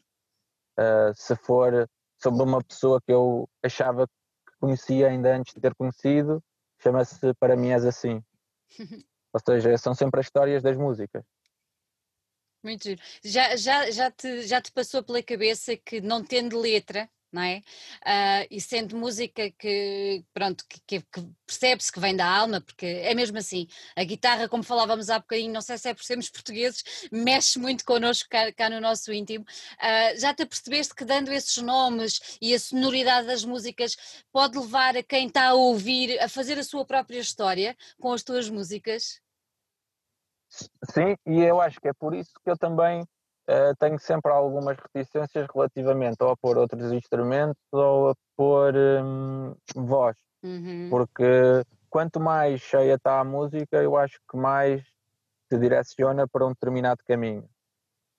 Uh, 0.78 1.14
se 1.14 1.36
for 1.36 1.88
sobre 2.20 2.42
uma 2.42 2.62
pessoa 2.62 3.00
que 3.00 3.12
eu 3.12 3.48
achava 3.62 4.06
que 4.06 4.56
conhecia 4.60 5.08
ainda 5.08 5.36
antes 5.36 5.54
de 5.54 5.60
ter 5.60 5.74
conhecido, 5.74 6.42
chama-se 6.80 7.34
Para 7.34 7.56
Mim 7.56 7.70
És 7.70 7.84
Assim. 7.84 8.22
ou 9.32 9.40
seja, 9.44 9.76
são 9.78 9.94
sempre 9.94 10.20
as 10.20 10.26
histórias 10.26 10.62
das 10.62 10.76
músicas. 10.76 11.24
Muito 12.62 12.84
giro. 12.84 13.02
Já, 13.24 13.56
já, 13.56 13.90
já, 13.90 14.10
te, 14.10 14.42
já 14.42 14.62
te 14.62 14.70
passou 14.70 15.02
pela 15.02 15.22
cabeça 15.22 15.76
que 15.76 16.00
não 16.00 16.24
tendo 16.24 16.58
letra, 16.58 17.10
não 17.32 17.42
é? 17.42 17.62
Uh, 18.02 18.46
e 18.50 18.60
sendo 18.60 18.96
música 18.96 19.50
que, 19.52 20.22
pronto, 20.34 20.64
que, 20.86 21.00
que 21.00 21.28
percebe-se 21.46 21.90
que 21.90 21.98
vem 21.98 22.14
da 22.14 22.26
alma, 22.26 22.60
porque 22.60 22.86
é 22.86 23.14
mesmo 23.14 23.38
assim, 23.38 23.66
a 23.96 24.04
guitarra, 24.04 24.48
como 24.48 24.62
falávamos 24.62 25.08
há 25.08 25.18
bocadinho, 25.18 25.52
não 25.52 25.60
sei 25.60 25.78
se 25.78 25.88
é 25.88 25.94
por 25.94 26.04
sermos 26.04 26.28
portugueses, 26.28 26.84
mexe 27.10 27.58
muito 27.58 27.84
connosco 27.84 28.28
cá, 28.28 28.52
cá 28.52 28.68
no 28.68 28.80
nosso 28.80 29.12
íntimo. 29.12 29.44
Uh, 29.44 30.20
já 30.20 30.34
te 30.34 30.44
percebeste 30.44 30.94
que 30.94 31.04
dando 31.04 31.32
esses 31.32 31.56
nomes 31.62 32.38
e 32.40 32.54
a 32.54 32.58
sonoridade 32.60 33.26
das 33.26 33.44
músicas 33.44 33.96
pode 34.30 34.58
levar 34.58 34.96
a 34.96 35.02
quem 35.02 35.26
está 35.26 35.48
a 35.48 35.54
ouvir 35.54 36.20
a 36.20 36.28
fazer 36.28 36.58
a 36.58 36.64
sua 36.64 36.84
própria 36.84 37.18
história 37.18 37.76
com 38.00 38.12
as 38.12 38.22
tuas 38.22 38.50
músicas? 38.50 39.20
Sim, 40.90 41.16
e 41.26 41.40
eu 41.40 41.60
acho 41.60 41.80
que 41.80 41.88
é 41.88 41.92
por 41.94 42.14
isso 42.14 42.32
que 42.44 42.50
eu 42.50 42.58
também 42.58 43.06
uh, 43.48 43.74
tenho 43.78 43.98
sempre 43.98 44.32
algumas 44.32 44.76
reticências 44.76 45.46
relativamente 45.52 46.16
ou 46.20 46.30
a 46.30 46.36
pôr 46.36 46.58
outros 46.58 46.92
instrumentos 46.92 47.62
ou 47.72 48.10
a 48.10 48.14
pôr 48.36 48.74
um, 48.74 49.54
voz, 49.74 50.16
uhum. 50.42 50.88
porque 50.90 51.62
quanto 51.88 52.20
mais 52.20 52.60
cheia 52.60 52.94
está 52.94 53.20
a 53.20 53.24
música, 53.24 53.82
eu 53.82 53.96
acho 53.96 54.18
que 54.30 54.36
mais 54.36 54.82
se 55.50 55.58
direciona 55.58 56.26
para 56.26 56.46
um 56.46 56.50
determinado 56.50 57.02
caminho. 57.06 57.46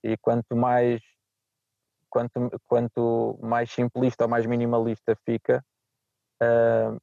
E 0.03 0.17
quanto 0.17 0.55
mais 0.55 1.01
quanto, 2.13 2.61
quanto 2.67 3.39
mais 3.41 3.71
simplista 3.71 4.25
ou 4.25 4.29
mais 4.29 4.45
minimalista 4.45 5.17
fica, 5.25 5.65
uh, 6.43 7.01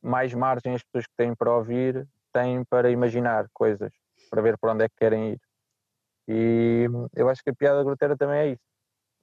mais 0.00 0.32
margem 0.32 0.74
as 0.74 0.82
pessoas 0.82 1.06
que 1.06 1.12
têm 1.16 1.34
para 1.34 1.54
ouvir 1.54 2.08
têm 2.32 2.64
para 2.64 2.90
imaginar 2.90 3.46
coisas, 3.52 3.92
para 4.30 4.40
ver 4.40 4.56
para 4.58 4.72
onde 4.72 4.84
é 4.84 4.88
que 4.88 4.96
querem 4.96 5.32
ir. 5.32 5.40
E 6.28 6.86
eu 7.14 7.28
acho 7.28 7.42
que 7.42 7.50
a 7.50 7.54
piada 7.54 7.82
groteira 7.82 8.16
também 8.16 8.38
é 8.38 8.46
isso. 8.48 8.62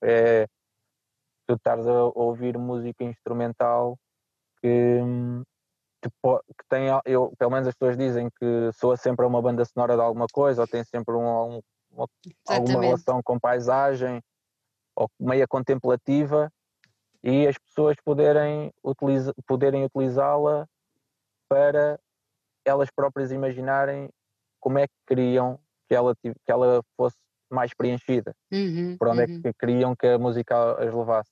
É 0.04 0.48
tu 1.48 1.54
estares 1.54 1.86
a 1.88 2.04
ouvir 2.16 2.58
música 2.58 3.04
instrumental 3.04 3.98
que, 4.62 5.00
que, 6.02 6.10
que 6.10 6.66
tem, 6.68 6.88
eu, 7.06 7.34
pelo 7.38 7.52
menos 7.52 7.68
as 7.68 7.76
pessoas 7.76 7.98
dizem 7.98 8.30
que 8.40 8.72
soa 8.74 8.98
sempre 8.98 9.26
a 9.26 9.28
uma 9.28 9.42
banda 9.42 9.64
sonora 9.64 9.96
de 9.96 10.02
alguma 10.02 10.28
coisa, 10.32 10.62
ou 10.62 10.68
tem 10.68 10.84
sempre 10.84 11.14
um, 11.14 11.58
um, 11.58 11.62
uma, 11.92 12.08
alguma 12.48 12.82
relação 12.82 13.22
com 13.24 13.40
paisagem, 13.40 14.22
ou 14.96 15.10
meia 15.20 15.48
contemplativa, 15.48 16.52
e 17.24 17.48
as 17.48 17.58
pessoas 17.58 17.96
poderem, 18.04 18.72
utiliza, 18.84 19.34
poderem 19.48 19.84
utilizá-la 19.84 20.68
para 21.48 22.00
elas 22.64 22.90
próprias 22.90 23.32
imaginarem 23.32 24.10
como 24.60 24.80
é 24.80 24.88
que 24.88 24.94
queriam 25.08 25.60
que 25.88 25.96
ela, 25.96 26.16
que 26.16 26.52
ela 26.52 26.82
fosse 26.98 27.18
mais 27.50 27.74
preenchida, 27.74 28.34
uhum, 28.52 28.98
por 28.98 29.08
onde 29.10 29.24
uhum. 29.24 29.38
é 29.38 29.42
que 29.42 29.54
queriam 29.60 29.96
que 29.96 30.08
a 30.08 30.18
música 30.20 30.74
as 30.74 30.94
levasse. 30.94 31.32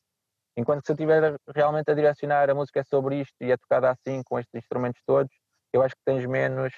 Enquanto 0.56 0.82
que 0.82 0.88
se 0.88 0.92
eu 0.92 0.96
estiver 0.96 1.36
realmente 1.54 1.90
a 1.90 1.96
direcionar 1.96 2.50
a 2.50 2.56
música 2.56 2.80
é 2.80 2.84
sobre 2.84 3.22
isto 3.22 3.34
e 3.42 3.52
é 3.52 3.58
tocada 3.58 3.90
assim, 3.90 4.22
com 4.24 4.38
estes 4.38 4.54
instrumentos 4.54 5.02
todos, 5.06 5.32
eu 5.74 5.82
acho 5.82 5.96
que 5.96 6.02
tens 6.06 6.26
menos 6.26 6.72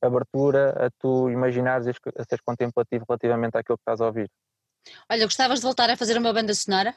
abertura 0.00 0.86
a 0.86 0.90
tu 0.98 1.28
imaginares 1.28 1.88
a 1.88 2.24
seres 2.24 2.42
contemplativo 2.44 3.04
relativamente 3.08 3.56
àquilo 3.56 3.76
que 3.76 3.82
estás 3.82 4.00
a 4.00 4.06
ouvir. 4.06 4.30
Olha, 5.10 5.24
gostavas 5.24 5.58
de 5.58 5.64
voltar 5.64 5.90
a 5.90 5.96
fazer 5.96 6.16
uma 6.16 6.32
banda 6.32 6.54
sonora? 6.54 6.94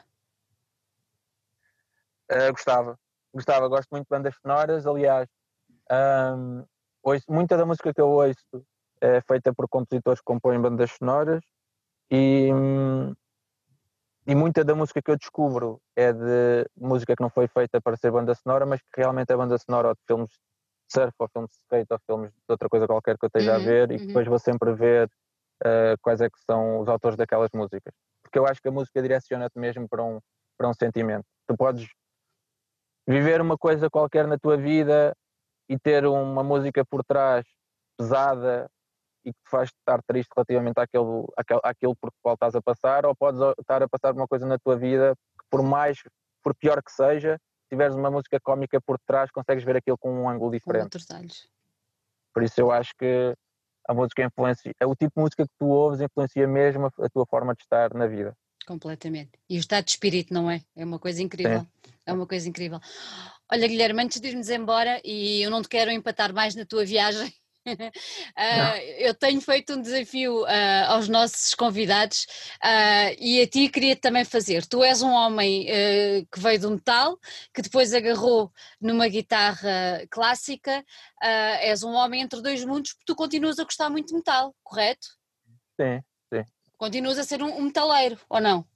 Uh, 2.30 2.52
gostava, 2.52 2.96
gostava, 3.34 3.68
gosto 3.68 3.88
muito 3.90 4.04
de 4.04 4.10
bandas 4.10 4.34
sonoras, 4.40 4.86
aliás, 4.86 5.28
um, 5.90 6.64
ouço, 7.02 7.24
muita 7.28 7.56
da 7.56 7.66
música 7.66 7.92
que 7.92 8.00
eu 8.00 8.08
ouço 8.08 8.64
é 9.02 9.20
feita 9.20 9.52
por 9.52 9.68
compositores 9.68 10.20
que 10.20 10.24
compõem 10.24 10.60
bandas 10.60 10.92
sonoras 10.92 11.42
e, 12.08 12.48
e 14.26 14.34
muita 14.34 14.64
da 14.64 14.76
música 14.76 15.02
que 15.02 15.10
eu 15.10 15.16
descubro 15.16 15.80
é 15.96 16.12
de 16.12 16.66
música 16.76 17.16
que 17.16 17.22
não 17.22 17.28
foi 17.28 17.48
feita 17.48 17.80
para 17.80 17.96
ser 17.96 18.12
banda 18.12 18.32
sonora, 18.34 18.64
mas 18.64 18.80
que 18.80 19.00
realmente 19.00 19.32
é 19.32 19.36
banda 19.36 19.58
sonora 19.58 19.88
ou 19.88 19.94
de 19.94 20.00
filmes 20.06 20.30
de 20.30 20.36
surf, 20.92 21.14
ou 21.18 21.28
filmes 21.28 21.50
de 21.50 21.56
skate, 21.56 21.92
ou 21.92 21.98
filmes 22.06 22.30
de 22.30 22.38
outra 22.48 22.68
coisa 22.68 22.86
qualquer 22.86 23.18
que 23.18 23.24
eu 23.24 23.26
esteja 23.26 23.56
uhum, 23.56 23.56
a 23.56 23.64
ver 23.64 23.90
e 23.90 23.96
que 23.96 24.02
uhum. 24.02 24.06
depois 24.08 24.28
vou 24.28 24.38
sempre 24.38 24.72
ver 24.72 25.10
uh, 25.64 25.98
quais 26.00 26.20
é 26.20 26.30
que 26.30 26.38
são 26.48 26.78
os 26.78 26.88
autores 26.88 27.16
daquelas 27.16 27.50
músicas. 27.52 27.92
Porque 28.22 28.38
eu 28.38 28.46
acho 28.46 28.62
que 28.62 28.68
a 28.68 28.72
música 28.72 29.02
direciona-te 29.02 29.58
mesmo 29.58 29.88
para 29.88 30.04
um, 30.04 30.20
para 30.56 30.68
um 30.68 30.74
sentimento. 30.74 31.24
Tu 31.48 31.56
podes 31.56 31.88
viver 33.08 33.40
uma 33.40 33.58
coisa 33.58 33.90
qualquer 33.90 34.28
na 34.28 34.38
tua 34.38 34.56
vida 34.56 35.12
e 35.68 35.76
ter 35.76 36.06
uma 36.06 36.44
música 36.44 36.84
por 36.84 37.02
trás 37.02 37.44
pesada 37.98 38.70
e 39.24 39.32
que 39.32 39.38
te 39.38 39.50
faz 39.50 39.68
estar 39.68 40.02
triste 40.02 40.30
relativamente 40.34 40.78
àquele, 40.78 41.24
àquele, 41.36 41.60
àquele 41.62 41.94
por 42.00 42.10
qual 42.22 42.34
estás 42.34 42.54
a 42.54 42.62
passar, 42.62 43.06
ou 43.06 43.14
podes 43.14 43.40
estar 43.58 43.82
a 43.82 43.88
passar 43.88 44.14
uma 44.14 44.26
coisa 44.26 44.46
na 44.46 44.58
tua 44.58 44.76
vida 44.76 45.14
que, 45.38 45.46
por 45.50 45.62
mais, 45.62 45.98
por 46.42 46.54
pior 46.54 46.82
que 46.82 46.90
seja, 46.90 47.36
se 47.36 47.68
tiveres 47.70 47.94
uma 47.94 48.10
música 48.10 48.38
cómica 48.40 48.80
por 48.80 48.98
trás, 49.06 49.30
consegues 49.30 49.64
ver 49.64 49.76
aquilo 49.76 49.98
com 49.98 50.12
um 50.12 50.28
ângulo 50.28 50.50
diferente. 50.50 50.98
Por 52.34 52.42
isso 52.42 52.60
eu 52.60 52.70
acho 52.70 52.92
que 52.98 53.34
a 53.88 53.94
música 53.94 54.24
influencia, 54.24 54.72
o 54.84 54.94
tipo 54.94 55.12
de 55.16 55.22
música 55.22 55.44
que 55.44 55.54
tu 55.58 55.66
ouves 55.66 56.00
influencia 56.00 56.46
mesmo 56.46 56.86
a, 56.86 57.06
a 57.06 57.08
tua 57.10 57.26
forma 57.26 57.54
de 57.54 57.62
estar 57.62 57.92
na 57.94 58.06
vida. 58.06 58.34
Completamente. 58.66 59.32
E 59.50 59.56
o 59.56 59.60
estado 59.60 59.84
de 59.84 59.90
espírito, 59.90 60.32
não 60.32 60.50
é? 60.50 60.62
É 60.76 60.84
uma 60.84 60.98
coisa 60.98 61.22
incrível. 61.22 61.60
Sim. 61.60 61.92
É 62.06 62.12
uma 62.12 62.26
coisa 62.26 62.48
incrível. 62.48 62.80
Olha, 63.50 63.68
Guilherme, 63.68 64.02
antes 64.02 64.20
de 64.20 64.28
irmos 64.28 64.48
embora, 64.48 65.00
e 65.04 65.42
eu 65.42 65.50
não 65.50 65.62
te 65.62 65.68
quero 65.68 65.90
empatar 65.90 66.32
mais 66.32 66.54
na 66.54 66.64
tua 66.64 66.84
viagem, 66.84 67.32
uh, 67.66 68.76
eu 68.98 69.14
tenho 69.14 69.40
feito 69.40 69.74
um 69.74 69.82
desafio 69.82 70.42
uh, 70.42 70.86
aos 70.88 71.08
nossos 71.08 71.54
convidados 71.54 72.26
uh, 72.62 73.16
e 73.18 73.40
a 73.40 73.46
ti 73.46 73.68
queria 73.68 73.96
também 73.96 74.24
fazer. 74.24 74.66
Tu 74.66 74.82
és 74.82 75.02
um 75.02 75.10
homem 75.10 75.66
que 76.30 76.40
veio 76.40 76.60
do 76.60 76.70
metal, 76.70 77.18
que 77.54 77.62
depois 77.62 77.94
agarrou 77.94 78.52
numa 78.80 79.08
guitarra 79.08 80.06
clássica, 80.10 80.84
és 81.60 81.82
um 81.82 81.92
homem 81.92 82.22
entre 82.22 82.40
dois 82.40 82.64
mundos, 82.64 82.92
porque 82.92 83.04
tu 83.06 83.14
continuas 83.14 83.58
a 83.58 83.64
gostar 83.64 83.90
muito 83.90 84.08
de 84.08 84.14
metal, 84.14 84.54
correto? 84.62 85.08
Sim, 85.80 86.02
sim. 86.32 86.44
Continuas 86.76 87.18
a 87.18 87.24
ser 87.24 87.42
um, 87.42 87.56
um 87.56 87.62
metaleiro, 87.62 88.18
ou 88.28 88.40
não? 88.40 88.66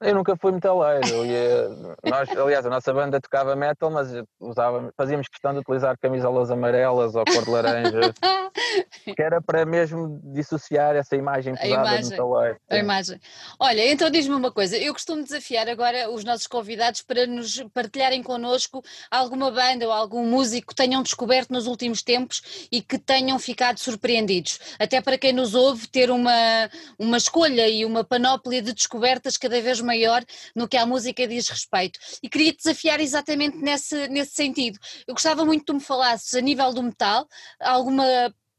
Eu 0.00 0.14
nunca 0.14 0.36
fui 0.36 0.52
metaleiro. 0.52 1.24
Ia, 1.24 1.68
nós, 2.04 2.28
aliás, 2.30 2.66
a 2.66 2.70
nossa 2.70 2.92
banda 2.92 3.20
tocava 3.20 3.54
metal, 3.54 3.90
mas 3.90 4.08
usava, 4.40 4.92
fazíamos 4.96 5.28
questão 5.28 5.52
de 5.52 5.60
utilizar 5.60 5.96
camisolas 5.98 6.50
amarelas 6.50 7.14
ou 7.14 7.24
cor 7.24 7.44
de 7.44 7.50
laranja, 7.50 8.00
que 9.04 9.22
era 9.22 9.40
para 9.40 9.64
mesmo 9.64 10.20
dissociar 10.24 10.96
essa 10.96 11.16
imagem 11.16 11.54
pesada 11.54 11.74
a 11.74 11.84
imagem, 11.84 12.02
de 12.02 12.10
metaleiro. 12.10 12.60
A 12.68 12.76
imagem. 12.76 13.20
Olha, 13.58 13.92
então 13.92 14.10
diz-me 14.10 14.34
uma 14.34 14.50
coisa, 14.50 14.76
eu 14.76 14.92
costumo 14.92 15.22
desafiar 15.22 15.68
agora 15.68 16.10
os 16.10 16.24
nossos 16.24 16.46
convidados 16.46 17.00
para 17.02 17.26
nos 17.26 17.62
partilharem 17.72 18.22
connosco 18.22 18.82
alguma 19.10 19.50
banda 19.50 19.86
ou 19.86 19.92
algum 19.92 20.26
músico 20.26 20.68
que 20.68 20.74
tenham 20.74 21.02
descoberto 21.02 21.50
nos 21.50 21.66
últimos 21.66 22.02
tempos 22.02 22.66
e 22.70 22.82
que 22.82 22.98
tenham 22.98 23.38
ficado 23.38 23.78
surpreendidos. 23.78 24.58
Até 24.78 25.00
para 25.00 25.16
quem 25.16 25.32
nos 25.32 25.54
ouve 25.54 25.86
ter 25.86 26.10
uma, 26.10 26.68
uma 26.98 27.16
escolha 27.16 27.68
e 27.68 27.84
uma 27.84 28.02
panóplia 28.02 28.60
de 28.60 28.72
descobertas 28.72 29.36
cada 29.36 29.60
vez 29.60 29.80
maior 29.84 30.24
no 30.54 30.68
que 30.68 30.76
a 30.76 30.86
música 30.86 31.26
diz 31.26 31.48
respeito. 31.48 31.98
E 32.22 32.28
queria 32.28 32.52
te 32.52 32.58
desafiar 32.58 33.00
exatamente 33.00 33.58
nesse, 33.58 34.08
nesse 34.08 34.34
sentido. 34.34 34.78
Eu 35.06 35.14
gostava 35.14 35.44
muito 35.44 35.60
que 35.60 35.66
tu 35.66 35.74
me 35.74 35.80
falasses 35.80 36.34
a 36.34 36.40
nível 36.40 36.72
do 36.72 36.82
metal, 36.82 37.26
alguma 37.60 38.04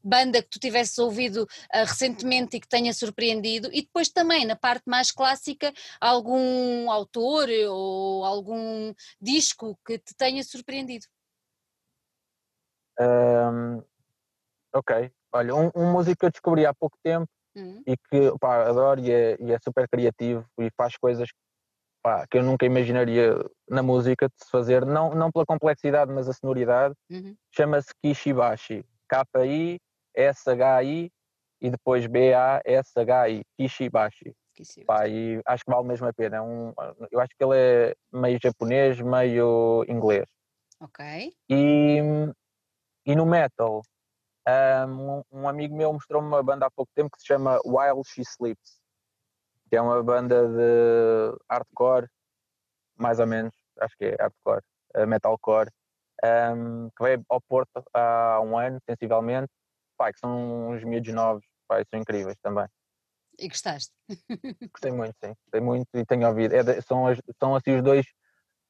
banda 0.06 0.40
que 0.40 0.48
tu 0.48 0.60
tivesses 0.60 0.96
ouvido 0.98 1.42
uh, 1.42 1.78
recentemente 1.84 2.56
e 2.56 2.60
que 2.60 2.68
tenha 2.68 2.92
surpreendido, 2.92 3.68
e 3.72 3.82
depois 3.82 4.08
também 4.08 4.46
na 4.46 4.54
parte 4.54 4.84
mais 4.86 5.10
clássica, 5.10 5.72
algum 6.00 6.90
autor 6.90 7.48
ou 7.68 8.24
algum 8.24 8.94
disco 9.20 9.76
que 9.84 9.98
te 9.98 10.14
tenha 10.14 10.42
surpreendido. 10.44 11.06
Um, 12.98 13.82
ok, 14.72 15.10
olha, 15.32 15.54
um, 15.54 15.70
um, 15.74 15.92
músico 15.92 16.20
que 16.20 16.26
eu 16.26 16.30
descobri 16.30 16.64
há 16.64 16.72
pouco 16.72 16.96
tempo 17.02 17.28
uhum. 17.56 17.82
e 17.86 17.96
que 17.96 18.38
pá, 18.38 18.68
adoro 18.68 19.00
e 19.00 19.10
é, 19.10 19.36
e 19.40 19.52
é, 19.52 19.58
super 19.58 19.88
criativo 19.88 20.44
e 20.58 20.70
faz 20.76 20.96
coisas 20.96 21.28
pá, 22.02 22.26
que 22.30 22.38
eu 22.38 22.42
nunca 22.42 22.64
imaginaria 22.66 23.34
na 23.68 23.82
música 23.82 24.28
de 24.28 24.44
se 24.44 24.50
fazer, 24.50 24.84
não, 24.86 25.14
não 25.14 25.32
pela 25.32 25.44
complexidade, 25.44 26.12
mas 26.12 26.28
a 26.28 26.32
sonoridade, 26.32 26.94
uhum. 27.10 27.34
chama-se 27.50 27.92
Kishibashi, 28.02 28.84
K-I 29.08 29.78
S-H-I 30.16 31.10
e 31.60 31.70
depois 31.70 32.06
B-A-S-H-I, 32.06 33.42
Kishibashi. 33.56 34.34
Pá, 34.86 35.06
e 35.06 35.40
acho 35.44 35.64
que 35.64 35.70
vale 35.70 35.86
mesmo 35.86 36.06
a 36.06 36.12
pena. 36.14 36.38
É 36.38 36.40
um, 36.40 36.72
eu 37.10 37.20
acho 37.20 37.30
que 37.36 37.44
ele 37.44 37.56
é 37.56 37.94
meio 38.10 38.38
japonês, 38.42 38.98
meio 39.00 39.84
inglês. 39.86 40.26
Ok. 40.80 41.04
E, 41.50 41.98
e 43.04 43.14
no 43.14 43.26
metal, 43.26 43.82
um, 44.48 45.22
um 45.32 45.48
amigo 45.48 45.76
meu 45.76 45.92
mostrou-me 45.92 46.28
uma 46.28 46.42
banda 46.42 46.66
há 46.66 46.70
pouco 46.70 46.90
tempo 46.94 47.10
que 47.10 47.20
se 47.20 47.26
chama 47.26 47.60
While 47.64 48.02
She 48.04 48.22
Sleeps, 48.22 48.80
que 49.68 49.76
é 49.76 49.80
uma 49.80 50.02
banda 50.02 50.46
de 50.48 51.38
hardcore, 51.50 52.08
mais 52.96 53.18
ou 53.18 53.26
menos, 53.26 53.52
acho 53.80 53.96
que 53.96 54.04
é 54.04 54.16
hardcore, 54.20 54.62
eh, 54.94 55.06
metalcore, 55.06 55.70
um, 56.24 56.88
que 56.96 57.02
veio 57.02 57.24
ao 57.28 57.40
Porto 57.40 57.82
há 57.92 58.40
um 58.40 58.56
ano, 58.56 58.78
sensivelmente, 58.88 59.52
pá, 59.96 60.12
que 60.12 60.18
são 60.18 60.70
uns 60.70 60.84
miúdos 60.84 61.12
novos, 61.12 61.44
pá, 61.66 61.82
são 61.90 62.00
incríveis 62.00 62.36
também. 62.40 62.66
E 63.38 63.48
gostaste? 63.48 63.92
Gostei 64.72 64.92
muito, 64.92 65.14
sim. 65.22 65.34
Gostei 65.44 65.60
muito 65.60 65.88
e 65.94 66.06
tenho 66.06 66.26
ouvido. 66.26 66.54
É 66.54 66.62
de, 66.62 66.80
são, 66.82 67.06
as, 67.06 67.18
são 67.38 67.54
assim 67.54 67.76
os 67.76 67.82
dois, 67.82 68.06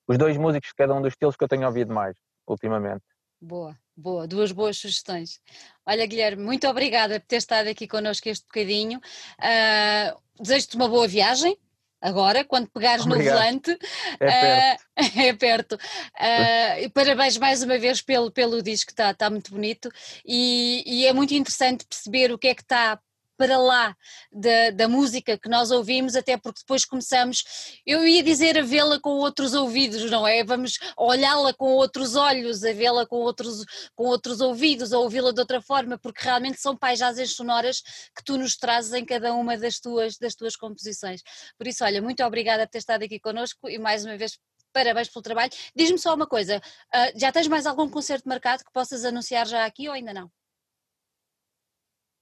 os 0.08 0.18
dois 0.18 0.36
músicos, 0.36 0.72
cada 0.72 0.92
um 0.92 1.00
dos 1.00 1.12
estilos 1.12 1.36
que 1.36 1.44
eu 1.44 1.48
tenho 1.48 1.66
ouvido 1.66 1.94
mais 1.94 2.16
ultimamente. 2.48 3.04
Boa, 3.40 3.78
boa, 3.96 4.26
duas 4.26 4.52
boas 4.52 4.76
sugestões. 4.76 5.40
Olha, 5.86 6.06
Guilherme, 6.06 6.42
muito 6.42 6.68
obrigada 6.68 7.18
por 7.18 7.26
ter 7.26 7.36
estado 7.36 7.68
aqui 7.68 7.88
connosco 7.88 8.28
este 8.28 8.44
bocadinho. 8.44 8.98
Uh, 9.38 10.20
Desejo-te 10.40 10.76
uma 10.76 10.88
boa 10.88 11.08
viagem 11.08 11.56
agora, 12.00 12.44
quando 12.44 12.68
pegares 12.68 13.06
Obrigado. 13.06 13.34
no 13.34 13.40
volante. 13.40 13.78
É 14.20 14.26
perto. 14.26 14.82
Uh, 14.82 15.20
é 15.20 15.32
perto. 15.32 15.72
Uh, 15.74 16.90
parabéns 16.90 17.36
mais 17.38 17.62
uma 17.62 17.78
vez 17.78 18.02
pelo, 18.02 18.30
pelo 18.30 18.62
disco, 18.62 18.90
está 18.90 19.14
tá 19.14 19.30
muito 19.30 19.50
bonito 19.50 19.88
e, 20.24 20.82
e, 20.86 21.06
é 21.06 21.12
muito 21.12 21.34
interessante 21.34 21.86
perceber 21.86 22.32
o 22.32 22.38
que 22.38 22.48
é 22.48 22.54
que 22.54 22.62
está 22.62 23.00
para 23.36 23.58
lá 23.58 23.96
da, 24.32 24.70
da 24.70 24.88
música 24.88 25.38
que 25.38 25.48
nós 25.48 25.70
ouvimos, 25.70 26.16
até 26.16 26.36
porque 26.36 26.60
depois 26.60 26.84
começamos, 26.84 27.80
eu 27.86 28.06
ia 28.06 28.22
dizer 28.22 28.58
a 28.58 28.62
vê-la 28.62 28.98
com 29.00 29.10
outros 29.10 29.54
ouvidos, 29.54 30.10
não 30.10 30.26
é? 30.26 30.42
Vamos 30.44 30.78
olhá-la 30.96 31.52
com 31.52 31.72
outros 31.72 32.16
olhos, 32.16 32.64
a 32.64 32.72
vê-la 32.72 33.06
com 33.06 33.16
outros, 33.16 33.64
com 33.94 34.04
outros 34.04 34.40
ouvidos, 34.40 34.92
a 34.92 34.98
ouvi-la 34.98 35.32
de 35.32 35.40
outra 35.40 35.60
forma, 35.60 35.98
porque 35.98 36.22
realmente 36.22 36.60
são 36.60 36.76
paisagens 36.76 37.34
sonoras 37.34 37.82
que 38.14 38.24
tu 38.24 38.36
nos 38.36 38.56
trazes 38.56 38.92
em 38.92 39.04
cada 39.04 39.34
uma 39.34 39.56
das 39.56 39.78
tuas, 39.78 40.16
das 40.18 40.34
tuas 40.34 40.56
composições. 40.56 41.22
Por 41.58 41.66
isso, 41.66 41.84
olha, 41.84 42.00
muito 42.02 42.22
obrigada 42.24 42.66
por 42.66 42.72
ter 42.72 42.78
estado 42.78 43.02
aqui 43.02 43.20
connosco 43.20 43.68
e 43.68 43.78
mais 43.78 44.04
uma 44.04 44.16
vez 44.16 44.38
parabéns 44.72 45.08
pelo 45.08 45.22
trabalho. 45.22 45.50
Diz-me 45.74 45.98
só 45.98 46.14
uma 46.14 46.26
coisa, 46.26 46.58
uh, 46.58 47.18
já 47.18 47.32
tens 47.32 47.48
mais 47.48 47.66
algum 47.66 47.88
concerto 47.88 48.28
marcado 48.28 48.62
que 48.62 48.72
possas 48.72 49.04
anunciar 49.06 49.46
já 49.46 49.64
aqui 49.64 49.88
ou 49.88 49.94
ainda 49.94 50.12
não? 50.12 50.30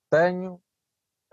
Tenho, 0.09 0.63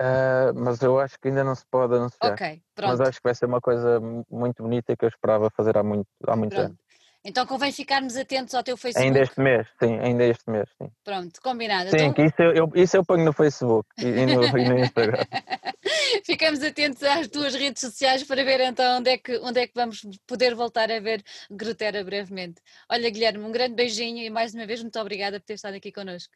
Uh, 0.01 0.59
mas 0.59 0.81
eu 0.81 0.99
acho 0.99 1.19
que 1.19 1.27
ainda 1.27 1.43
não 1.43 1.53
se 1.53 1.63
pode 1.69 1.93
anunciar. 1.93 2.33
Ok, 2.33 2.61
pronto. 2.73 2.89
Mas 2.89 3.01
acho 3.01 3.19
que 3.19 3.23
vai 3.23 3.35
ser 3.35 3.45
uma 3.45 3.61
coisa 3.61 3.99
muito 4.29 4.63
bonita 4.63 4.97
que 4.97 5.05
eu 5.05 5.09
esperava 5.09 5.47
fazer 5.51 5.77
há, 5.77 5.83
muito, 5.83 6.07
há 6.23 6.35
pronto. 6.35 6.59
anos. 6.59 6.77
Então 7.23 7.45
convém 7.45 7.71
ficarmos 7.71 8.17
atentos 8.17 8.55
ao 8.55 8.63
teu 8.63 8.75
Facebook. 8.75 9.05
Ainda 9.05 9.19
este 9.19 9.39
mês, 9.39 9.67
sim, 9.79 9.99
ainda 9.99 10.23
este 10.23 10.49
mês, 10.49 10.67
sim. 10.81 10.89
Pronto, 11.03 11.39
combinado. 11.39 11.91
Sim, 11.91 11.97
então... 11.97 12.13
que 12.13 12.23
isso 12.23 12.41
eu, 12.41 12.53
eu, 12.53 12.71
isso 12.73 12.97
eu 12.97 13.05
ponho 13.05 13.23
no 13.23 13.31
Facebook 13.31 13.87
e, 13.99 14.07
e, 14.07 14.25
no, 14.25 14.57
e 14.57 14.69
no, 14.69 14.79
Instagram. 14.79 15.23
Ficamos 16.25 16.63
atentos 16.63 17.03
às 17.03 17.27
tuas 17.27 17.53
redes 17.53 17.79
sociais 17.79 18.23
para 18.23 18.43
ver 18.43 18.59
então 18.61 18.97
onde 18.97 19.11
é 19.11 19.17
que, 19.19 19.37
onde 19.37 19.59
é 19.59 19.67
que 19.67 19.73
vamos 19.75 20.01
poder 20.25 20.55
voltar 20.55 20.91
a 20.91 20.99
ver 20.99 21.23
Grutera 21.51 22.03
brevemente. 22.03 22.59
Olha, 22.89 23.07
Guilherme, 23.11 23.45
um 23.45 23.51
grande 23.51 23.75
beijinho 23.75 24.17
e 24.17 24.29
mais 24.31 24.55
uma 24.55 24.65
vez 24.65 24.81
muito 24.81 24.99
obrigada 24.99 25.39
por 25.39 25.45
ter 25.45 25.53
estado 25.53 25.75
aqui 25.75 25.91
connosco. 25.91 26.33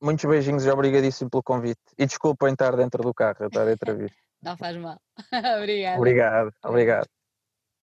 Muitos 0.00 0.24
beijinhos 0.24 0.64
e 0.64 0.70
obrigadíssimo 0.70 1.30
pelo 1.30 1.42
convite. 1.42 1.80
E 1.98 2.06
desculpem 2.06 2.52
estar 2.52 2.76
dentro 2.76 3.02
do 3.02 3.12
carro, 3.12 3.46
estar 3.46 3.66
a 3.66 3.72
entrevista. 3.72 4.16
Não 4.42 4.56
faz 4.56 4.76
mal. 4.76 5.00
obrigado. 5.58 5.98
Obrigado, 5.98 6.52
obrigado. 6.62 7.17